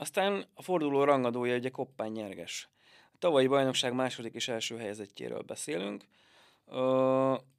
Aztán 0.00 0.44
a 0.54 0.62
forduló 0.62 1.04
rangadója 1.04 1.56
ugye 1.56 1.68
Koppány 1.68 2.12
nyerges 2.12 2.68
tavalyi 3.20 3.46
bajnokság 3.46 3.94
második 3.94 4.34
és 4.34 4.48
első 4.48 4.76
helyezettjéről 4.76 5.42
beszélünk. 5.42 6.04
Uh, 6.66 6.76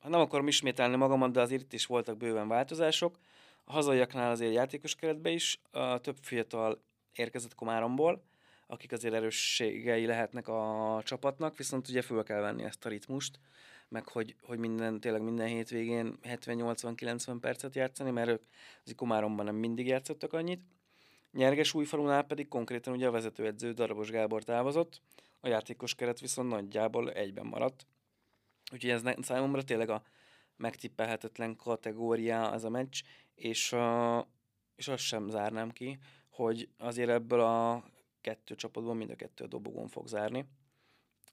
nem 0.04 0.20
akarom 0.20 0.48
ismételni 0.48 0.96
magamat, 0.96 1.32
de 1.32 1.42
azért 1.42 1.62
itt 1.62 1.74
is 1.74 1.86
voltak 1.86 2.18
bőven 2.18 2.48
változások. 2.48 3.18
A 3.64 3.72
hazaiaknál 3.72 4.32
azért 4.32 4.54
játékos 4.54 4.96
keretbe 4.96 5.30
is 5.30 5.62
uh, 5.74 6.00
több 6.00 6.18
fiatal 6.22 6.84
érkezett 7.14 7.56
Komáromból, 7.56 8.24
akik 8.68 8.92
azért 8.92 9.14
erősségei 9.14 10.06
lehetnek 10.06 10.48
a 10.48 11.02
csapatnak, 11.04 11.58
viszont 11.58 11.88
ugye 11.88 12.02
föl 12.02 12.24
kell 12.24 12.42
venni 12.42 12.64
ezt 12.64 12.86
a 12.86 12.90
ritmust, 12.90 13.40
meg 13.88 14.08
hogy, 14.08 14.36
hogy 14.42 14.58
minden, 14.58 15.00
tényleg 15.00 15.22
minden 15.22 15.48
hétvégén 15.48 16.18
70-80-90 16.24 17.38
percet 17.42 17.76
játszani, 17.76 18.12
mert 18.12 18.30
ők 18.30 18.42
az 18.86 18.94
Komáromban 18.96 19.46
nem 19.46 19.56
mindig 19.56 19.88
játszottak 19.88 20.34
annyit. 20.34 20.62
Nyerges 21.32 21.74
újfalunál 21.74 22.24
pedig 22.24 22.48
konkrétan 22.48 22.94
ugye 22.94 23.08
a 23.08 23.12
vezetőedző 23.12 23.72
Darabos 23.72 24.10
Gábor 24.10 24.44
távozott, 24.44 25.02
a 25.40 25.48
játékos 25.48 25.96
keret 25.96 26.20
viszont 26.20 26.50
nagyjából 26.50 27.12
egyben 27.12 27.46
maradt. 27.46 27.88
Úgyhogy 28.74 28.90
ez 28.90 29.04
számomra 29.22 29.64
tényleg 29.64 29.90
a 29.90 30.04
megtippelhetetlen 30.56 31.56
kategória 31.56 32.50
az 32.50 32.64
a 32.64 32.70
meccs, 32.70 33.02
és, 33.36 33.72
uh, 33.72 34.26
és 34.76 34.88
azt 34.88 35.04
sem 35.04 35.30
zárnám 35.30 35.70
ki, 35.70 36.00
hogy 36.30 36.70
azért 36.78 37.10
ebből 37.10 37.40
a 37.40 37.84
kettő 38.22 38.56
csapatból 38.56 38.94
mind 38.94 39.10
a 39.10 39.16
kettő 39.16 39.44
a 39.44 39.48
dobogón 39.48 39.88
fog 39.88 40.08
zárni. 40.08 40.46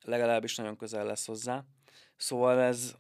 Legalábbis 0.03 0.57
nagyon 0.57 0.77
közel 0.77 1.05
lesz 1.05 1.27
hozzá. 1.27 1.65
Szóval 2.17 2.61
ez, 2.61 2.97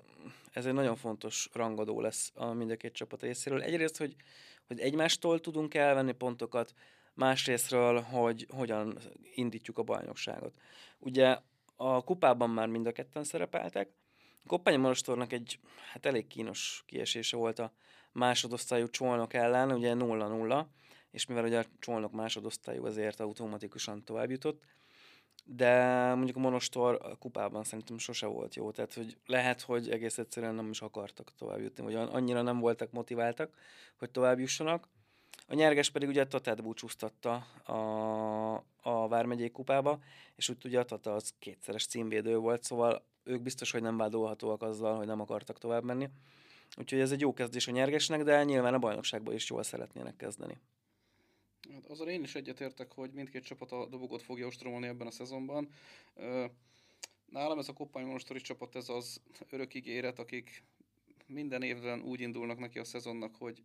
ez 0.52 0.66
egy 0.66 0.72
nagyon 0.72 0.96
fontos 0.96 1.48
rangadó 1.52 2.00
lesz 2.00 2.32
a 2.34 2.52
mind 2.52 2.70
a 2.70 2.76
két 2.76 2.92
csapat 2.92 3.22
részéről. 3.22 3.62
Egyrészt, 3.62 3.96
hogy, 3.96 4.16
hogy 4.68 4.80
egymástól 4.80 5.40
tudunk 5.40 5.74
elvenni 5.74 6.12
pontokat, 6.12 6.74
másrésztről, 7.14 8.00
hogy 8.00 8.46
hogyan 8.50 8.98
indítjuk 9.34 9.78
a 9.78 9.82
bajnokságot. 9.82 10.54
Ugye 10.98 11.38
a 11.76 12.04
kupában 12.04 12.50
már 12.50 12.66
mind 12.66 12.86
a 12.86 12.92
ketten 12.92 13.24
szerepeltek, 13.24 13.88
Koppányi 14.46 14.76
Monostornak 14.76 15.32
egy 15.32 15.58
hát 15.92 16.06
elég 16.06 16.26
kínos 16.26 16.82
kiesése 16.86 17.36
volt 17.36 17.58
a 17.58 17.72
másodosztályú 18.12 18.88
csónok 18.88 19.34
ellen, 19.34 19.72
ugye 19.72 19.94
0-0, 19.96 20.64
és 21.10 21.26
mivel 21.26 21.44
ugye 21.44 21.58
a 21.58 21.64
csónok 21.78 22.12
másodosztályú, 22.12 22.86
ezért 22.86 23.20
automatikusan 23.20 24.04
tovább 24.04 24.30
jutott, 24.30 24.62
de 25.50 25.94
mondjuk 26.14 26.36
a 26.36 26.40
Monostor 26.40 26.98
a 27.02 27.16
kupában 27.16 27.64
szerintem 27.64 27.98
sose 27.98 28.26
volt 28.26 28.54
jó, 28.54 28.70
tehát 28.70 28.94
hogy 28.94 29.16
lehet, 29.26 29.60
hogy 29.60 29.90
egész 29.90 30.18
egyszerűen 30.18 30.54
nem 30.54 30.70
is 30.70 30.80
akartak 30.80 31.32
tovább 31.38 31.60
jutni, 31.60 31.84
vagy 31.84 31.94
annyira 31.94 32.42
nem 32.42 32.58
voltak 32.58 32.90
motiváltak, 32.90 33.54
hogy 33.98 34.10
tovább 34.10 34.38
jussanak. 34.38 34.88
A 35.46 35.54
nyerges 35.54 35.90
pedig 35.90 36.08
ugye 36.08 36.20
a 36.20 36.26
Tatát 36.26 36.62
búcsúztatta 36.62 37.34
a, 37.64 38.54
a 38.82 39.08
Vármegyék 39.08 39.52
kupába, 39.52 39.98
és 40.36 40.48
úgy 40.48 40.64
ugye 40.64 40.78
a 40.78 40.84
Tata 40.84 41.14
az 41.14 41.32
kétszeres 41.38 41.86
címvédő 41.86 42.36
volt, 42.36 42.62
szóval 42.62 43.04
ők 43.24 43.42
biztos, 43.42 43.70
hogy 43.70 43.82
nem 43.82 43.96
vádolhatóak 43.96 44.62
azzal, 44.62 44.96
hogy 44.96 45.06
nem 45.06 45.20
akartak 45.20 45.58
tovább 45.58 45.84
menni. 45.84 46.08
Úgyhogy 46.76 47.00
ez 47.00 47.12
egy 47.12 47.20
jó 47.20 47.32
kezdés 47.32 47.68
a 47.68 47.70
nyergesnek, 47.70 48.22
de 48.22 48.44
nyilván 48.44 48.74
a 48.74 48.78
bajnokságban 48.78 49.34
is 49.34 49.50
jól 49.50 49.62
szeretnének 49.62 50.16
kezdeni. 50.16 50.58
Hát 51.72 51.86
azzal 51.86 52.08
én 52.08 52.22
is 52.22 52.34
egyetértek, 52.34 52.92
hogy 52.92 53.12
mindkét 53.12 53.44
csapat 53.44 53.72
a 53.72 53.86
dobogot 53.86 54.22
fogja 54.22 54.46
ostromolni 54.46 54.86
ebben 54.86 55.06
a 55.06 55.10
szezonban. 55.10 55.68
Nálam 57.26 57.58
ez 57.58 57.68
a 57.68 57.72
Koppány 57.72 58.04
Monostori 58.04 58.40
csapat, 58.40 58.76
ez 58.76 58.88
az 58.88 59.20
örök 59.50 59.74
ígéret, 59.74 60.18
akik 60.18 60.64
minden 61.26 61.62
évben 61.62 62.02
úgy 62.02 62.20
indulnak 62.20 62.58
neki 62.58 62.78
a 62.78 62.84
szezonnak, 62.84 63.36
hogy 63.36 63.64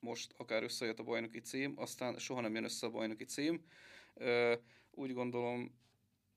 most 0.00 0.34
akár 0.36 0.62
összejött 0.62 0.98
a 0.98 1.02
bajnoki 1.02 1.40
cím, 1.40 1.72
aztán 1.76 2.18
soha 2.18 2.40
nem 2.40 2.54
jön 2.54 2.64
össze 2.64 2.86
a 2.86 2.90
bajnoki 2.90 3.24
cím. 3.24 3.64
Úgy 4.90 5.12
gondolom, 5.12 5.78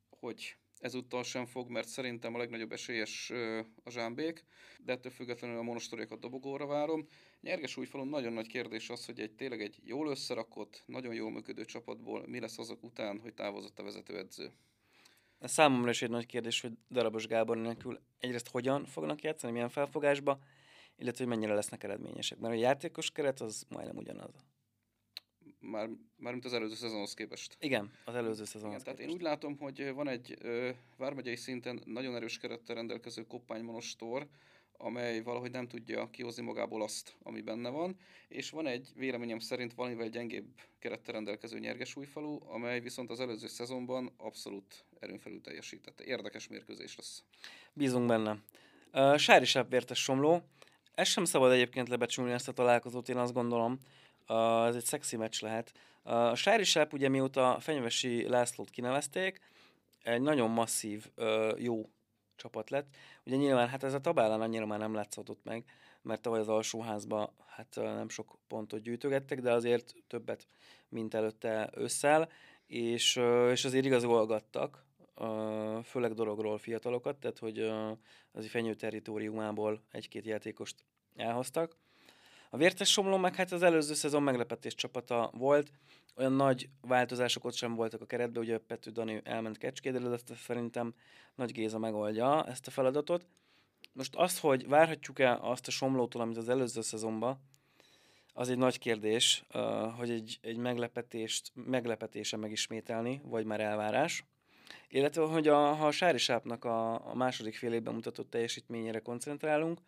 hogy 0.10 0.58
ezúttal 0.80 1.24
sem 1.24 1.46
fog, 1.46 1.70
mert 1.70 1.88
szerintem 1.88 2.36
a 2.36 2.38
legnagyobb 2.38 2.72
esélyes 2.72 3.32
a 3.84 3.90
zsámbék, 3.90 4.46
de 4.80 4.92
ettől 4.92 5.12
függetlenül 5.12 5.58
a 5.58 5.62
monostoriakat 5.62 6.20
dobogóra 6.20 6.66
várom. 6.66 7.08
Nyerges 7.42 7.78
újfalon 7.78 8.08
nagyon 8.08 8.34
nagy 8.34 8.48
kérdés 8.48 8.90
az, 8.90 9.06
hogy 9.06 9.20
egy 9.20 9.32
tényleg 9.32 9.62
egy 9.62 9.80
jól 9.84 10.10
összerakott, 10.10 10.84
nagyon 10.86 11.14
jól 11.14 11.32
működő 11.32 11.66
csapatból 11.66 12.28
mi 12.28 12.40
lesz 12.40 12.58
azok 12.58 12.84
után, 12.84 13.20
hogy 13.20 13.34
távozott 13.34 13.80
a 13.80 13.84
vezetőedző. 13.84 14.52
Számomra 15.40 15.90
is 15.90 16.02
egy 16.02 16.10
nagy 16.10 16.26
kérdés, 16.26 16.62
hogy 16.62 16.72
Darabos 16.90 17.28
Gábor 17.28 17.58
nélkül 17.58 18.00
egyrészt 18.20 18.50
hogyan 18.50 18.86
fognak 18.86 19.22
játszani, 19.22 19.54
milyen 19.54 19.70
felfogásba, 19.70 20.40
illetve 20.98 21.24
hogy 21.24 21.34
mennyire 21.34 21.54
lesznek 21.54 21.84
eredményesek. 21.84 22.40
Mert 22.40 22.54
a 22.54 22.58
játékos 22.58 23.12
keret 23.12 23.42
az 23.42 23.66
majdnem 23.70 23.98
ugyanaz. 23.98 24.49
Már, 25.60 25.90
már 26.16 26.32
mint 26.32 26.46
az 26.46 26.54
előző 26.54 26.76
szezonhoz 26.76 27.14
képest. 27.14 27.58
Igen, 27.60 27.92
az 28.06 28.16
előző 28.16 28.46
szezonhoz 28.46 28.82
Igen, 28.82 28.96
tehát 28.96 29.10
én 29.10 29.16
úgy 29.16 29.22
látom, 29.22 29.58
hogy 29.58 29.94
van 29.94 30.08
egy 30.08 30.38
ö, 30.42 30.70
vármegyei 30.98 31.36
szinten 31.36 31.82
nagyon 31.86 32.16
erős 32.16 32.38
kerettel 32.38 32.76
rendelkező 32.76 33.26
koppánymonostor, 33.26 34.28
amely 34.82 35.22
valahogy 35.22 35.52
nem 35.52 35.68
tudja 35.68 36.10
kihozni 36.10 36.44
magából 36.44 36.82
azt, 36.82 37.16
ami 37.24 37.42
benne 37.42 37.70
van, 37.70 37.98
és 38.28 38.50
van 38.50 38.68
egy 38.68 38.90
véleményem 38.96 39.40
szerint 39.40 39.74
valamivel 39.74 40.08
gyengébb 40.08 40.46
kerettel 40.80 41.14
rendelkező 41.14 41.60
nyerges 41.60 41.96
újfalu, 41.96 42.40
amely 42.48 42.80
viszont 42.80 43.10
az 43.10 43.20
előző 43.20 43.48
szezonban 43.48 44.14
abszolút 44.18 44.86
erőnfelül 45.00 45.42
teljesítette. 45.42 46.04
Érdekes 46.04 46.48
mérkőzés 46.48 46.96
lesz. 46.96 47.24
Bízunk 47.74 48.08
benne. 48.08 48.38
Uh, 48.94 49.18
Sári 49.18 49.46
Vértes 49.70 50.04
Somló. 50.04 50.42
Ez 50.96 51.08
sem 51.08 51.26
szabad 51.26 51.52
egyébként 51.52 51.90
lebecsülni 51.90 52.32
ezt 52.32 52.48
a 52.48 52.52
találkozót, 52.52 53.10
én 53.10 53.18
azt 53.18 53.34
gondolom. 53.34 53.80
Uh, 54.30 54.66
ez 54.68 54.76
egy 54.76 54.84
szexi 54.84 55.16
meccs 55.16 55.42
lehet. 55.42 55.72
Uh, 56.04 56.14
a 56.14 56.36
Sári 56.36 56.64
Sáp 56.64 56.94
ugye 56.94 57.10
mióta 57.10 57.58
Fenyvesi 57.60 58.28
Lászlót 58.28 58.70
kinevezték, 58.70 59.40
egy 60.04 60.22
nagyon 60.22 60.50
masszív, 60.50 61.10
uh, 61.18 61.62
jó 61.62 61.90
csapat 62.36 62.70
lett. 62.70 62.96
Ugye 63.26 63.36
nyilván 63.36 63.68
hát 63.68 63.84
ez 63.84 63.94
a 63.94 64.02
tabellán 64.02 64.42
annyira 64.42 64.66
már 64.66 64.80
nem 64.80 64.94
látszott 64.94 65.44
meg, 65.44 65.64
mert 66.02 66.22
tavaly 66.22 66.40
az 66.40 66.50
alsóházba 66.50 67.34
hát 67.48 67.76
nem 67.76 68.10
sok 68.10 68.38
pontot 68.48 68.82
gyűjtögettek, 68.82 69.42
de 69.42 69.52
azért 69.52 69.94
többet, 70.08 70.46
mint 70.90 71.14
előtte 71.14 71.70
összel, 71.74 72.30
és, 72.68 73.16
és 73.52 73.66
azért 73.66 73.86
igazolgattak, 73.86 74.86
főleg 75.84 76.14
dologról 76.14 76.58
fiatalokat, 76.58 77.18
tehát 77.18 77.40
hogy 77.40 77.60
az 78.32 78.48
fenyő 78.48 78.74
territóriumából 78.74 79.82
egy-két 79.92 80.26
játékost 80.26 80.84
elhoztak. 81.16 81.76
A 82.50 82.58
Vértes 82.58 82.92
Somló 82.92 83.18
meg 83.18 83.36
hát 83.36 83.52
az 83.52 83.64
előző 83.64 83.94
szezon 83.94 84.24
meglepetés 84.24 84.76
csapata 84.76 85.32
volt, 85.34 85.72
olyan 86.16 86.34
nagy 86.34 86.70
változások 86.82 87.46
ott 87.46 87.54
sem 87.54 87.76
voltak 87.76 88.02
a 88.02 88.06
keretben, 88.06 88.44
ugye 88.44 88.58
Pető 88.58 88.92
Dani 88.92 89.22
elment 89.24 89.58
Kecskédre, 89.58 90.08
de 90.08 90.18
szerintem 90.36 90.94
Nagy 91.36 91.52
Géza 91.52 91.80
megoldja 91.80 92.46
ezt 92.46 92.68
a 92.68 92.72
feladatot. 92.72 93.28
Most 93.94 94.16
az, 94.16 94.40
hogy 94.40 94.68
várhatjuk-e 94.68 95.38
azt 95.42 95.68
a 95.68 95.72
Somlótól, 95.72 96.22
amit 96.22 96.38
az 96.38 96.50
előző 96.50 96.82
szezonban, 96.82 97.40
az 98.34 98.50
egy 98.50 98.58
nagy 98.58 98.80
kérdés, 98.80 99.46
hogy 99.98 100.10
egy, 100.10 100.40
egy 100.42 100.58
meglepetést, 100.58 101.52
meglepetése 101.54 102.38
megismételni, 102.38 103.22
vagy 103.24 103.46
már 103.46 103.60
elvárás. 103.60 104.26
Illetve, 104.90 105.24
hogy 105.24 105.48
a, 105.48 105.74
ha 105.74 105.88
a 105.88 105.92
Sári 105.92 106.18
Sápnak 106.18 106.66
a, 106.66 107.10
a 107.10 107.16
második 107.16 107.56
fél 107.56 107.74
évben 107.74 107.94
mutatott 107.94 108.30
teljesítményére 108.30 109.00
koncentrálunk, 109.00 109.80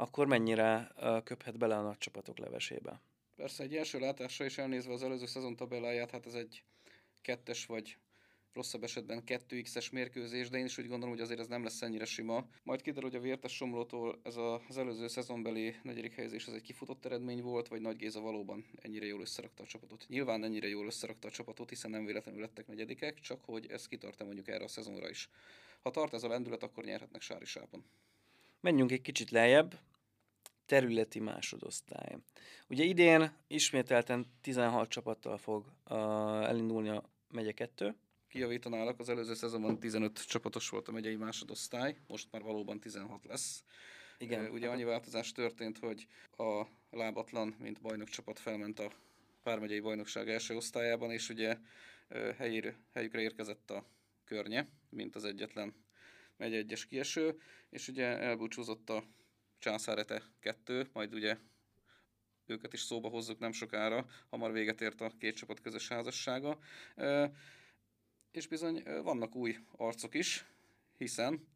akkor 0.00 0.26
mennyire 0.26 0.92
köphet 1.24 1.58
bele 1.58 1.76
a 1.76 1.82
nagy 1.82 1.98
csapatok 1.98 2.38
levesébe. 2.38 3.00
Persze 3.36 3.62
egy 3.62 3.76
első 3.76 3.98
látásra 3.98 4.44
is 4.44 4.58
elnézve 4.58 4.92
az 4.92 5.02
előző 5.02 5.26
szezon 5.26 5.56
tabelláját, 5.56 6.10
hát 6.10 6.26
ez 6.26 6.34
egy 6.34 6.62
kettes 7.22 7.66
vagy 7.66 7.96
rosszabb 8.52 8.82
esetben 8.82 9.22
2x-es 9.26 9.92
mérkőzés, 9.92 10.48
de 10.48 10.58
én 10.58 10.64
is 10.64 10.78
úgy 10.78 10.86
gondolom, 10.86 11.14
hogy 11.14 11.22
azért 11.22 11.40
ez 11.40 11.46
nem 11.46 11.62
lesz 11.62 11.82
ennyire 11.82 12.04
sima. 12.04 12.46
Majd 12.62 12.82
kiderül, 12.82 13.08
hogy 13.08 13.18
a 13.18 13.22
Vértes 13.22 13.56
Somlótól 13.56 14.20
ez 14.22 14.36
az 14.36 14.78
előző 14.78 15.08
szezonbeli 15.08 15.74
negyedik 15.82 16.14
helyezés 16.14 16.46
az 16.46 16.54
egy 16.54 16.62
kifutott 16.62 17.04
eredmény 17.04 17.42
volt, 17.42 17.68
vagy 17.68 17.80
Nagy 17.80 17.96
Géza 17.96 18.20
valóban 18.20 18.64
ennyire 18.76 19.06
jól 19.06 19.20
összerakta 19.20 19.62
a 19.62 19.66
csapatot. 19.66 20.04
Nyilván 20.08 20.44
ennyire 20.44 20.68
jól 20.68 20.86
összerakta 20.86 21.28
a 21.28 21.30
csapatot, 21.30 21.68
hiszen 21.68 21.90
nem 21.90 22.04
véletlenül 22.04 22.40
lettek 22.40 22.66
negyedikek, 22.66 23.20
csak 23.20 23.44
hogy 23.44 23.66
ez 23.70 23.88
kitart 23.88 24.24
mondjuk 24.24 24.48
erre 24.48 24.64
a 24.64 24.68
szezonra 24.68 25.08
is. 25.08 25.30
Ha 25.82 25.90
tart 25.90 26.14
ez 26.14 26.22
a 26.22 26.28
lendület, 26.28 26.62
akkor 26.62 26.84
nyerhetnek 26.84 27.20
Sári 27.20 27.44
Sápon. 27.44 27.84
Menjünk 28.60 28.92
egy 28.92 29.00
kicsit 29.00 29.30
lejjebb, 29.30 29.78
területi 30.66 31.20
másodosztály. 31.20 32.16
Ugye 32.68 32.84
idén 32.84 33.32
ismételten 33.46 34.26
16 34.40 34.88
csapattal 34.88 35.36
fog 35.38 35.64
uh, 35.88 35.98
elindulni 36.48 36.88
a 36.88 37.10
megye 37.30 37.52
2. 37.52 37.94
Kijavítanálak, 38.28 38.98
az 38.98 39.08
előző 39.08 39.34
szezonban 39.34 39.78
15 39.78 40.26
csapatos 40.26 40.68
volt 40.68 40.88
a 40.88 40.92
megyei 40.92 41.16
másodosztály, 41.16 41.96
most 42.06 42.28
már 42.30 42.42
valóban 42.42 42.80
16 42.80 43.24
lesz. 43.24 43.64
Igen. 44.18 44.44
Uh, 44.44 44.52
ugye 44.52 44.68
annyi 44.68 44.84
változás 44.84 45.32
történt, 45.32 45.78
hogy 45.78 46.06
a 46.36 46.66
lábatlan, 46.90 47.54
mint 47.58 47.80
bajnok 47.80 48.08
csapat 48.08 48.38
felment 48.38 48.78
a 48.78 48.92
Pármegyei 49.42 49.80
Bajnokság 49.80 50.28
első 50.28 50.56
osztályában, 50.56 51.10
és 51.10 51.28
ugye 51.28 51.56
uh, 52.10 52.34
helyére, 52.34 52.76
helyükre 52.92 53.20
érkezett 53.20 53.70
a 53.70 53.84
környe, 54.24 54.68
mint 54.88 55.16
az 55.16 55.24
egyetlen 55.24 55.74
megy 56.40 56.54
egyes 56.54 56.86
kieső, 56.86 57.40
és 57.70 57.88
ugye 57.88 58.04
elbúcsúzott 58.04 58.90
a 58.90 59.04
Császárete 59.58 60.22
2, 60.40 60.88
majd 60.92 61.14
ugye 61.14 61.36
őket 62.46 62.72
is 62.72 62.80
szóba 62.80 63.08
hozzuk 63.08 63.38
nem 63.38 63.52
sokára, 63.52 64.06
hamar 64.28 64.52
véget 64.52 64.80
ért 64.80 65.00
a 65.00 65.12
két 65.18 65.36
csapat 65.36 65.60
közös 65.60 65.88
házassága. 65.88 66.58
És 68.30 68.46
bizony 68.46 68.82
vannak 69.02 69.34
új 69.34 69.56
arcok 69.76 70.14
is, 70.14 70.44
hiszen 70.96 71.48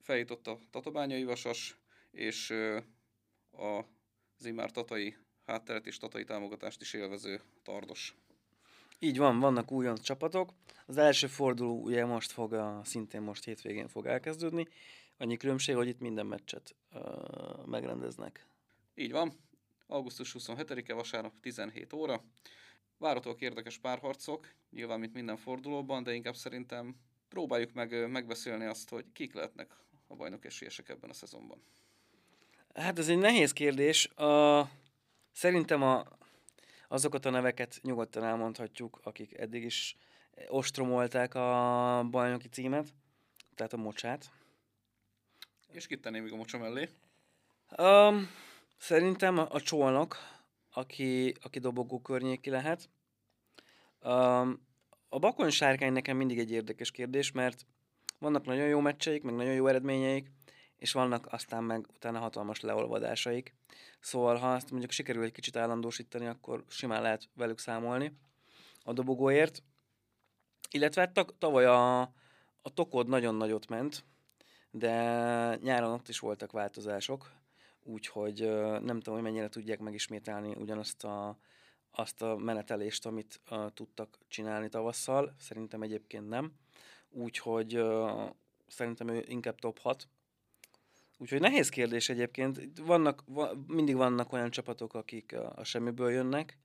feljutott 0.00 0.46
a 0.46 0.58
tatabányai 0.70 1.24
vasas, 1.24 1.76
és 2.10 2.50
a 3.52 3.84
Zimár 4.38 4.70
tatai 4.70 5.16
hátteret 5.44 5.86
és 5.86 5.98
tatai 5.98 6.24
támogatást 6.24 6.80
is 6.80 6.92
élvező 6.92 7.40
tardos. 7.62 8.14
Így 9.04 9.18
van, 9.18 9.38
vannak 9.38 9.72
újon 9.72 9.96
csapatok. 9.96 10.50
Az 10.86 10.96
első 10.96 11.26
forduló 11.26 11.82
ugye 11.82 12.04
most 12.04 12.30
fog, 12.30 12.52
a, 12.52 12.80
szintén 12.84 13.20
most 13.20 13.44
hétvégén 13.44 13.88
fog 13.88 14.06
elkezdődni, 14.06 14.66
Annyi 15.22 15.36
különbség, 15.36 15.74
hogy 15.74 15.88
itt 15.88 16.00
minden 16.00 16.26
meccset 16.26 16.74
uh, 16.94 17.66
megrendeznek. 17.66 18.46
Így 18.94 19.10
van. 19.10 19.32
Augusztus 19.86 20.36
27-e 20.38 20.94
vasárnap 20.94 21.32
17 21.40 21.92
óra. 21.92 22.24
Váratok 22.98 23.40
érdekes 23.40 23.78
párharcok, 23.78 24.48
nyilván 24.70 25.00
mint 25.00 25.14
minden 25.14 25.36
fordulóban, 25.36 26.02
de 26.02 26.14
inkább 26.14 26.34
szerintem 26.34 26.96
próbáljuk 27.28 27.72
meg 27.72 28.10
megbeszélni 28.10 28.64
azt, 28.64 28.88
hogy 28.88 29.04
kik 29.12 29.34
lehetnek 29.34 29.76
a 30.06 30.14
bajnok 30.14 30.44
esélyesek 30.44 30.88
ebben 30.88 31.10
a 31.10 31.14
szezonban. 31.14 31.62
Hát 32.74 32.98
ez 32.98 33.08
egy 33.08 33.18
nehéz 33.18 33.52
kérdés. 33.52 34.08
Uh, 34.18 34.68
szerintem 35.32 35.82
a, 35.82 36.04
azokat 36.92 37.24
a 37.24 37.30
neveket 37.30 37.80
nyugodtan 37.82 38.24
elmondhatjuk, 38.24 39.00
akik 39.02 39.38
eddig 39.38 39.64
is 39.64 39.96
ostromolták 40.48 41.34
a 41.34 42.06
bajnoki 42.10 42.48
címet, 42.48 42.94
tehát 43.54 43.72
a 43.72 43.76
mocsát. 43.76 44.30
És 45.70 45.86
kit 45.86 46.00
tenném 46.00 46.22
még 46.22 46.32
a 46.32 46.36
mocsa 46.36 46.58
mellé? 46.58 46.88
Um, 47.78 48.28
szerintem 48.76 49.38
a, 49.38 49.46
a 49.50 49.60
csolnok, 49.60 50.16
aki, 50.70 51.34
aki 51.42 51.58
dobogó 51.58 52.00
környéki 52.00 52.50
lehet. 52.50 52.88
Um, 54.02 54.66
a 55.08 55.18
bakony 55.18 55.50
sárkány 55.50 55.92
nekem 55.92 56.16
mindig 56.16 56.38
egy 56.38 56.50
érdekes 56.50 56.90
kérdés, 56.90 57.32
mert 57.32 57.66
vannak 58.18 58.44
nagyon 58.44 58.66
jó 58.66 58.80
meccseik, 58.80 59.22
meg 59.22 59.34
nagyon 59.34 59.54
jó 59.54 59.66
eredményeik, 59.66 60.30
és 60.82 60.92
vannak 60.92 61.26
aztán 61.32 61.64
meg 61.64 61.86
utána 61.94 62.18
hatalmas 62.18 62.60
leolvadásaik. 62.60 63.54
Szóval 64.00 64.36
ha 64.36 64.52
azt 64.52 64.70
mondjuk 64.70 64.90
sikerül 64.90 65.22
egy 65.22 65.32
kicsit 65.32 65.56
állandósítani, 65.56 66.26
akkor 66.26 66.64
simán 66.68 67.02
lehet 67.02 67.28
velük 67.34 67.58
számolni 67.58 68.16
a 68.84 68.92
dobogóért. 68.92 69.62
Illetve 70.70 71.00
hát 71.00 71.34
tavaly 71.38 71.64
a, 71.64 72.00
a 72.62 72.74
tokod 72.74 73.08
nagyon 73.08 73.34
nagyot 73.34 73.68
ment, 73.68 74.04
de 74.70 74.92
nyáron 75.62 75.92
ott 75.92 76.08
is 76.08 76.18
voltak 76.18 76.52
változások, 76.52 77.30
úgyhogy 77.82 78.40
nem 78.80 79.00
tudom, 79.00 79.14
hogy 79.14 79.22
mennyire 79.22 79.48
tudják 79.48 79.78
megismételni 79.78 80.54
ugyanazt 80.54 81.04
a, 81.04 81.38
azt 81.90 82.22
a 82.22 82.36
menetelést, 82.36 83.06
amit 83.06 83.40
uh, 83.50 83.72
tudtak 83.74 84.18
csinálni 84.28 84.68
tavasszal. 84.68 85.34
Szerintem 85.38 85.82
egyébként 85.82 86.28
nem. 86.28 86.52
Úgyhogy 87.10 87.78
uh, 87.78 88.30
szerintem 88.66 89.08
ő 89.08 89.24
inkább 89.28 89.58
top 89.58 89.78
6. 89.78 90.08
Úgyhogy 91.22 91.40
nehéz 91.40 91.68
kérdés 91.68 92.08
egyébként. 92.08 92.60
Vannak, 92.78 93.22
va, 93.26 93.52
mindig 93.66 93.96
vannak 93.96 94.32
olyan 94.32 94.50
csapatok, 94.50 94.94
akik 94.94 95.32
uh, 95.34 95.58
a 95.58 95.64
semmiből 95.64 96.10
jönnek, 96.10 96.58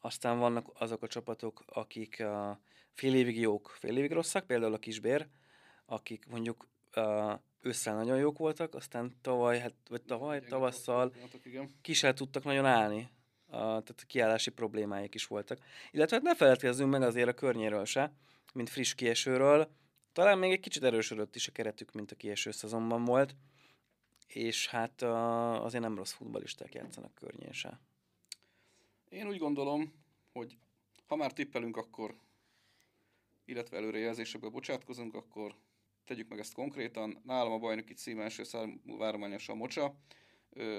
aztán 0.00 0.38
vannak 0.38 0.70
azok 0.74 1.02
a 1.02 1.06
csapatok, 1.06 1.62
akik 1.66 2.16
uh, 2.20 2.56
fél 2.92 3.14
évig 3.14 3.38
jók, 3.38 3.76
fél 3.78 3.96
évig 3.96 4.12
rosszak, 4.12 4.46
például 4.46 4.74
a 4.74 4.78
Kisbér, 4.78 5.28
akik 5.86 6.26
mondjuk 6.26 6.68
uh, 6.96 7.32
ősszel 7.60 7.94
nagyon 7.94 8.18
jók 8.18 8.38
voltak, 8.38 8.74
aztán 8.74 9.16
tavaly, 9.20 9.58
hát, 9.58 9.74
vagy 9.88 10.02
tavaly, 10.02 10.40
tavasszal 10.40 11.12
ki 11.80 11.92
sem 11.92 12.14
tudtak 12.14 12.44
nagyon 12.44 12.66
állni. 12.66 13.08
Uh, 13.46 13.58
tehát 13.58 13.94
a 13.96 14.06
kiállási 14.06 14.50
problémáik 14.50 15.14
is 15.14 15.26
voltak. 15.26 15.58
Illetve 15.90 16.16
hát 16.16 16.24
ne 16.24 16.34
feledkezzünk 16.34 16.90
meg 16.90 17.02
azért 17.02 17.28
a 17.28 17.34
környéről 17.34 17.84
se, 17.84 18.12
mint 18.54 18.68
friss 18.68 18.94
kiesőről. 18.94 19.70
Talán 20.12 20.38
még 20.38 20.52
egy 20.52 20.60
kicsit 20.60 20.84
erősödött 20.84 21.34
is 21.34 21.48
a 21.48 21.52
keretük, 21.52 21.92
mint 21.92 22.12
a 22.12 22.16
kieső 22.16 22.50
szezonban 22.50 23.04
volt. 23.04 23.34
És 24.26 24.68
hát 24.68 25.02
azért 25.02 25.82
nem 25.82 25.96
rossz 25.96 26.12
futbalisták 26.12 26.74
játszanak 26.74 27.14
környén 27.14 27.52
se. 27.52 27.80
Én 29.08 29.26
úgy 29.26 29.38
gondolom, 29.38 29.92
hogy 30.32 30.56
ha 31.06 31.16
már 31.16 31.32
tippelünk, 31.32 31.76
akkor 31.76 32.14
illetve 33.44 33.76
előrejelzésekbe 33.76 34.48
bocsátkozunk, 34.48 35.14
akkor 35.14 35.54
tegyük 36.04 36.28
meg 36.28 36.38
ezt 36.38 36.54
konkrétan. 36.54 37.20
Nálam 37.24 37.52
a 37.52 37.58
bajnoki 37.58 37.94
cím 37.94 38.20
első 38.20 38.44
számú 38.44 38.96
várományos 38.98 39.48
a 39.48 39.54
Mocsa. 39.54 39.94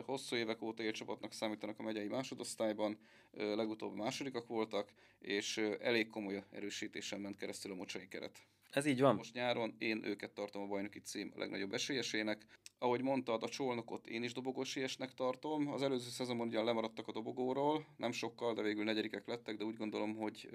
Hosszú 0.05 0.35
évek 0.35 0.61
óta 0.61 0.83
élcsapatnak 0.83 1.33
számítanak 1.33 1.79
a 1.79 1.83
megyei 1.83 2.07
másodosztályban, 2.07 2.97
legutóbb 3.31 3.95
másodikak 3.95 4.47
voltak, 4.47 4.93
és 5.19 5.57
elég 5.57 6.09
komoly 6.09 6.43
erősítésen 6.51 7.19
ment 7.19 7.37
keresztül 7.37 7.71
a 7.71 7.75
mocsai 7.75 8.07
keret. 8.07 8.39
Ez 8.69 8.85
így 8.85 9.01
van. 9.01 9.15
Most 9.15 9.33
nyáron 9.33 9.75
én 9.77 10.03
őket 10.03 10.31
tartom 10.31 10.61
a 10.61 10.67
bajnoki 10.67 10.99
cím 10.99 11.31
a 11.35 11.39
legnagyobb 11.39 11.73
esélyesének. 11.73 12.45
Ahogy 12.77 13.01
mondtad, 13.01 13.43
a 13.43 13.49
csolnokot 13.49 14.07
én 14.07 14.23
is 14.23 14.33
dobogósiesnek 14.33 15.13
tartom. 15.13 15.67
Az 15.67 15.81
előző 15.81 16.09
szezonban 16.09 16.47
ugyan 16.47 16.65
lemaradtak 16.65 17.07
a 17.07 17.11
dobogóról, 17.11 17.85
nem 17.97 18.11
sokkal, 18.11 18.53
de 18.53 18.61
végül 18.61 18.83
negyedikek 18.83 19.27
lettek, 19.27 19.57
de 19.57 19.63
úgy 19.63 19.77
gondolom, 19.77 20.15
hogy 20.15 20.49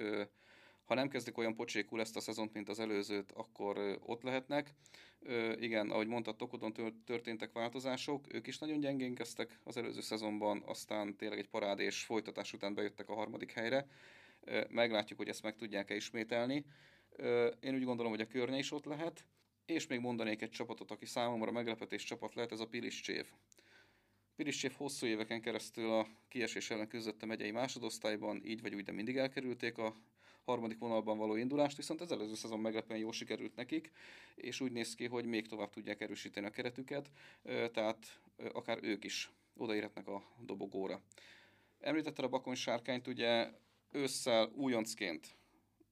ha 0.85 0.95
nem 0.95 1.09
kezdik 1.09 1.39
olyan 1.39 1.55
pocsékul 1.55 2.01
ezt 2.01 2.17
a 2.17 2.21
szezont, 2.21 2.53
mint 2.53 2.69
az 2.69 2.81
előzőt, 2.81 3.33
akkor 3.33 3.99
ott 4.07 4.23
lehetnek. 4.23 4.75
Igen, 5.55 5.91
ahogy 5.91 6.07
mondtad, 6.07 6.37
Tokodon 6.37 6.73
történtek 7.05 7.53
változások, 7.53 8.35
ők 8.35 8.47
is 8.47 8.59
nagyon 8.59 8.81
gyengén 8.81 9.15
kezdtek 9.15 9.61
az 9.65 9.77
előző 9.77 10.01
szezonban, 10.01 10.63
aztán 10.67 11.17
tényleg 11.17 11.39
egy 11.39 11.49
parádés 11.49 12.05
folytatás 12.05 12.53
után 12.53 12.75
bejöttek 12.75 13.09
a 13.09 13.15
harmadik 13.15 13.53
helyre. 13.53 13.87
Meglátjuk, 14.69 15.19
hogy 15.19 15.29
ezt 15.29 15.43
meg 15.43 15.57
tudják-e 15.57 15.95
ismételni. 15.95 16.65
Én 17.61 17.75
úgy 17.75 17.85
gondolom, 17.85 18.13
hogy 18.13 18.21
a 18.21 18.27
környe 18.27 18.59
is 18.59 18.73
ott 18.73 18.85
lehet, 18.85 19.25
és 19.71 19.87
még 19.87 20.01
mondanék 20.01 20.43
egy 20.43 20.51
csapatot, 20.51 20.91
aki 20.91 21.07
számomra 21.07 21.51
meglepetés 21.51 22.05
csapat 22.05 22.35
lehet, 22.35 22.53
ez 22.53 22.61
a 22.61 22.67
Piliscsév. 22.67 23.27
Piliscsév 24.37 24.73
hosszú 24.73 25.07
éveken 25.07 25.41
keresztül 25.41 25.93
a 25.93 26.07
kiesés 26.29 26.71
ellen 26.71 26.89
küzdött 26.89 27.23
a 27.23 27.27
megyei 27.27 27.51
másodosztályban, 27.51 28.41
így 28.45 28.61
vagy 28.63 28.75
úgy, 28.75 28.85
de 28.85 28.93
mindig 28.93 29.17
elkerülték 29.17 29.79
a 29.79 29.95
harmadik 30.45 30.79
vonalban 30.79 31.19
való 31.19 31.37
indulást, 31.37 31.77
viszont 31.77 32.01
az 32.01 32.13
előző 32.13 32.35
szezon 32.35 32.61
meglepően 32.61 33.01
jól 33.01 33.13
sikerült 33.13 33.57
nekik, 33.57 33.91
és 34.35 34.61
úgy 34.61 34.73
néz 34.73 34.95
ki, 34.95 35.07
hogy 35.07 35.25
még 35.25 35.49
tovább 35.49 35.71
tudják 35.71 36.01
erősíteni 36.01 36.47
a 36.47 36.51
keretüket, 36.51 37.11
tehát 37.73 38.21
akár 38.53 38.79
ők 38.83 39.05
is 39.05 39.31
odaérhetnek 39.57 40.09
a 40.09 40.23
dobogóra. 40.41 41.03
Említetted 41.81 42.25
a 42.25 42.29
Bakony 42.29 42.55
sárkányt, 42.55 43.07
ugye 43.07 43.51
ősszel 43.93 44.53
újoncként 44.55 45.37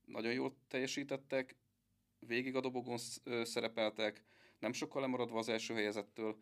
nagyon 0.05 0.33
jól 0.33 0.55
teljesítettek, 0.69 1.55
végig 2.21 2.57
a 2.57 2.61
dobogón 2.61 2.99
szerepeltek, 3.43 4.23
nem 4.59 4.73
sokkal 4.73 5.01
lemaradva 5.01 5.39
az 5.39 5.49
első 5.49 5.75
helyezettől, 5.75 6.37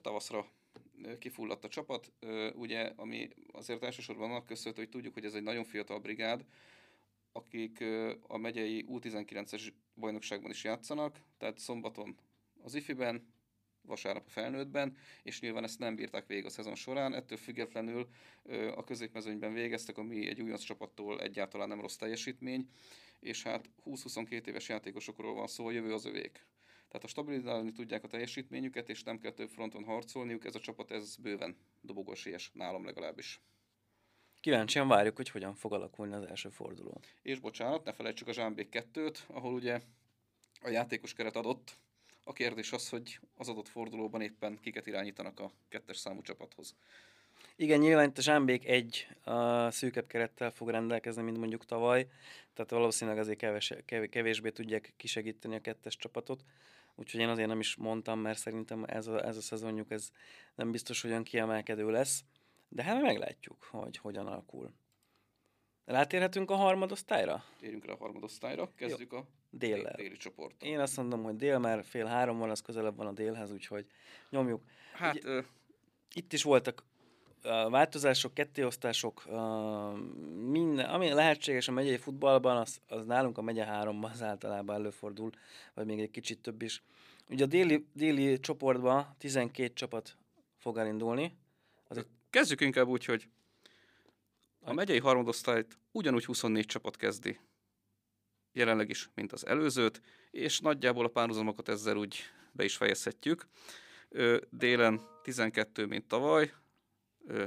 tavaszra 0.00 0.46
kifulladt 1.18 1.64
a 1.64 1.68
csapat, 1.68 2.12
ugye, 2.54 2.92
ami 2.96 3.28
azért 3.52 3.82
elsősorban 3.82 4.30
annak 4.30 4.46
köszönhető, 4.46 4.82
hogy 4.82 4.90
tudjuk, 4.90 5.14
hogy 5.14 5.24
ez 5.24 5.34
egy 5.34 5.42
nagyon 5.42 5.64
fiatal 5.64 5.98
brigád, 5.98 6.44
akik 7.32 7.84
a 8.26 8.36
megyei 8.36 8.84
U19-es 8.88 9.72
bajnokságban 9.94 10.50
is 10.50 10.64
játszanak, 10.64 11.20
tehát 11.38 11.58
szombaton 11.58 12.16
az 12.62 12.74
IFI-ben, 12.74 13.32
vasárnap 13.86 14.26
a 14.26 14.30
felnőttben, 14.30 14.96
és 15.22 15.40
nyilván 15.40 15.64
ezt 15.64 15.78
nem 15.78 15.96
bírták 15.96 16.26
végig 16.26 16.44
a 16.44 16.50
szezon 16.50 16.74
során, 16.74 17.14
ettől 17.14 17.38
függetlenül 17.38 18.08
a 18.74 18.84
középmezőnyben 18.84 19.52
végeztek, 19.52 19.98
ami 19.98 20.28
egy 20.28 20.40
újonc 20.40 20.62
csapattól 20.62 21.20
egyáltalán 21.20 21.68
nem 21.68 21.80
rossz 21.80 21.96
teljesítmény, 21.96 22.68
és 23.24 23.42
hát 23.42 23.70
20-22 23.86 24.46
éves 24.46 24.68
játékosokról 24.68 25.34
van 25.34 25.46
szó, 25.46 25.66
a 25.66 25.70
jövő 25.70 25.92
az 25.92 26.04
övék. 26.04 26.46
Tehát 26.88 27.04
a 27.04 27.08
stabilizálni 27.08 27.72
tudják 27.72 28.04
a 28.04 28.08
teljesítményüket, 28.08 28.88
és 28.88 29.02
nem 29.02 29.18
kell 29.18 29.32
több 29.32 29.48
fronton 29.48 29.84
harcolniuk, 29.84 30.44
ez 30.44 30.54
a 30.54 30.60
csapat 30.60 30.90
ez 30.90 31.16
bőven 31.16 31.56
dobogósies, 31.80 32.50
nálam 32.54 32.84
legalábbis. 32.84 33.40
Kíváncsian 34.40 34.88
várjuk, 34.88 35.16
hogy 35.16 35.28
hogyan 35.28 35.54
fog 35.54 35.72
alakulni 35.72 36.14
az 36.14 36.24
első 36.24 36.48
forduló. 36.48 37.00
És 37.22 37.38
bocsánat, 37.38 37.84
ne 37.84 37.92
felejtsük 37.92 38.28
a 38.28 38.32
Zsámbék 38.32 38.86
2-t, 38.92 39.18
ahol 39.26 39.54
ugye 39.54 39.80
a 40.60 40.68
játékos 40.68 41.12
keret 41.12 41.36
adott. 41.36 41.76
A 42.24 42.32
kérdés 42.32 42.72
az, 42.72 42.88
hogy 42.88 43.20
az 43.36 43.48
adott 43.48 43.68
fordulóban 43.68 44.20
éppen 44.20 44.60
kiket 44.60 44.86
irányítanak 44.86 45.40
a 45.40 45.50
kettes 45.68 45.96
számú 45.96 46.22
csapathoz. 46.22 46.74
Igen, 47.56 47.78
nyilván 47.78 48.08
itt 48.08 48.18
a 48.18 48.22
Zsámbék 48.22 48.66
egy 48.68 49.08
a 49.24 49.70
szűkebb 49.70 50.06
kerettel 50.06 50.50
fog 50.50 50.68
rendelkezni, 50.68 51.22
mint 51.22 51.38
mondjuk 51.38 51.64
tavaly, 51.64 52.06
tehát 52.54 52.70
valószínűleg 52.70 53.20
azért 53.20 53.38
keves, 53.38 53.72
kevésbé 54.10 54.50
tudják 54.50 54.92
kisegíteni 54.96 55.54
a 55.54 55.60
kettes 55.60 55.96
csapatot. 55.96 56.44
Úgyhogy 56.94 57.20
én 57.20 57.28
azért 57.28 57.48
nem 57.48 57.60
is 57.60 57.76
mondtam, 57.76 58.18
mert 58.18 58.38
szerintem 58.38 58.84
ez 58.86 59.06
a, 59.06 59.26
ez 59.26 59.36
a 59.36 59.40
szezonjuk 59.40 59.90
ez 59.90 60.10
nem 60.54 60.70
biztos, 60.70 61.02
hogy 61.02 61.10
olyan 61.10 61.22
kiemelkedő 61.22 61.90
lesz. 61.90 62.24
De 62.68 62.82
hát 62.82 63.02
meglátjuk, 63.02 63.68
hogy 63.70 63.96
hogyan 63.96 64.26
alakul. 64.26 64.72
Rátérhetünk 65.84 66.50
a 66.50 66.54
harmadosztályra? 66.54 67.44
Térjünk 67.58 67.84
rá 67.84 67.92
a 67.92 67.96
harmadosztályra, 67.96 68.70
kezdjük 68.74 69.12
Jó. 69.12 69.18
a 69.18 69.26
déllel. 69.50 69.94
déli 69.96 70.16
csoport. 70.16 70.62
Én 70.62 70.80
azt 70.80 70.96
mondom, 70.96 71.22
hogy 71.22 71.36
dél, 71.36 71.58
mert 71.58 71.86
fél 71.86 72.06
három 72.06 72.38
van, 72.38 72.50
az 72.50 72.60
közelebb 72.60 72.96
van 72.96 73.06
a 73.06 73.12
délhez, 73.12 73.50
úgyhogy 73.50 73.86
nyomjuk. 74.30 74.62
Hát, 74.92 75.14
Ugye, 75.14 75.28
ö... 75.28 75.40
Itt 76.14 76.32
is 76.32 76.42
voltak 76.42 76.84
uh, 77.44 77.70
változások, 77.70 78.34
kettéosztások, 78.34 79.24
minden, 80.50 80.88
ami 80.88 81.12
lehetséges 81.12 81.68
a 81.68 81.72
megyei 81.72 81.96
futballban, 81.96 82.56
az, 82.56 82.80
az 82.88 83.04
nálunk 83.04 83.38
a 83.38 83.42
megye 83.42 83.64
háromban 83.64 84.10
az 84.10 84.22
általában 84.22 84.76
előfordul, 84.76 85.30
vagy 85.74 85.86
még 85.86 86.00
egy 86.00 86.10
kicsit 86.10 86.38
több 86.38 86.62
is. 86.62 86.82
Ugye 87.28 87.44
a 87.44 87.46
déli, 87.46 87.86
déli 87.92 88.40
csoportban 88.40 89.14
12 89.18 89.72
csapat 89.72 90.16
fog 90.58 90.78
elindulni. 90.78 91.36
Az 91.88 91.96
egy 91.96 92.06
Kezdjük 92.30 92.60
inkább 92.60 92.88
úgy, 92.88 93.04
hogy 93.04 93.28
a 94.60 94.72
megyei 94.72 94.98
harmadosztályt 94.98 95.78
ugyanúgy 95.92 96.24
24 96.24 96.66
csapat 96.66 96.96
kezdi 96.96 97.38
jelenleg 98.52 98.90
is, 98.90 99.08
mint 99.14 99.32
az 99.32 99.46
előzőt, 99.46 100.00
és 100.30 100.60
nagyjából 100.60 101.04
a 101.04 101.08
párhuzamokat 101.08 101.68
ezzel 101.68 101.96
úgy 101.96 102.18
be 102.52 102.64
is 102.64 102.76
fejezhetjük. 102.76 103.46
Délen 104.50 105.00
12, 105.22 105.86
mint 105.86 106.08
tavaly, 106.08 106.52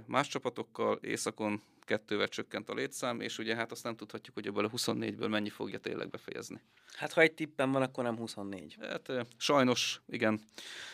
más 0.05 0.27
csapatokkal, 0.27 0.99
északon 1.01 1.61
kettővel 1.87 2.27
csökkent 2.27 2.69
a 2.69 2.73
létszám, 2.73 3.21
és 3.21 3.37
ugye 3.37 3.55
hát 3.55 3.71
azt 3.71 3.83
nem 3.83 3.95
tudhatjuk, 3.95 4.35
hogy 4.35 4.47
ebből 4.47 4.65
a 4.65 4.69
24-ből 4.69 5.29
mennyi 5.29 5.49
fogja 5.49 5.79
tényleg 5.79 6.09
befejezni. 6.09 6.61
Hát 6.95 7.13
ha 7.13 7.21
egy 7.21 7.33
tippem 7.33 7.71
van, 7.71 7.81
akkor 7.81 8.03
nem 8.03 8.17
24. 8.17 8.77
Hát 8.81 9.11
sajnos, 9.37 10.01
igen, 10.09 10.39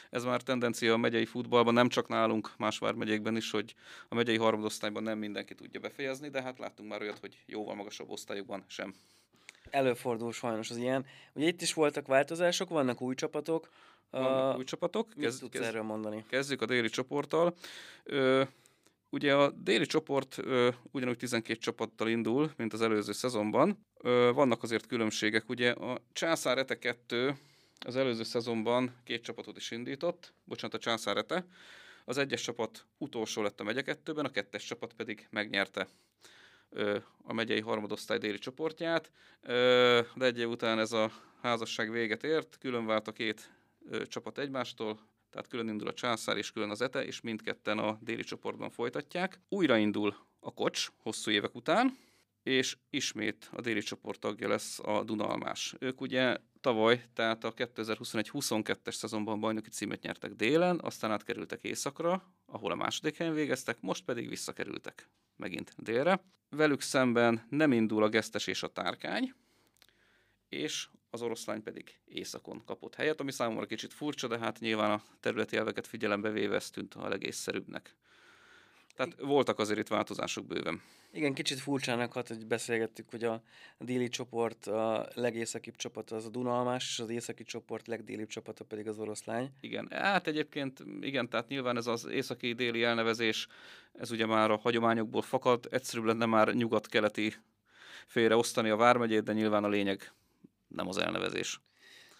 ez 0.10 0.24
már 0.24 0.42
tendencia 0.42 0.94
a 0.94 0.98
megyei 0.98 1.26
futballban, 1.26 1.74
nem 1.74 1.90
csak 1.90 2.08
nálunk, 2.08 2.52
más 2.58 2.78
vármegyékben 2.78 3.36
is, 3.36 3.52
hogy 3.52 3.74
a 4.10 4.16
megyei 4.16 4.38
harmadosztályban 4.38 5.04
nem 5.04 5.18
mindenki 5.18 5.56
tudja 5.56 5.80
befejezni, 5.80 6.30
de 6.30 6.42
hát 6.42 6.60
láttunk 6.60 6.90
már 6.90 7.02
olyat, 7.02 7.20
hogy 7.20 7.38
jóval 7.46 7.76
magasabb 7.76 8.10
osztályokban 8.10 8.64
sem. 8.68 8.96
Előfordul 9.70 10.32
sajnos 10.32 10.70
az 10.70 10.78
ilyen. 10.78 11.06
Ugye 11.34 11.48
itt 11.48 11.62
is 11.62 11.74
voltak 11.74 12.08
változások, 12.08 12.70
vannak 12.70 13.02
új 13.02 13.16
csapatok. 13.16 13.70
Vannak 14.10 14.54
uh, 14.54 14.58
új 14.58 14.64
csapatok. 14.64 15.08
Mit 15.16 15.26
Kezd, 15.26 15.40
tudsz 15.40 15.52
kezd, 15.52 15.66
erről 15.66 15.84
mondani? 15.84 16.26
Kezdjük 16.30 16.62
a 16.62 16.66
déli 16.66 16.90
csoporttal. 16.90 17.54
Ö, 18.04 18.44
Ugye 19.14 19.36
a 19.36 19.52
déli 19.52 19.86
csoport 19.86 20.38
ö, 20.38 20.70
ugyanúgy 20.92 21.18
12 21.18 21.60
csapattal 21.60 22.08
indul, 22.08 22.52
mint 22.58 22.74
az 22.74 22.82
előző 22.82 23.12
szezonban. 23.12 23.86
Ö, 23.98 24.32
vannak 24.34 24.64
azért 24.64 24.86
különbségek. 24.86 25.50
Ugye 25.50 25.72
a 25.72 26.02
Császár 26.14 26.58
Ete 26.58 26.80
2 26.80 27.36
az 27.86 27.96
előző 27.96 28.24
szezonban 28.24 29.02
két 29.04 29.24
csapatot 29.24 29.58
is 29.58 29.72
indított, 29.72 30.34
bocsánat, 30.44 30.76
a 30.76 30.80
Császár 30.80 31.18
Ete. 31.18 31.46
Az 32.06 32.18
egyes 32.18 32.42
csapat 32.42 32.86
utolsó 32.98 33.42
lett 33.42 33.60
a 33.60 33.64
megye 33.64 33.82
kettőben, 33.82 34.26
a 34.26 34.32
kettes 34.32 34.64
csapat 34.64 34.94
pedig 34.94 35.28
megnyerte 35.30 35.88
ö, 36.70 36.98
a 37.24 37.34
megyei 37.34 37.62
harmadosztály 37.62 38.18
déli 38.18 38.38
csoportját, 38.38 39.12
ö, 39.42 40.00
de 40.16 40.26
egy 40.26 40.40
év 40.40 40.50
után 40.50 40.80
ez 40.80 40.92
a 40.92 41.12
házasság 41.42 41.92
véget 41.92 42.24
ért, 42.24 42.58
külön 42.60 42.86
vált 42.86 43.08
a 43.08 43.12
két 43.12 43.52
ö, 43.90 44.06
csapat 44.06 44.38
egymástól, 44.38 45.00
tehát 45.34 45.48
külön 45.48 45.68
indul 45.68 45.88
a 45.88 45.94
császár 45.94 46.38
és 46.38 46.52
külön 46.52 46.70
az 46.70 46.82
ete, 46.82 47.06
és 47.06 47.22
mindketten 47.22 47.78
a 47.78 47.98
déli 48.02 48.24
csoportban 48.24 48.70
folytatják. 48.70 49.40
Újraindul 49.50 50.16
a 50.40 50.54
kocs 50.54 50.90
hosszú 50.98 51.32
évek 51.32 51.56
után, 51.56 51.98
és 52.44 52.78
ismét 52.90 53.50
a 53.52 53.62
déli 53.62 53.82
csoport 53.82 54.20
tagja 54.20 54.48
lesz 54.48 54.80
a 54.80 55.04
Dunalmás. 55.04 55.76
Ők 55.80 56.02
ugye 56.02 56.38
tavaly, 56.62 57.04
tehát 57.14 57.44
a 57.44 57.54
2021-22-es 57.54 58.94
szezonban 58.94 59.40
bajnoki 59.40 59.70
címet 59.70 60.02
nyertek 60.02 60.34
délen, 60.34 60.80
aztán 60.84 61.12
átkerültek 61.12 61.64
északra, 61.64 62.34
ahol 62.46 62.72
a 62.72 62.76
második 62.76 63.18
helyen 63.18 63.34
végeztek, 63.34 63.82
most 63.82 64.06
pedig 64.06 64.30
visszakerültek 64.30 65.10
megint 65.36 65.74
délre. 65.78 66.24
Velük 66.50 66.82
szemben 66.82 67.48
nem 67.50 67.72
indul 67.72 68.04
a 68.04 68.10
gesztes 68.10 68.48
és 68.48 68.64
a 68.64 68.68
tárkány, 68.68 69.34
és 70.50 70.88
az 71.14 71.22
oroszlány 71.22 71.64
pedig 71.64 72.00
északon 72.06 72.64
kapott 72.66 72.96
helyet, 72.96 73.20
ami 73.20 73.32
számomra 73.32 73.66
kicsit 73.66 73.94
furcsa, 73.94 74.28
de 74.28 74.38
hát 74.38 74.60
nyilván 74.60 74.92
a 74.92 75.04
területi 75.20 75.58
elveket 75.58 75.88
figyelembe 75.88 76.30
véve 76.30 76.56
ez 76.56 76.70
tűnt 76.70 76.94
a 76.94 77.08
legészszerűbbnek. 77.08 77.96
Tehát 78.96 79.16
voltak 79.20 79.60
azért 79.60 79.80
itt 79.80 79.88
változások 79.88 80.46
bőven. 80.46 80.82
Igen, 81.12 81.34
kicsit 81.34 81.60
furcsának 81.60 82.14
hat, 82.14 82.28
hogy 82.28 82.48
beszélgettük, 82.48 83.10
hogy 83.10 83.24
a 83.24 83.42
déli 83.80 84.08
csoport 84.08 84.68
a 84.68 85.08
legészakibb 85.14 85.76
csapata 85.76 86.16
az 86.16 86.26
a 86.26 86.30
Dunalmás, 86.30 86.90
és 86.90 87.00
az 87.00 87.10
északi 87.10 87.44
csoport 87.44 87.88
legdélibb 87.88 88.28
csapata 88.28 88.64
pedig 88.64 88.88
az 88.88 89.00
oroszlány. 89.00 89.52
Igen, 89.60 89.88
hát 89.92 90.28
egyébként 90.28 90.84
igen, 91.02 91.30
tehát 91.30 91.48
nyilván 91.48 91.78
ez 91.78 91.88
az 91.88 92.06
északi-déli 92.06 92.84
elnevezés, 92.84 93.48
ez 93.94 94.12
ugye 94.12 94.26
már 94.26 94.52
a 94.52 94.58
hagyományokból 94.58 95.22
fakad, 95.22 95.68
egyszerűbb 95.72 96.06
lenne 96.06 96.26
már 96.26 96.54
nyugat-keleti 96.54 97.34
félreosztani 98.08 98.70
a 98.70 98.76
vármegyét, 98.76 99.24
de 99.24 99.34
nyilván 99.34 99.64
a 99.64 99.70
lényeg 99.70 100.14
nem 100.74 100.88
az 100.88 100.98
elnevezés. 100.98 101.62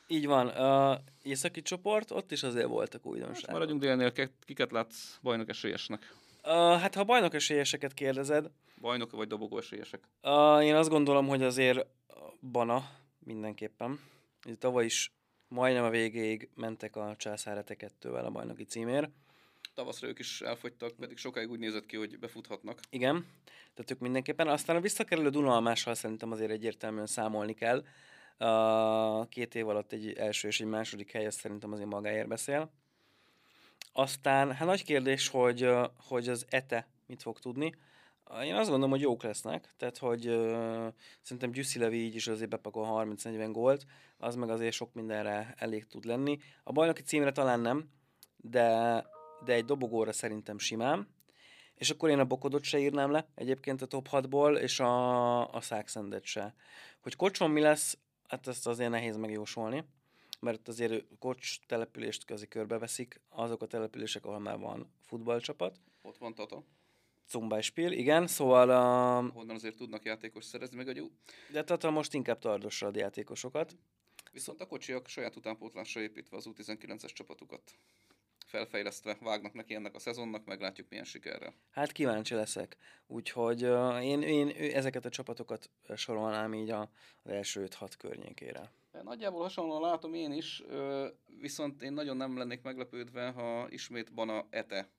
Így 0.08 0.26
van. 0.26 0.48
A 0.48 1.02
északi 1.22 1.62
csoport, 1.62 2.12
ott 2.12 2.32
is 2.32 2.44
azért 2.44 2.68
voltak 2.68 3.06
újdonságok. 3.06 3.46
Hát 3.46 3.52
maradjunk 3.52 3.82
délnél, 3.82 4.12
kiket 4.46 4.72
látsz 4.72 5.18
bajnok 5.22 5.50
esélyesnek? 5.50 6.14
Uh, 6.44 6.52
hát 6.52 6.96
ha 6.96 7.04
bajnok 7.04 7.34
esélyeseket 7.34 7.94
kérdezed... 7.94 8.50
Bajnok 8.82 9.12
vagy 9.12 9.28
dobogó 9.28 9.58
esélyesek? 9.58 10.04
Uh, 10.22 10.66
én 10.66 10.76
azt 10.76 10.90
gondolom, 10.90 11.28
hogy 11.28 11.44
azért 11.44 11.86
Bana 12.52 12.90
mindenképpen. 13.20 14.00
Itt 14.44 14.60
tavaly 14.60 14.86
is 14.86 15.12
majdnem 15.48 15.84
a 15.84 15.90
végéig 15.90 16.50
mentek 16.56 16.96
a 16.96 17.16
császáretek 17.18 17.78
kettővel 17.78 18.26
a 18.26 18.30
bajnoki 18.30 18.64
címér. 18.64 19.10
Tavaszra 19.74 20.08
ők 20.08 20.20
is 20.20 20.42
elfogytak, 20.42 20.96
pedig 20.96 21.18
sokáig 21.18 21.50
úgy 21.50 21.60
nézett 21.60 21.86
ki, 21.86 21.96
hogy 21.96 22.20
befuthatnak. 22.20 22.80
Igen, 22.90 23.26
tehát 23.74 23.92
ők 23.92 24.00
mindenképpen. 24.00 24.48
Aztán 24.48 24.76
a 24.76 24.80
visszakerülő 24.80 25.30
Dunalmással 25.30 25.96
szerintem 25.96 26.32
azért 26.32 26.52
egyértelműen 26.52 27.06
számolni 27.06 27.54
kell. 27.54 27.84
A 28.38 29.28
két 29.28 29.56
év 29.56 29.68
alatt 29.68 29.92
egy 29.92 30.14
első 30.14 30.48
és 30.48 30.62
egy 30.62 30.68
második 30.68 31.12
hely, 31.12 31.26
ez 31.26 31.36
szerintem 31.36 31.72
azért 31.72 31.90
magáért 31.90 32.28
beszél. 32.28 32.72
Aztán, 33.94 34.52
hát 34.52 34.68
nagy 34.68 34.84
kérdés, 34.84 35.28
hogy, 35.28 35.70
hogy 36.08 36.30
az 36.30 36.46
ETE 36.50 36.88
mit 37.06 37.22
fog 37.22 37.40
tudni. 37.40 37.72
Én 38.44 38.56
azt 38.56 38.70
gondolom, 38.70 38.90
hogy 38.90 39.02
jók 39.02 39.24
lesznek, 39.24 39.74
tehát 39.78 39.98
hogy 39.98 40.28
uh, 40.28 40.88
szerintem 41.22 41.52
Gyuszi 41.52 41.80
Levi 41.80 41.98
így 41.98 42.16
is 42.16 42.28
azért 42.28 42.50
bepakol 42.50 43.06
30-40 43.16 43.50
gólt, 43.52 43.86
az 44.18 44.36
meg 44.36 44.50
azért 44.50 44.74
sok 44.74 44.94
mindenre 44.94 45.54
elég 45.58 45.88
tud 45.88 46.06
lenni. 46.06 46.38
A 46.64 46.72
bajnoki 46.72 47.02
címre 47.02 47.32
talán 47.32 47.60
nem, 47.60 47.90
de, 48.38 48.68
de 49.46 49.54
egy 49.54 49.66
dobogóra 49.66 50.12
szerintem 50.12 50.58
simán. 50.58 51.08
És 51.76 51.90
akkor 51.90 52.10
én 52.10 52.20
a 52.20 52.26
Bokodot 52.26 52.64
se 52.64 52.80
írnám 52.80 53.12
le 53.12 53.28
egyébként 53.36 53.82
a 53.82 53.86
top 53.86 54.08
6-ból, 54.12 54.58
és 54.58 54.80
a, 54.80 55.54
a 55.54 55.62
Szákszendet 55.62 56.24
se. 56.24 56.54
Hogy 57.02 57.16
kocson 57.16 57.52
mi 57.52 57.62
lesz, 57.62 57.98
hát 58.28 58.48
ezt 58.48 58.68
azért 58.68 58.90
nehéz 58.90 59.18
megjósolni, 59.18 59.84
mert 60.40 60.68
azért 60.68 61.06
kocs 61.20 61.60
települést 61.66 62.26
közi 62.26 62.48
körbeveszik, 62.48 63.22
azok 63.30 63.62
a 63.62 63.66
települések, 63.66 64.26
ahol 64.26 64.40
már 64.40 64.60
van 64.60 64.92
futballcsapat. 65.02 65.80
Ott 66.02 66.18
van 66.18 66.34
Tata. 66.34 66.64
Zumbaispiel, 67.30 67.92
igen, 67.92 68.28
szóval... 68.28 68.70
A... 68.70 69.32
Honnan 69.32 69.56
azért 69.56 69.78
tudnak 69.78 70.06
játékos 70.06 70.46
szerezni, 70.46 70.76
meg 70.76 70.88
a 70.88 70.92
jó. 70.96 71.06
De 71.52 71.64
Tata 71.64 71.92
most 71.92 72.14
inkább 72.14 72.40
tardosra 72.40 72.88
ad 72.88 72.96
játékosokat. 72.96 73.76
Viszont 74.32 74.62
a 74.62 74.68
kocsiak 74.68 75.08
saját 75.08 75.36
utánpótlásra 75.36 76.02
építve 76.02 76.38
az 76.38 76.50
U19-es 76.50 77.14
csapatukat 77.14 77.78
felfejlesztve 78.54 79.18
vágnak 79.20 79.54
neki 79.54 79.76
ennek 79.76 79.96
a 79.96 80.00
szezonnak, 80.00 80.46
meglátjuk 80.46 80.90
milyen 80.90 81.06
sikerrel. 81.06 81.54
Hát 81.72 81.92
kíváncsi 81.92 82.34
leszek. 82.34 82.78
Úgyhogy 83.08 83.64
uh, 83.64 84.06
én, 84.06 84.22
én 84.22 84.50
ezeket 84.74 85.06
a 85.06 85.10
csapatokat 85.10 85.70
sorolnám 85.96 86.54
így 86.54 86.70
a, 86.70 86.90
az 87.24 87.32
első 87.32 87.68
5-6 87.70 87.92
környékére. 87.98 88.72
Nagyjából 89.04 89.42
hasonlóan 89.42 89.82
látom 89.82 90.14
én 90.14 90.32
is, 90.32 90.64
viszont 91.40 91.82
én 91.82 91.94
nagyon 91.94 92.18
nem 92.18 92.38
lennék 92.38 92.62
meglepődve, 92.62 93.30
ha 93.30 93.68
ismét 93.70 94.14
Bana 94.14 94.46
Ete 94.50 94.90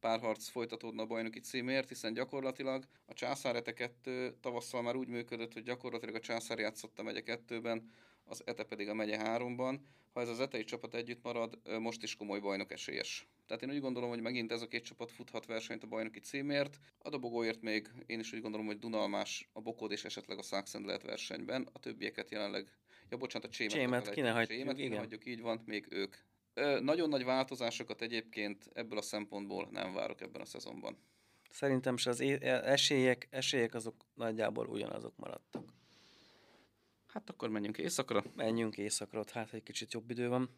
párharc 0.00 0.48
folytatódna 0.48 1.02
a 1.02 1.06
bajnoki 1.06 1.40
címért, 1.40 1.88
hiszen 1.88 2.12
gyakorlatilag 2.12 2.84
a 3.06 3.12
Császár 3.12 3.56
Ete 3.56 3.72
2 3.72 4.36
tavasszal 4.40 4.82
már 4.82 4.96
úgy 4.96 5.08
működött, 5.08 5.52
hogy 5.52 5.62
gyakorlatilag 5.62 6.14
a 6.14 6.20
Császár 6.20 6.58
játszott 6.58 6.98
a 6.98 7.02
megye 7.02 7.22
2-ben, 7.24 7.90
az 8.24 8.42
Ete 8.44 8.64
pedig 8.64 8.88
a 8.88 8.94
megye 8.94 9.18
3-ban. 9.24 9.78
Ha 10.12 10.20
ez 10.20 10.28
az 10.28 10.40
etei 10.40 10.64
csapat 10.64 10.94
együtt 10.94 11.22
marad, 11.22 11.58
most 11.78 12.02
is 12.02 12.16
komoly 12.16 12.40
bajnok 12.40 12.72
esélyes. 12.72 13.28
Tehát 13.46 13.62
én 13.62 13.70
úgy 13.70 13.80
gondolom, 13.80 14.08
hogy 14.08 14.20
megint 14.20 14.52
ez 14.52 14.62
a 14.62 14.68
két 14.68 14.84
csapat 14.84 15.10
futhat 15.10 15.46
versenyt 15.46 15.82
a 15.82 15.86
bajnoki 15.86 16.20
címért. 16.20 16.78
A 16.98 17.08
dobogóért 17.08 17.60
még 17.60 17.88
én 18.06 18.18
is 18.18 18.32
úgy 18.32 18.40
gondolom, 18.40 18.66
hogy 18.66 18.78
Dunalmás, 18.78 19.48
a 19.52 19.60
Bokod 19.60 19.92
és 19.92 20.04
esetleg 20.04 20.38
a 20.38 20.42
Szákszent 20.42 20.84
lehet 20.84 21.02
versenyben. 21.02 21.68
A 21.72 21.78
többieket 21.78 22.30
jelenleg, 22.30 22.72
ja 23.08 23.16
bocsánat, 23.16 23.48
a 23.48 23.50
Csémet, 23.50 23.72
Csémet 23.72 24.10
ki 24.10 24.20
ne 24.20 24.30
hagyjuk, 24.30 24.58
Csémet 24.58 24.76
ki 24.76 24.94
hagyjuk, 24.94 25.26
így 25.26 25.40
van, 25.40 25.62
még 25.64 25.86
ők. 25.90 26.16
Ö, 26.54 26.80
nagyon 26.80 27.08
nagy 27.08 27.24
változásokat 27.24 28.02
egyébként 28.02 28.70
ebből 28.72 28.98
a 28.98 29.02
szempontból 29.02 29.68
nem 29.70 29.92
várok 29.92 30.20
ebben 30.20 30.40
a 30.40 30.44
szezonban. 30.44 30.98
Szerintem 31.50 31.96
se 31.96 32.10
az 32.10 32.20
esélyek, 32.20 33.28
esélyek 33.30 33.74
azok 33.74 33.94
nagyjából 34.14 34.66
ugyanazok 34.66 35.16
maradtak. 35.16 35.79
Hát 37.12 37.30
akkor 37.30 37.48
menjünk 37.48 37.78
éjszakra. 37.78 38.24
Menjünk 38.34 38.76
éjszakra, 38.76 39.24
hát 39.32 39.52
egy 39.52 39.62
kicsit 39.62 39.92
jobb 39.92 40.10
idő 40.10 40.28
van. 40.28 40.50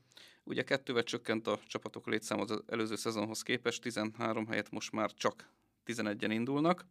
Ugye 0.45 0.63
kettővel 0.63 1.03
csökkent 1.03 1.47
a 1.47 1.61
csapatok 1.67 2.07
létszám 2.07 2.41
az 2.41 2.63
előző 2.67 2.97
szezonhoz 2.97 3.43
képest, 3.43 3.83
13 3.83 4.47
helyet 4.47 4.71
most 4.71 4.93
már 4.93 5.13
csak 5.13 5.49
11-en 5.87 6.29
indulnak. 6.31 6.87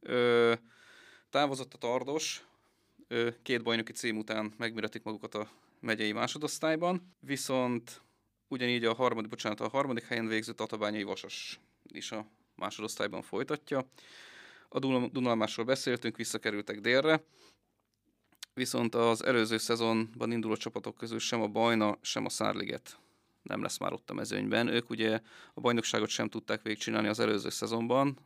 Ö, 0.00 0.54
távozott 1.30 1.74
a 1.74 1.78
Tardos, 1.78 2.44
ö, 3.08 3.30
két 3.42 3.62
bajnoki 3.62 3.92
cím 3.92 4.16
után 4.16 4.54
megméretik 4.56 5.02
magukat 5.02 5.34
a 5.34 5.48
megyei 5.80 6.12
másodosztályban, 6.12 7.16
viszont 7.20 8.02
ugyanígy 8.48 8.84
a 8.84 8.94
harmadik, 8.94 9.30
bocsánat, 9.30 9.60
a 9.60 9.68
harmadik 9.68 10.04
helyen 10.04 10.26
végző 10.26 10.52
Tatabányai 10.52 11.02
Vasas 11.02 11.60
is 11.82 12.12
a 12.12 12.26
másodosztályban 12.54 13.22
folytatja. 13.22 13.88
A 14.68 14.78
Dunalmásról 15.08 15.66
beszéltünk, 15.66 16.16
visszakerültek 16.16 16.80
délre, 16.80 17.24
viszont 18.54 18.94
az 18.94 19.24
előző 19.24 19.58
szezonban 19.58 20.32
induló 20.32 20.56
csapatok 20.56 20.96
közül 20.96 21.18
sem 21.18 21.42
a 21.42 21.48
Bajna, 21.48 21.98
sem 22.00 22.24
a 22.24 22.28
Szárliget 22.28 22.98
nem 23.44 23.62
lesz 23.62 23.78
már 23.78 23.92
ott 23.92 24.10
a 24.10 24.14
mezőnyben. 24.14 24.68
Ők 24.68 24.90
ugye 24.90 25.20
a 25.54 25.60
bajnokságot 25.60 26.08
sem 26.08 26.28
tudták 26.28 26.62
végigcsinálni 26.62 27.08
az 27.08 27.20
előző 27.20 27.48
szezonban, 27.48 28.18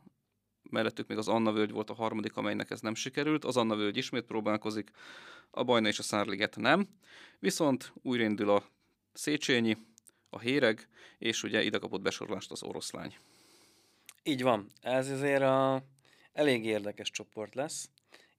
mellettük 0.69 1.07
még 1.07 1.17
az 1.17 1.27
Anna 1.27 1.51
Völgy 1.51 1.71
volt 1.71 1.89
a 1.89 1.93
harmadik, 1.93 2.37
amelynek 2.37 2.69
ez 2.69 2.81
nem 2.81 2.95
sikerült. 2.95 3.45
Az 3.45 3.57
Anna 3.57 3.75
Völgy 3.75 3.97
ismét 3.97 4.25
próbálkozik, 4.25 4.91
a 5.51 5.63
Bajna 5.63 5.87
és 5.87 5.99
a 5.99 6.03
Szárliget 6.03 6.55
nem. 6.55 6.87
Viszont 7.39 7.93
újraindul 8.01 8.49
a 8.49 8.63
Széchenyi, 9.13 9.77
a 10.29 10.39
Héreg, 10.39 10.87
és 11.17 11.43
ugye 11.43 11.63
ide 11.63 11.77
kapott 11.77 12.01
besorolást 12.01 12.51
az 12.51 12.63
Oroszlány. 12.63 13.15
Így 14.23 14.41
van. 14.41 14.71
Ez 14.81 15.09
azért 15.09 15.41
a 15.41 15.83
elég 16.33 16.65
érdekes 16.65 17.11
csoport 17.11 17.55
lesz. 17.55 17.89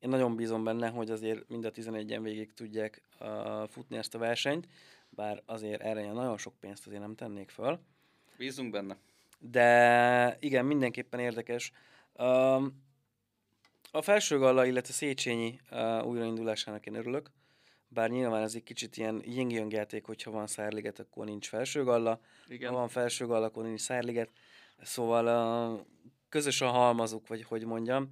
Én 0.00 0.08
nagyon 0.08 0.36
bízom 0.36 0.64
benne, 0.64 0.88
hogy 0.88 1.10
azért 1.10 1.48
mind 1.48 1.64
a 1.64 1.70
11-en 1.70 2.20
végig 2.22 2.52
tudják 2.52 3.02
uh, 3.20 3.68
futni 3.68 3.96
ezt 3.96 4.14
a 4.14 4.18
versenyt, 4.18 4.68
bár 5.08 5.42
azért 5.46 5.80
erre 5.80 6.12
nagyon 6.12 6.38
sok 6.38 6.54
pénzt 6.60 6.86
azért 6.86 7.00
nem 7.00 7.14
tennék 7.14 7.50
föl. 7.50 7.80
Bízunk 8.36 8.70
benne. 8.70 8.96
De 9.38 10.36
igen, 10.40 10.64
mindenképpen 10.64 11.20
érdekes. 11.20 11.72
Um, 12.12 12.82
a 13.90 14.02
felső 14.02 14.38
galla, 14.38 14.64
illetve 14.64 14.92
Széchenyi 14.92 15.58
uh, 15.70 16.06
újraindulásának 16.06 16.86
én 16.86 16.94
örülök, 16.94 17.30
bár 17.88 18.10
nyilván 18.10 18.42
ez 18.42 18.54
egy 18.54 18.62
kicsit 18.62 18.96
ilyen 18.96 19.22
ying 19.24 19.72
játék, 19.72 20.04
hogyha 20.04 20.30
van 20.30 20.46
szárliget, 20.46 20.98
akkor 20.98 21.24
nincs 21.24 21.48
felső 21.48 21.84
galla, 21.84 22.20
Igen. 22.48 22.70
ha 22.70 22.76
van 22.76 22.88
felső 22.88 23.26
galla, 23.26 23.46
akkor 23.46 23.64
nincs 23.64 23.80
szárliget, 23.80 24.30
szóval 24.82 25.26
uh, 25.74 25.80
közös 26.28 26.60
a 26.60 26.68
halmazuk, 26.68 27.26
vagy 27.26 27.42
hogy 27.42 27.64
mondjam, 27.64 28.08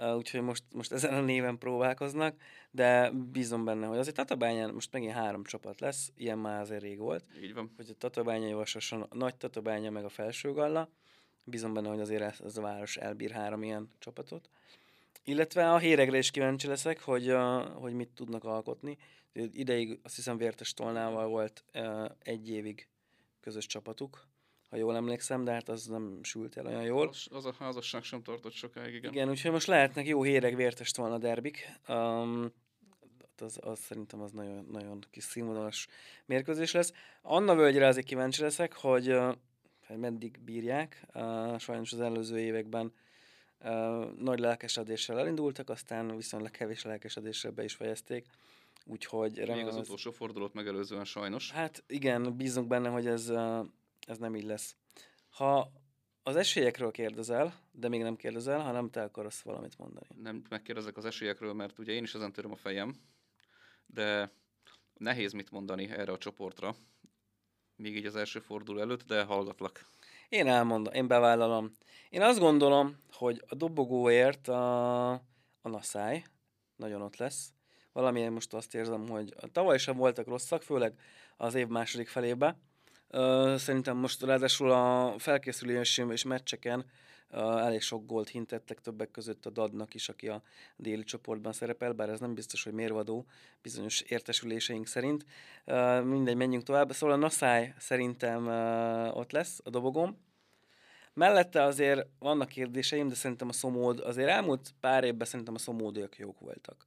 úgyhogy 0.00 0.40
most, 0.40 0.64
most 0.72 0.92
ezen 0.92 1.14
a 1.14 1.20
néven 1.20 1.58
próbálkoznak, 1.58 2.36
de 2.70 3.10
bízom 3.10 3.64
benne, 3.64 3.86
hogy 3.86 3.98
azért 3.98 4.16
Tatabányán 4.16 4.74
most 4.74 4.92
megint 4.92 5.12
három 5.12 5.44
csapat 5.44 5.80
lesz, 5.80 6.12
ilyen 6.16 6.38
már 6.38 6.60
azért 6.60 6.82
rég 6.82 6.98
volt, 6.98 7.24
Így 7.42 7.54
van. 7.54 7.72
hogy 7.76 7.90
a 7.90 7.94
Tatabányai 7.98 8.52
Vasas, 8.52 8.92
a 8.92 9.08
nagy 9.12 9.36
Tatabánya 9.36 9.90
meg 9.90 10.04
a 10.04 10.08
felső 10.08 10.52
galla, 10.52 10.88
bízom 11.44 11.72
benne, 11.72 11.88
hogy 11.88 12.00
azért 12.00 12.22
ez, 12.22 12.40
ez 12.44 12.56
a 12.56 12.60
város 12.60 12.96
elbír 12.96 13.30
három 13.30 13.62
ilyen 13.62 13.90
csapatot. 13.98 14.50
Illetve 15.24 15.72
a 15.72 15.78
héregre 15.78 16.18
is 16.18 16.30
kíváncsi 16.30 16.66
leszek, 16.66 17.00
hogy, 17.00 17.30
uh, 17.30 17.62
hogy 17.62 17.92
mit 17.92 18.08
tudnak 18.08 18.44
alkotni. 18.44 18.98
Ideig 19.32 19.98
azt 20.02 20.16
hiszem 20.16 20.36
Vértes 20.36 20.74
Tolnával 20.74 21.26
volt 21.26 21.64
uh, 21.74 22.04
egy 22.22 22.50
évig 22.50 22.88
közös 23.40 23.66
csapatuk, 23.66 24.26
ha 24.68 24.76
jól 24.76 24.96
emlékszem, 24.96 25.44
de 25.44 25.52
hát 25.52 25.68
az 25.68 25.86
nem 25.86 26.18
sült 26.22 26.56
el 26.56 26.66
olyan 26.66 26.82
jól. 26.82 27.08
Az, 27.08 27.26
az 27.30 27.44
a 27.44 27.54
házasság 27.58 28.02
sem 28.02 28.22
tartott 28.22 28.52
sokáig, 28.52 28.94
igen. 28.94 29.12
Igen, 29.12 29.28
úgyhogy 29.28 29.50
most 29.50 29.66
lehetnek 29.66 30.06
jó 30.06 30.22
héreg 30.22 30.56
Vértes 30.56 30.90
Tolna 30.90 31.18
derbik. 31.18 31.78
Um, 31.88 32.52
az, 33.38 33.58
az 33.62 33.78
szerintem 33.78 34.20
az 34.20 34.32
nagyon, 34.32 34.66
nagyon 34.70 35.04
kis 35.10 35.24
színvonalas 35.24 35.86
mérkőzés 36.26 36.72
lesz. 36.72 36.92
Anna 37.22 37.54
völgyre 37.54 37.86
azért 37.86 38.06
kíváncsi 38.06 38.42
leszek, 38.42 38.76
hogy 38.76 39.10
uh, 39.10 39.34
meddig 39.96 40.38
bírják. 40.44 41.06
Uh, 41.14 41.58
sajnos 41.58 41.92
az 41.92 42.00
előző 42.00 42.38
években 42.38 42.92
Uh, 43.64 44.12
nagy 44.18 44.38
lelkesedéssel 44.38 45.18
elindultak, 45.18 45.68
aztán 45.68 46.16
viszonylag 46.16 46.50
kevés 46.50 46.82
lelkesedéssel 46.82 47.50
be 47.50 47.64
is 47.64 47.74
fejezték. 47.74 48.26
Úgyhogy 48.84 49.32
Még 49.36 49.46
remélem 49.46 49.68
az 49.68 49.76
ez- 49.76 49.84
utolsó 49.84 50.10
fordulót 50.10 50.54
megelőzően 50.54 51.04
sajnos. 51.04 51.50
Hát 51.50 51.84
igen, 51.86 52.36
bízunk 52.36 52.66
benne, 52.68 52.88
hogy 52.88 53.06
ez, 53.06 53.30
uh, 53.30 53.66
ez 54.06 54.18
nem 54.18 54.34
így 54.34 54.44
lesz. 54.44 54.76
Ha 55.28 55.72
az 56.22 56.36
esélyekről 56.36 56.90
kérdezel, 56.90 57.60
de 57.72 57.88
még 57.88 58.02
nem 58.02 58.16
kérdezel, 58.16 58.60
ha 58.60 58.72
nem 58.72 58.90
te 58.90 59.02
akarsz 59.02 59.40
valamit 59.40 59.78
mondani. 59.78 60.06
Nem 60.22 60.42
megkérdezek 60.48 60.96
az 60.96 61.04
esélyekről, 61.04 61.52
mert 61.52 61.78
ugye 61.78 61.92
én 61.92 62.02
is 62.02 62.14
ezen 62.14 62.32
töröm 62.32 62.52
a 62.52 62.56
fejem, 62.56 62.94
de 63.86 64.32
nehéz 64.94 65.32
mit 65.32 65.50
mondani 65.50 65.90
erre 65.90 66.12
a 66.12 66.18
csoportra, 66.18 66.76
még 67.76 67.96
így 67.96 68.06
az 68.06 68.16
első 68.16 68.40
forduló 68.40 68.80
előtt, 68.80 69.02
de 69.02 69.22
hallgatlak. 69.22 69.86
Én 70.28 70.46
elmondom, 70.46 70.92
én 70.92 71.06
bevállalom. 71.06 71.72
Én 72.10 72.22
azt 72.22 72.38
gondolom, 72.38 72.96
hogy 73.12 73.44
a 73.48 73.54
dobogóért 73.54 74.48
a, 74.48 75.10
a 75.60 75.68
naszály 75.68 76.24
nagyon 76.76 77.02
ott 77.02 77.16
lesz. 77.16 77.52
Valamilyen 77.92 78.32
most 78.32 78.54
azt 78.54 78.74
érzem, 78.74 79.08
hogy 79.08 79.34
tavaly 79.52 79.78
sem 79.78 79.96
voltak 79.96 80.26
rosszak, 80.26 80.62
főleg 80.62 80.98
az 81.36 81.54
év 81.54 81.66
második 81.66 82.08
felébe. 82.08 82.58
Szerintem 83.56 83.96
most 83.96 84.22
ráadásul 84.22 84.70
a 84.70 85.14
felkészülési 85.18 86.04
és 86.10 86.24
meccseken 86.24 86.84
elég 87.30 87.80
sok 87.80 88.06
gólt 88.06 88.28
hintettek 88.28 88.80
többek 88.80 89.10
között 89.10 89.46
a 89.46 89.50
Dadnak 89.50 89.94
is, 89.94 90.08
aki 90.08 90.28
a 90.28 90.42
déli 90.76 91.04
csoportban 91.04 91.52
szerepel, 91.52 91.92
bár 91.92 92.08
ez 92.08 92.20
nem 92.20 92.34
biztos, 92.34 92.62
hogy 92.62 92.72
mérvadó 92.72 93.26
bizonyos 93.62 94.00
értesüléseink 94.00 94.86
szerint. 94.86 95.24
Mindegy, 96.04 96.36
menjünk 96.36 96.64
tovább. 96.64 96.92
Szóval 96.92 97.16
a 97.16 97.18
Naszály 97.18 97.74
szerintem 97.78 98.46
ott 99.14 99.32
lesz 99.32 99.60
a 99.64 99.70
dobogom. 99.70 100.24
Mellette 101.14 101.62
azért 101.62 102.08
vannak 102.18 102.48
kérdéseim, 102.48 103.08
de 103.08 103.14
szerintem 103.14 103.48
a 103.48 103.52
szomód, 103.52 104.00
azért 104.00 104.28
elmúlt 104.28 104.74
pár 104.80 105.04
évben 105.04 105.26
szerintem 105.26 105.54
a 105.54 105.58
szomódők 105.58 106.18
jók 106.18 106.40
voltak. 106.40 106.86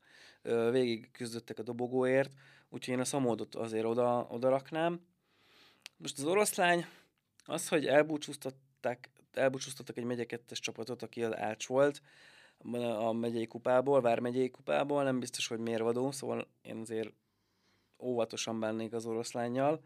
Végig 0.72 1.12
küzdöttek 1.12 1.60
a 1.60 1.64
dobogóért, 1.64 2.32
úgyhogy 2.70 2.94
én 2.94 3.00
a 3.00 3.06
szomódot 3.06 3.56
azért 3.56 3.86
oda, 3.86 4.28
oda 4.30 4.50
raknám. 4.50 5.02
Most 6.02 6.18
az 6.18 6.26
oroszlány, 6.26 6.86
az, 7.46 7.68
hogy 7.68 7.88
elbúcsúztatták, 7.88 9.10
elbúcsúztattak 9.34 9.98
egy 9.98 10.04
megye 10.04 10.26
kettes 10.26 10.60
csapatot, 10.60 11.04
aki 11.04 11.24
az 11.24 11.36
Ács 11.36 11.68
volt, 11.68 12.02
a 12.98 13.12
megyei 13.12 13.48
kupából, 13.48 14.02
Vármegyei 14.02 14.50
kupából, 14.50 15.04
nem 15.04 15.20
biztos, 15.20 15.48
hogy 15.48 15.60
mérvadó, 15.60 16.12
szóval 16.12 16.48
én 16.62 16.78
azért 16.78 17.14
óvatosan 17.98 18.60
bánnék 18.60 18.94
az 18.94 19.06
oroszlányjal. 19.06 19.84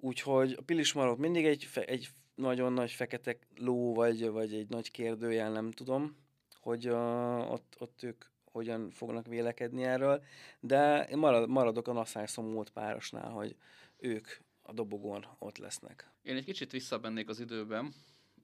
Úgyhogy 0.00 0.52
a 0.58 0.62
Pilismarok 0.62 1.18
mindig 1.18 1.46
egy, 1.46 1.68
egy 1.74 2.08
nagyon 2.34 2.72
nagy 2.72 2.90
fekete 2.90 3.36
ló, 3.56 3.94
vagy, 3.94 4.28
vagy 4.28 4.54
egy 4.54 4.68
nagy 4.68 4.90
kérdőjel, 4.90 5.50
nem 5.50 5.70
tudom, 5.70 6.16
hogy 6.60 6.88
uh, 6.88 7.52
ott, 7.52 7.76
ott 7.78 8.02
ők 8.02 8.24
hogyan 8.44 8.90
fognak 8.90 9.26
vélekedni 9.26 9.84
erről, 9.84 10.22
de 10.60 11.08
marad, 11.16 11.48
maradok 11.48 11.88
a 11.88 11.92
Nassai 11.92 12.26
Szomót 12.26 12.70
párosnál, 12.70 13.30
hogy 13.30 13.56
ők 13.96 14.28
a 14.68 14.72
dobogón 14.72 15.26
ott 15.38 15.58
lesznek. 15.58 16.10
Én 16.22 16.36
egy 16.36 16.44
kicsit 16.44 16.70
visszabennék 16.70 17.28
az 17.28 17.40
időben, 17.40 17.92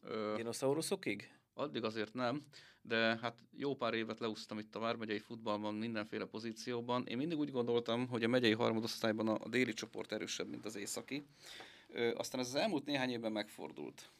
Ö, 0.02 0.32
Dinoszauruszokig? 0.36 1.32
addig 1.54 1.84
azért 1.84 2.14
nem, 2.14 2.42
de 2.82 3.18
hát 3.22 3.38
jó 3.56 3.74
pár 3.74 3.94
évet 3.94 4.20
leúsztam 4.20 4.58
itt 4.58 4.74
a 4.74 4.78
Vármegyei 4.78 5.18
futballban, 5.18 5.74
mindenféle 5.74 6.24
pozícióban. 6.24 7.06
Én 7.06 7.16
mindig 7.16 7.38
úgy 7.38 7.50
gondoltam, 7.50 8.08
hogy 8.08 8.24
a 8.24 8.28
megyei 8.28 8.52
harmadosztályban 8.52 9.28
a, 9.28 9.48
déli 9.48 9.72
csoport 9.72 10.12
erősebb, 10.12 10.48
mint 10.48 10.64
az 10.64 10.76
északi. 10.76 11.26
Ö, 11.88 12.14
aztán 12.14 12.40
ez 12.40 12.46
az 12.46 12.54
elmúlt 12.54 12.84
néhány 12.84 13.10
évben 13.10 13.32
megfordult. 13.32 14.10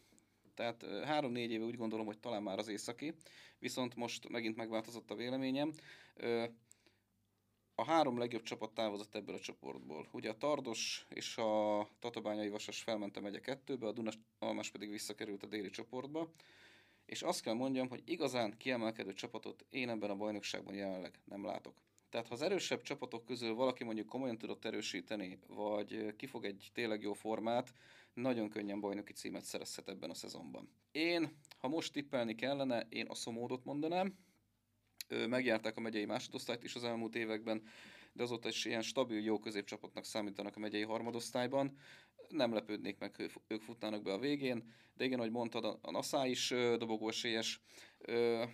Tehát 0.55 0.85
három-négy 1.05 1.51
éve 1.51 1.65
úgy 1.65 1.77
gondolom, 1.77 2.07
hogy 2.07 2.19
talán 2.19 2.43
már 2.43 2.59
az 2.59 2.69
északi, 2.69 3.15
viszont 3.59 3.95
most 3.95 4.29
megint 4.29 4.57
megváltozott 4.57 5.11
a 5.11 5.15
véleményem. 5.15 5.73
Ö, 6.15 6.45
a 7.75 7.85
három 7.85 8.19
legjobb 8.19 8.43
csapat 8.43 8.75
távozott 8.75 9.15
ebből 9.15 9.35
a 9.35 9.41
csoportból. 9.41 10.09
Ugye 10.11 10.31
a 10.31 10.37
Tardos 10.37 11.07
és 11.09 11.37
a 11.37 11.89
Tatabányai 11.99 12.49
Vasas 12.49 12.83
felment 12.83 13.17
a 13.17 13.21
megye 13.21 13.41
kettőbe, 13.41 13.87
a 13.87 13.93
Dunas 13.93 14.19
Almás 14.39 14.71
pedig 14.71 14.91
visszakerült 14.91 15.43
a 15.43 15.47
déli 15.47 15.71
csoportba. 15.71 16.31
És 17.07 17.23
azt 17.23 17.43
kell 17.43 17.55
mondjam, 17.55 17.89
hogy 17.89 18.03
igazán 18.05 18.57
kiemelkedő 18.57 19.13
csapatot 19.13 19.65
én 19.71 19.89
ebben 19.89 20.11
a 20.11 20.17
bajnokságban 20.17 20.75
jelenleg 20.75 21.21
nem 21.25 21.45
látok. 21.45 21.75
Tehát 22.11 22.29
ha 22.29 22.35
az 22.35 22.43
erősebb 22.43 22.83
csapatok 22.83 23.25
közül 23.25 23.55
valaki 23.55 23.85
mondjuk 23.85 24.07
komolyan 24.07 24.39
tudott 24.39 24.65
erősíteni, 24.65 25.39
vagy 25.47 26.17
kifog 26.17 26.45
egy 26.45 26.71
tényleg 26.73 27.03
jó 27.03 27.13
formát, 27.13 27.73
nagyon 28.13 28.49
könnyen 28.49 28.81
bajnoki 28.81 29.13
címet 29.13 29.45
szerezhet 29.45 29.89
ebben 29.89 30.11
a 30.11 30.15
szezonban. 30.15 30.69
Én, 30.93 31.39
ha 31.59 31.69
most 31.69 31.93
tippelni 31.93 32.35
kellene, 32.35 32.87
én 32.89 33.07
a 33.07 33.15
szomódot 33.15 33.65
mondanám, 33.65 34.19
megjárták 35.29 35.77
a 35.77 35.81
megyei 35.81 36.05
másodosztályt 36.05 36.65
is 36.65 36.75
az 36.75 36.85
elmúlt 36.85 37.15
években, 37.17 37.63
de 38.13 38.23
azóta 38.23 38.49
is 38.49 38.65
ilyen 38.65 38.83
stabil, 38.83 39.23
jó 39.23 39.39
középcsapatnak 39.39 40.05
számítanak 40.05 40.57
a 40.57 40.61
megyei 40.61 40.83
harmadosztályban. 40.83 41.77
Nem 42.29 42.53
lepődnék 42.53 42.99
meg, 42.99 43.17
hogy 43.17 43.31
ők 43.47 43.63
futnának 43.63 44.03
be 44.03 44.13
a 44.13 44.19
végén, 44.19 44.73
de 44.95 45.05
igen, 45.05 45.19
ahogy 45.19 45.31
mondtad, 45.31 45.65
a- 45.65 45.91
NASA 45.91 46.27
is 46.27 46.51
ö, 46.51 46.77
dobogó 46.79 47.09
esélyes. 47.09 47.61
Ö, 47.99 48.45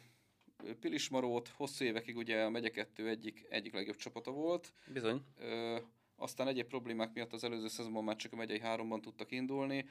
Pilismarót 0.81 1.49
hosszú 1.49 1.85
évekig 1.85 2.17
ugye 2.17 2.43
a 2.43 2.51
megye 2.51 2.69
kettő 2.69 3.09
egyik, 3.09 3.47
egyik 3.49 3.73
legjobb 3.73 3.97
csapata 3.97 4.31
volt, 4.31 4.73
Bizony. 4.93 5.23
Ö, 5.39 5.79
aztán 6.17 6.49
egyéb 6.49 6.67
problémák 6.67 7.13
miatt 7.13 7.33
az 7.33 7.45
előző 7.45 7.69
szezonban 7.69 8.05
már 8.05 8.17
csak 8.17 8.33
a 8.33 8.37
megyei 8.37 8.61
háromban 8.61 9.01
tudtak 9.01 9.31
indulni, 9.33 9.87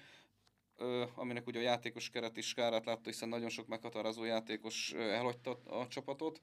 aminek 1.16 1.48
ugye 1.48 1.60
a 1.60 1.64
játékos 1.64 2.10
keret 2.10 2.38
is 2.38 2.54
kárát 2.54 2.86
látta, 2.86 3.10
hiszen 3.10 3.30
nagyon 3.30 3.50
sok 3.50 3.68
meghatározó 3.68 4.24
játékos 4.24 4.94
elhagyta 4.94 5.60
a 5.66 5.88
csapatot, 5.88 6.42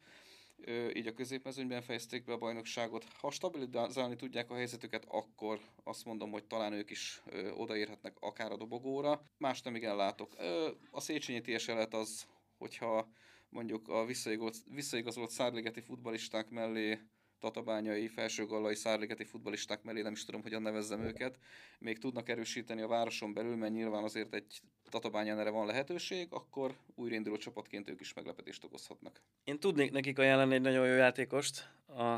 így 0.95 1.07
a 1.07 1.13
középmezőnyben 1.13 1.83
fejezték 1.83 2.25
be 2.25 2.33
a 2.33 2.39
bajnokságot. 2.39 3.05
Ha 3.21 3.31
stabilizálni 3.31 4.17
tudják 4.17 4.51
a 4.51 4.55
helyzetüket, 4.55 5.05
akkor 5.09 5.61
azt 5.85 6.05
mondom, 6.05 6.31
hogy 6.31 6.45
talán 6.45 6.73
ők 6.73 6.91
is 6.91 7.23
ö, 7.27 7.51
odaérhetnek 7.51 8.17
akár 8.21 8.53
a 8.53 8.57
dobogóra. 8.57 9.23
Más 9.39 9.63
nem 9.63 9.75
igen 9.75 9.97
látok. 9.97 10.35
A 10.91 11.01
Széchenyi 11.01 11.41
TSL 11.41 11.73
lehet 11.73 11.95
az, 11.95 12.27
hogyha 12.59 13.09
mondjuk 13.49 13.89
a 13.89 14.05
visszaigazolt, 14.05 14.57
visszaigazolt 14.75 15.31
szárligeti 15.31 15.81
futbalisták 15.81 16.49
mellé 16.49 16.99
tatabányai, 17.41 18.09
felsőgallai, 18.09 18.75
szárligeti 18.75 19.25
futbalisták 19.25 19.83
mellé, 19.83 20.03
nem 20.03 20.13
is 20.13 20.25
tudom, 20.25 20.43
hogyan 20.43 20.63
nevezzem 20.63 21.01
őket, 21.01 21.39
még 21.79 21.99
tudnak 21.99 22.29
erősíteni 22.29 22.83
a 22.83 22.87
városon 22.87 23.33
belül, 23.33 23.57
mert 23.57 23.73
nyilván 23.73 24.05
azért 24.05 24.35
egy 24.35 24.61
tatabányán 24.91 25.39
erre 25.39 25.51
van 25.51 25.67
lehetőség, 25.67 26.27
akkor 26.31 26.77
újrainduló 26.95 27.37
csapatként 27.37 27.89
ők 27.89 28.01
is 28.01 28.13
meglepetést 28.13 28.65
okozhatnak. 28.65 29.21
Én 29.45 29.61
tudnék 29.61 29.91
nekik 29.91 30.19
ajánlani 30.19 30.55
egy 30.55 30.61
nagyon 30.61 30.87
jó 30.87 30.95
játékost 30.95 31.71
a 31.89 32.17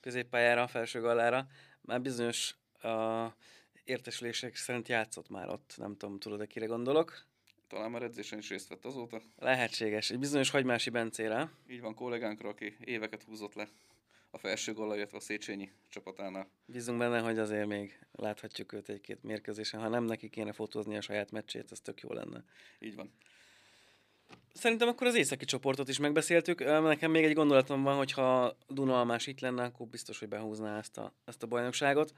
középpályára, 0.00 0.62
a 0.62 0.68
felső 0.68 1.00
gallára. 1.00 1.46
Már 1.80 2.00
bizonyos 2.00 2.54
uh, 2.82 3.32
értesülések 3.84 4.56
szerint 4.56 4.88
játszott 4.88 5.28
már 5.28 5.48
ott, 5.48 5.74
nem 5.76 5.96
tudom, 5.96 6.18
tudod-e 6.18 6.46
kire 6.46 6.66
gondolok? 6.66 7.28
talán 7.70 7.90
már 7.90 8.02
edzésen 8.02 8.38
is 8.38 8.48
részt 8.48 8.68
vett 8.68 8.84
azóta. 8.84 9.22
Lehetséges. 9.38 10.10
Egy 10.10 10.18
bizonyos 10.18 10.50
Hagymási 10.50 10.90
Bencére. 10.90 11.50
Így 11.68 11.80
van 11.80 11.94
kollégánkra, 11.94 12.48
aki 12.48 12.76
éveket 12.84 13.22
húzott 13.22 13.54
le 13.54 13.68
a 14.30 14.38
felső 14.38 14.72
golla, 14.72 14.96
illetve 14.96 15.16
a 15.16 15.20
Széchenyi 15.20 15.70
csapatánál. 15.88 16.48
Bízunk 16.66 16.98
benne, 16.98 17.20
hogy 17.20 17.38
azért 17.38 17.66
még 17.66 18.06
láthatjuk 18.12 18.72
őt 18.72 18.88
egy-két 18.88 19.22
mérkőzésen. 19.22 19.80
Ha 19.80 19.88
nem 19.88 20.04
neki 20.04 20.28
kéne 20.28 20.52
fotózni 20.52 20.96
a 20.96 21.00
saját 21.00 21.30
meccsét, 21.30 21.70
az 21.70 21.80
tök 21.80 22.00
jó 22.00 22.12
lenne. 22.12 22.44
Így 22.78 22.94
van. 22.94 23.12
Szerintem 24.52 24.88
akkor 24.88 25.06
az 25.06 25.14
északi 25.14 25.44
csoportot 25.44 25.88
is 25.88 25.98
megbeszéltük. 25.98 26.58
Nekem 26.64 27.10
még 27.10 27.24
egy 27.24 27.34
gondolatom 27.34 27.82
van, 27.82 27.96
hogy 27.96 28.12
ha 28.12 28.56
Dunalmás 28.68 29.26
itt 29.26 29.40
lenne, 29.40 29.62
akkor 29.62 29.86
biztos, 29.86 30.18
hogy 30.18 30.28
behúzná 30.28 30.78
ezt 30.78 30.98
a, 30.98 31.12
ezt 31.24 31.42
a 31.42 31.46
bajnokságot. 31.46 32.12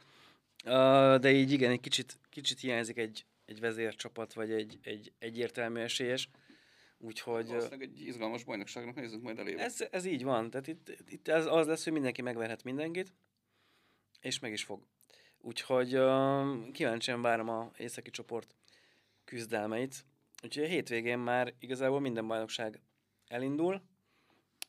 De 1.20 1.30
így 1.32 1.50
igen, 1.50 1.70
egy 1.70 1.80
kicsit, 1.80 2.18
kicsit 2.30 2.60
hiányzik 2.60 2.96
egy, 2.96 3.24
egy 3.44 3.60
vezércsapat, 3.60 4.32
vagy 4.32 4.50
egy, 4.50 4.78
egy 4.82 5.12
egyértelmű 5.18 5.80
esélyes. 5.80 6.28
Úgyhogy... 7.04 7.46
Valószínűleg 7.46 7.82
egy 7.82 8.00
izgalmas 8.00 8.44
bajnokságnak 8.44 8.94
nézzük 8.94 9.22
majd 9.22 9.38
elébe. 9.38 9.62
Ez, 9.62 9.86
ez 9.90 10.04
így 10.04 10.24
van. 10.24 10.50
Tehát 10.50 10.66
itt, 10.66 10.92
itt 11.08 11.28
ez 11.28 11.46
az 11.46 11.66
lesz, 11.66 11.84
hogy 11.84 11.92
mindenki 11.92 12.22
megverhet 12.22 12.64
mindenkit, 12.64 13.12
és 14.20 14.38
meg 14.38 14.52
is 14.52 14.64
fog. 14.64 14.86
Úgyhogy 15.38 15.96
uh, 15.96 16.70
kíváncsian 16.70 17.22
várom 17.22 17.48
a 17.48 17.70
északi 17.78 18.10
csoport 18.10 18.54
küzdelmeit. 19.24 20.04
Úgyhogy 20.42 20.64
a 20.64 20.68
hétvégén 20.68 21.18
már 21.18 21.54
igazából 21.58 22.00
minden 22.00 22.26
bajnokság 22.26 22.80
elindul, 23.26 23.82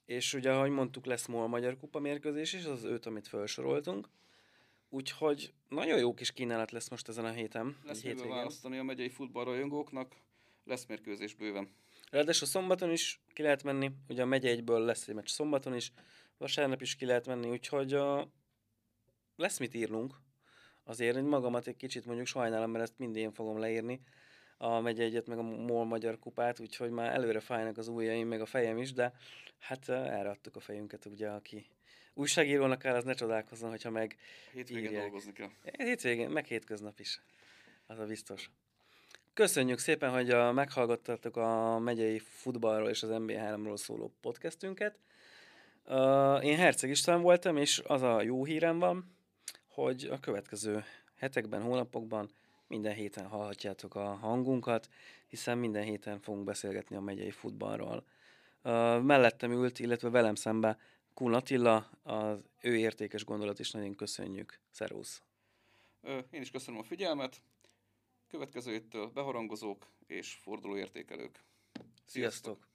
és 0.05 0.33
ugye, 0.33 0.51
ahogy 0.51 0.69
mondtuk, 0.69 1.05
lesz 1.05 1.25
MOL 1.25 1.47
Magyar 1.47 1.77
Kupa 1.77 1.99
mérkőzés 1.99 2.53
is, 2.53 2.65
az 2.65 2.71
az 2.71 2.83
öt, 2.83 3.05
amit 3.05 3.27
felsoroltunk. 3.27 4.09
Úgyhogy 4.89 5.53
nagyon 5.69 5.99
jó 5.99 6.13
kis 6.13 6.31
kínálat 6.31 6.71
lesz 6.71 6.89
most 6.89 7.07
ezen 7.07 7.25
a 7.25 7.31
héten. 7.31 7.77
Lesz 7.83 8.03
mivel 8.03 8.27
választani 8.27 8.77
a 8.77 8.83
megyei 8.83 9.09
futballrajongóknak, 9.09 10.15
lesz 10.63 10.85
mérkőzés 10.85 11.33
bőven. 11.33 11.69
Ráadásul 12.13 12.47
szombaton 12.47 12.91
is 12.91 13.21
ki 13.33 13.41
lehet 13.41 13.63
menni, 13.63 13.91
ugye 14.07 14.21
a 14.21 14.25
megye 14.25 14.49
egyből 14.49 14.79
lesz 14.79 15.07
egy 15.07 15.15
meccs 15.15 15.27
szombaton 15.27 15.75
is, 15.75 15.91
vasárnap 16.37 16.81
is 16.81 16.95
ki 16.95 17.05
lehet 17.05 17.27
menni, 17.27 17.49
úgyhogy 17.49 17.95
uh, 17.95 18.27
lesz 19.35 19.57
mit 19.57 19.73
írnunk. 19.73 20.15
Azért 20.83 21.15
hogy 21.15 21.23
magamat 21.23 21.67
egy 21.67 21.75
kicsit 21.75 22.05
mondjuk 22.05 22.27
sajnálom, 22.27 22.71
mert 22.71 22.83
ezt 22.83 22.97
mind 22.97 23.15
én 23.15 23.31
fogom 23.31 23.57
leírni 23.57 24.01
a 24.57 24.79
megye 24.79 25.03
egyet, 25.03 25.27
meg 25.27 25.37
a 25.37 25.41
MOL 25.41 25.85
Magyar 25.85 26.19
Kupát, 26.19 26.59
úgyhogy 26.59 26.89
már 26.89 27.13
előre 27.13 27.39
fájnak 27.39 27.77
az 27.77 27.87
ujjaim, 27.87 28.27
meg 28.27 28.41
a 28.41 28.45
fejem 28.45 28.77
is, 28.77 28.93
de 28.93 29.13
hát 29.59 29.89
erre 29.89 30.29
adtuk 30.29 30.55
a 30.55 30.59
fejünket, 30.59 31.05
ugye, 31.05 31.29
aki 31.29 31.65
újságírónak 32.13 32.85
áll, 32.85 32.95
az 32.95 33.03
ne 33.03 33.13
csodálkozzon, 33.13 33.69
hogyha 33.69 33.89
meg 33.89 34.17
Hétvégén 34.51 34.83
írják. 34.83 35.01
dolgozni 35.01 35.33
kell. 35.33 35.49
Hétvégén, 35.77 36.29
meg 36.29 36.45
hétköznap 36.45 36.99
is. 36.99 37.21
Az 37.87 37.99
a 37.99 38.05
biztos. 38.05 38.49
Köszönjük 39.33 39.79
szépen, 39.79 40.11
hogy 40.11 40.29
a, 40.29 40.51
meghallgattatok 40.51 41.37
a 41.37 41.79
megyei 41.79 42.19
futballról 42.19 42.89
és 42.89 43.03
az 43.03 43.09
MB3-ról 43.13 43.75
szóló 43.75 44.13
podcastünket. 44.21 44.99
Én 46.41 46.57
Herceg 46.57 46.89
István 46.89 47.21
voltam, 47.21 47.57
és 47.57 47.81
az 47.87 48.01
a 48.01 48.21
jó 48.21 48.45
hírem 48.45 48.79
van, 48.79 49.15
hogy 49.67 50.09
a 50.11 50.19
következő 50.19 50.83
hetekben, 51.15 51.61
hónapokban 51.61 52.29
minden 52.67 52.93
héten 52.93 53.27
hallhatjátok 53.27 53.95
a 53.95 54.03
hangunkat, 54.03 54.89
hiszen 55.27 55.57
minden 55.57 55.83
héten 55.83 56.19
fogunk 56.19 56.43
beszélgetni 56.43 56.95
a 56.95 57.01
megyei 57.01 57.31
futballról. 57.31 58.03
Mellettem 59.01 59.51
ült, 59.51 59.79
illetve 59.79 60.09
velem 60.09 60.35
szembe 60.35 60.77
Kun 61.13 61.33
Attila, 61.33 61.89
az 62.03 62.37
ő 62.61 62.77
értékes 62.77 63.25
gondolat 63.25 63.59
is 63.59 63.71
nagyon 63.71 63.95
köszönjük. 63.95 64.59
Szervusz! 64.71 65.21
Én 66.29 66.41
is 66.41 66.51
köszönöm 66.51 66.79
a 66.79 66.83
figyelmet, 66.83 67.41
Következő 68.33 68.71
héttől 68.71 69.07
beharangozók 69.07 69.87
és 70.07 70.33
fordulóértékelők. 70.33 71.43
Sziasztok! 72.05 72.05
Sziasztok. 72.05 72.72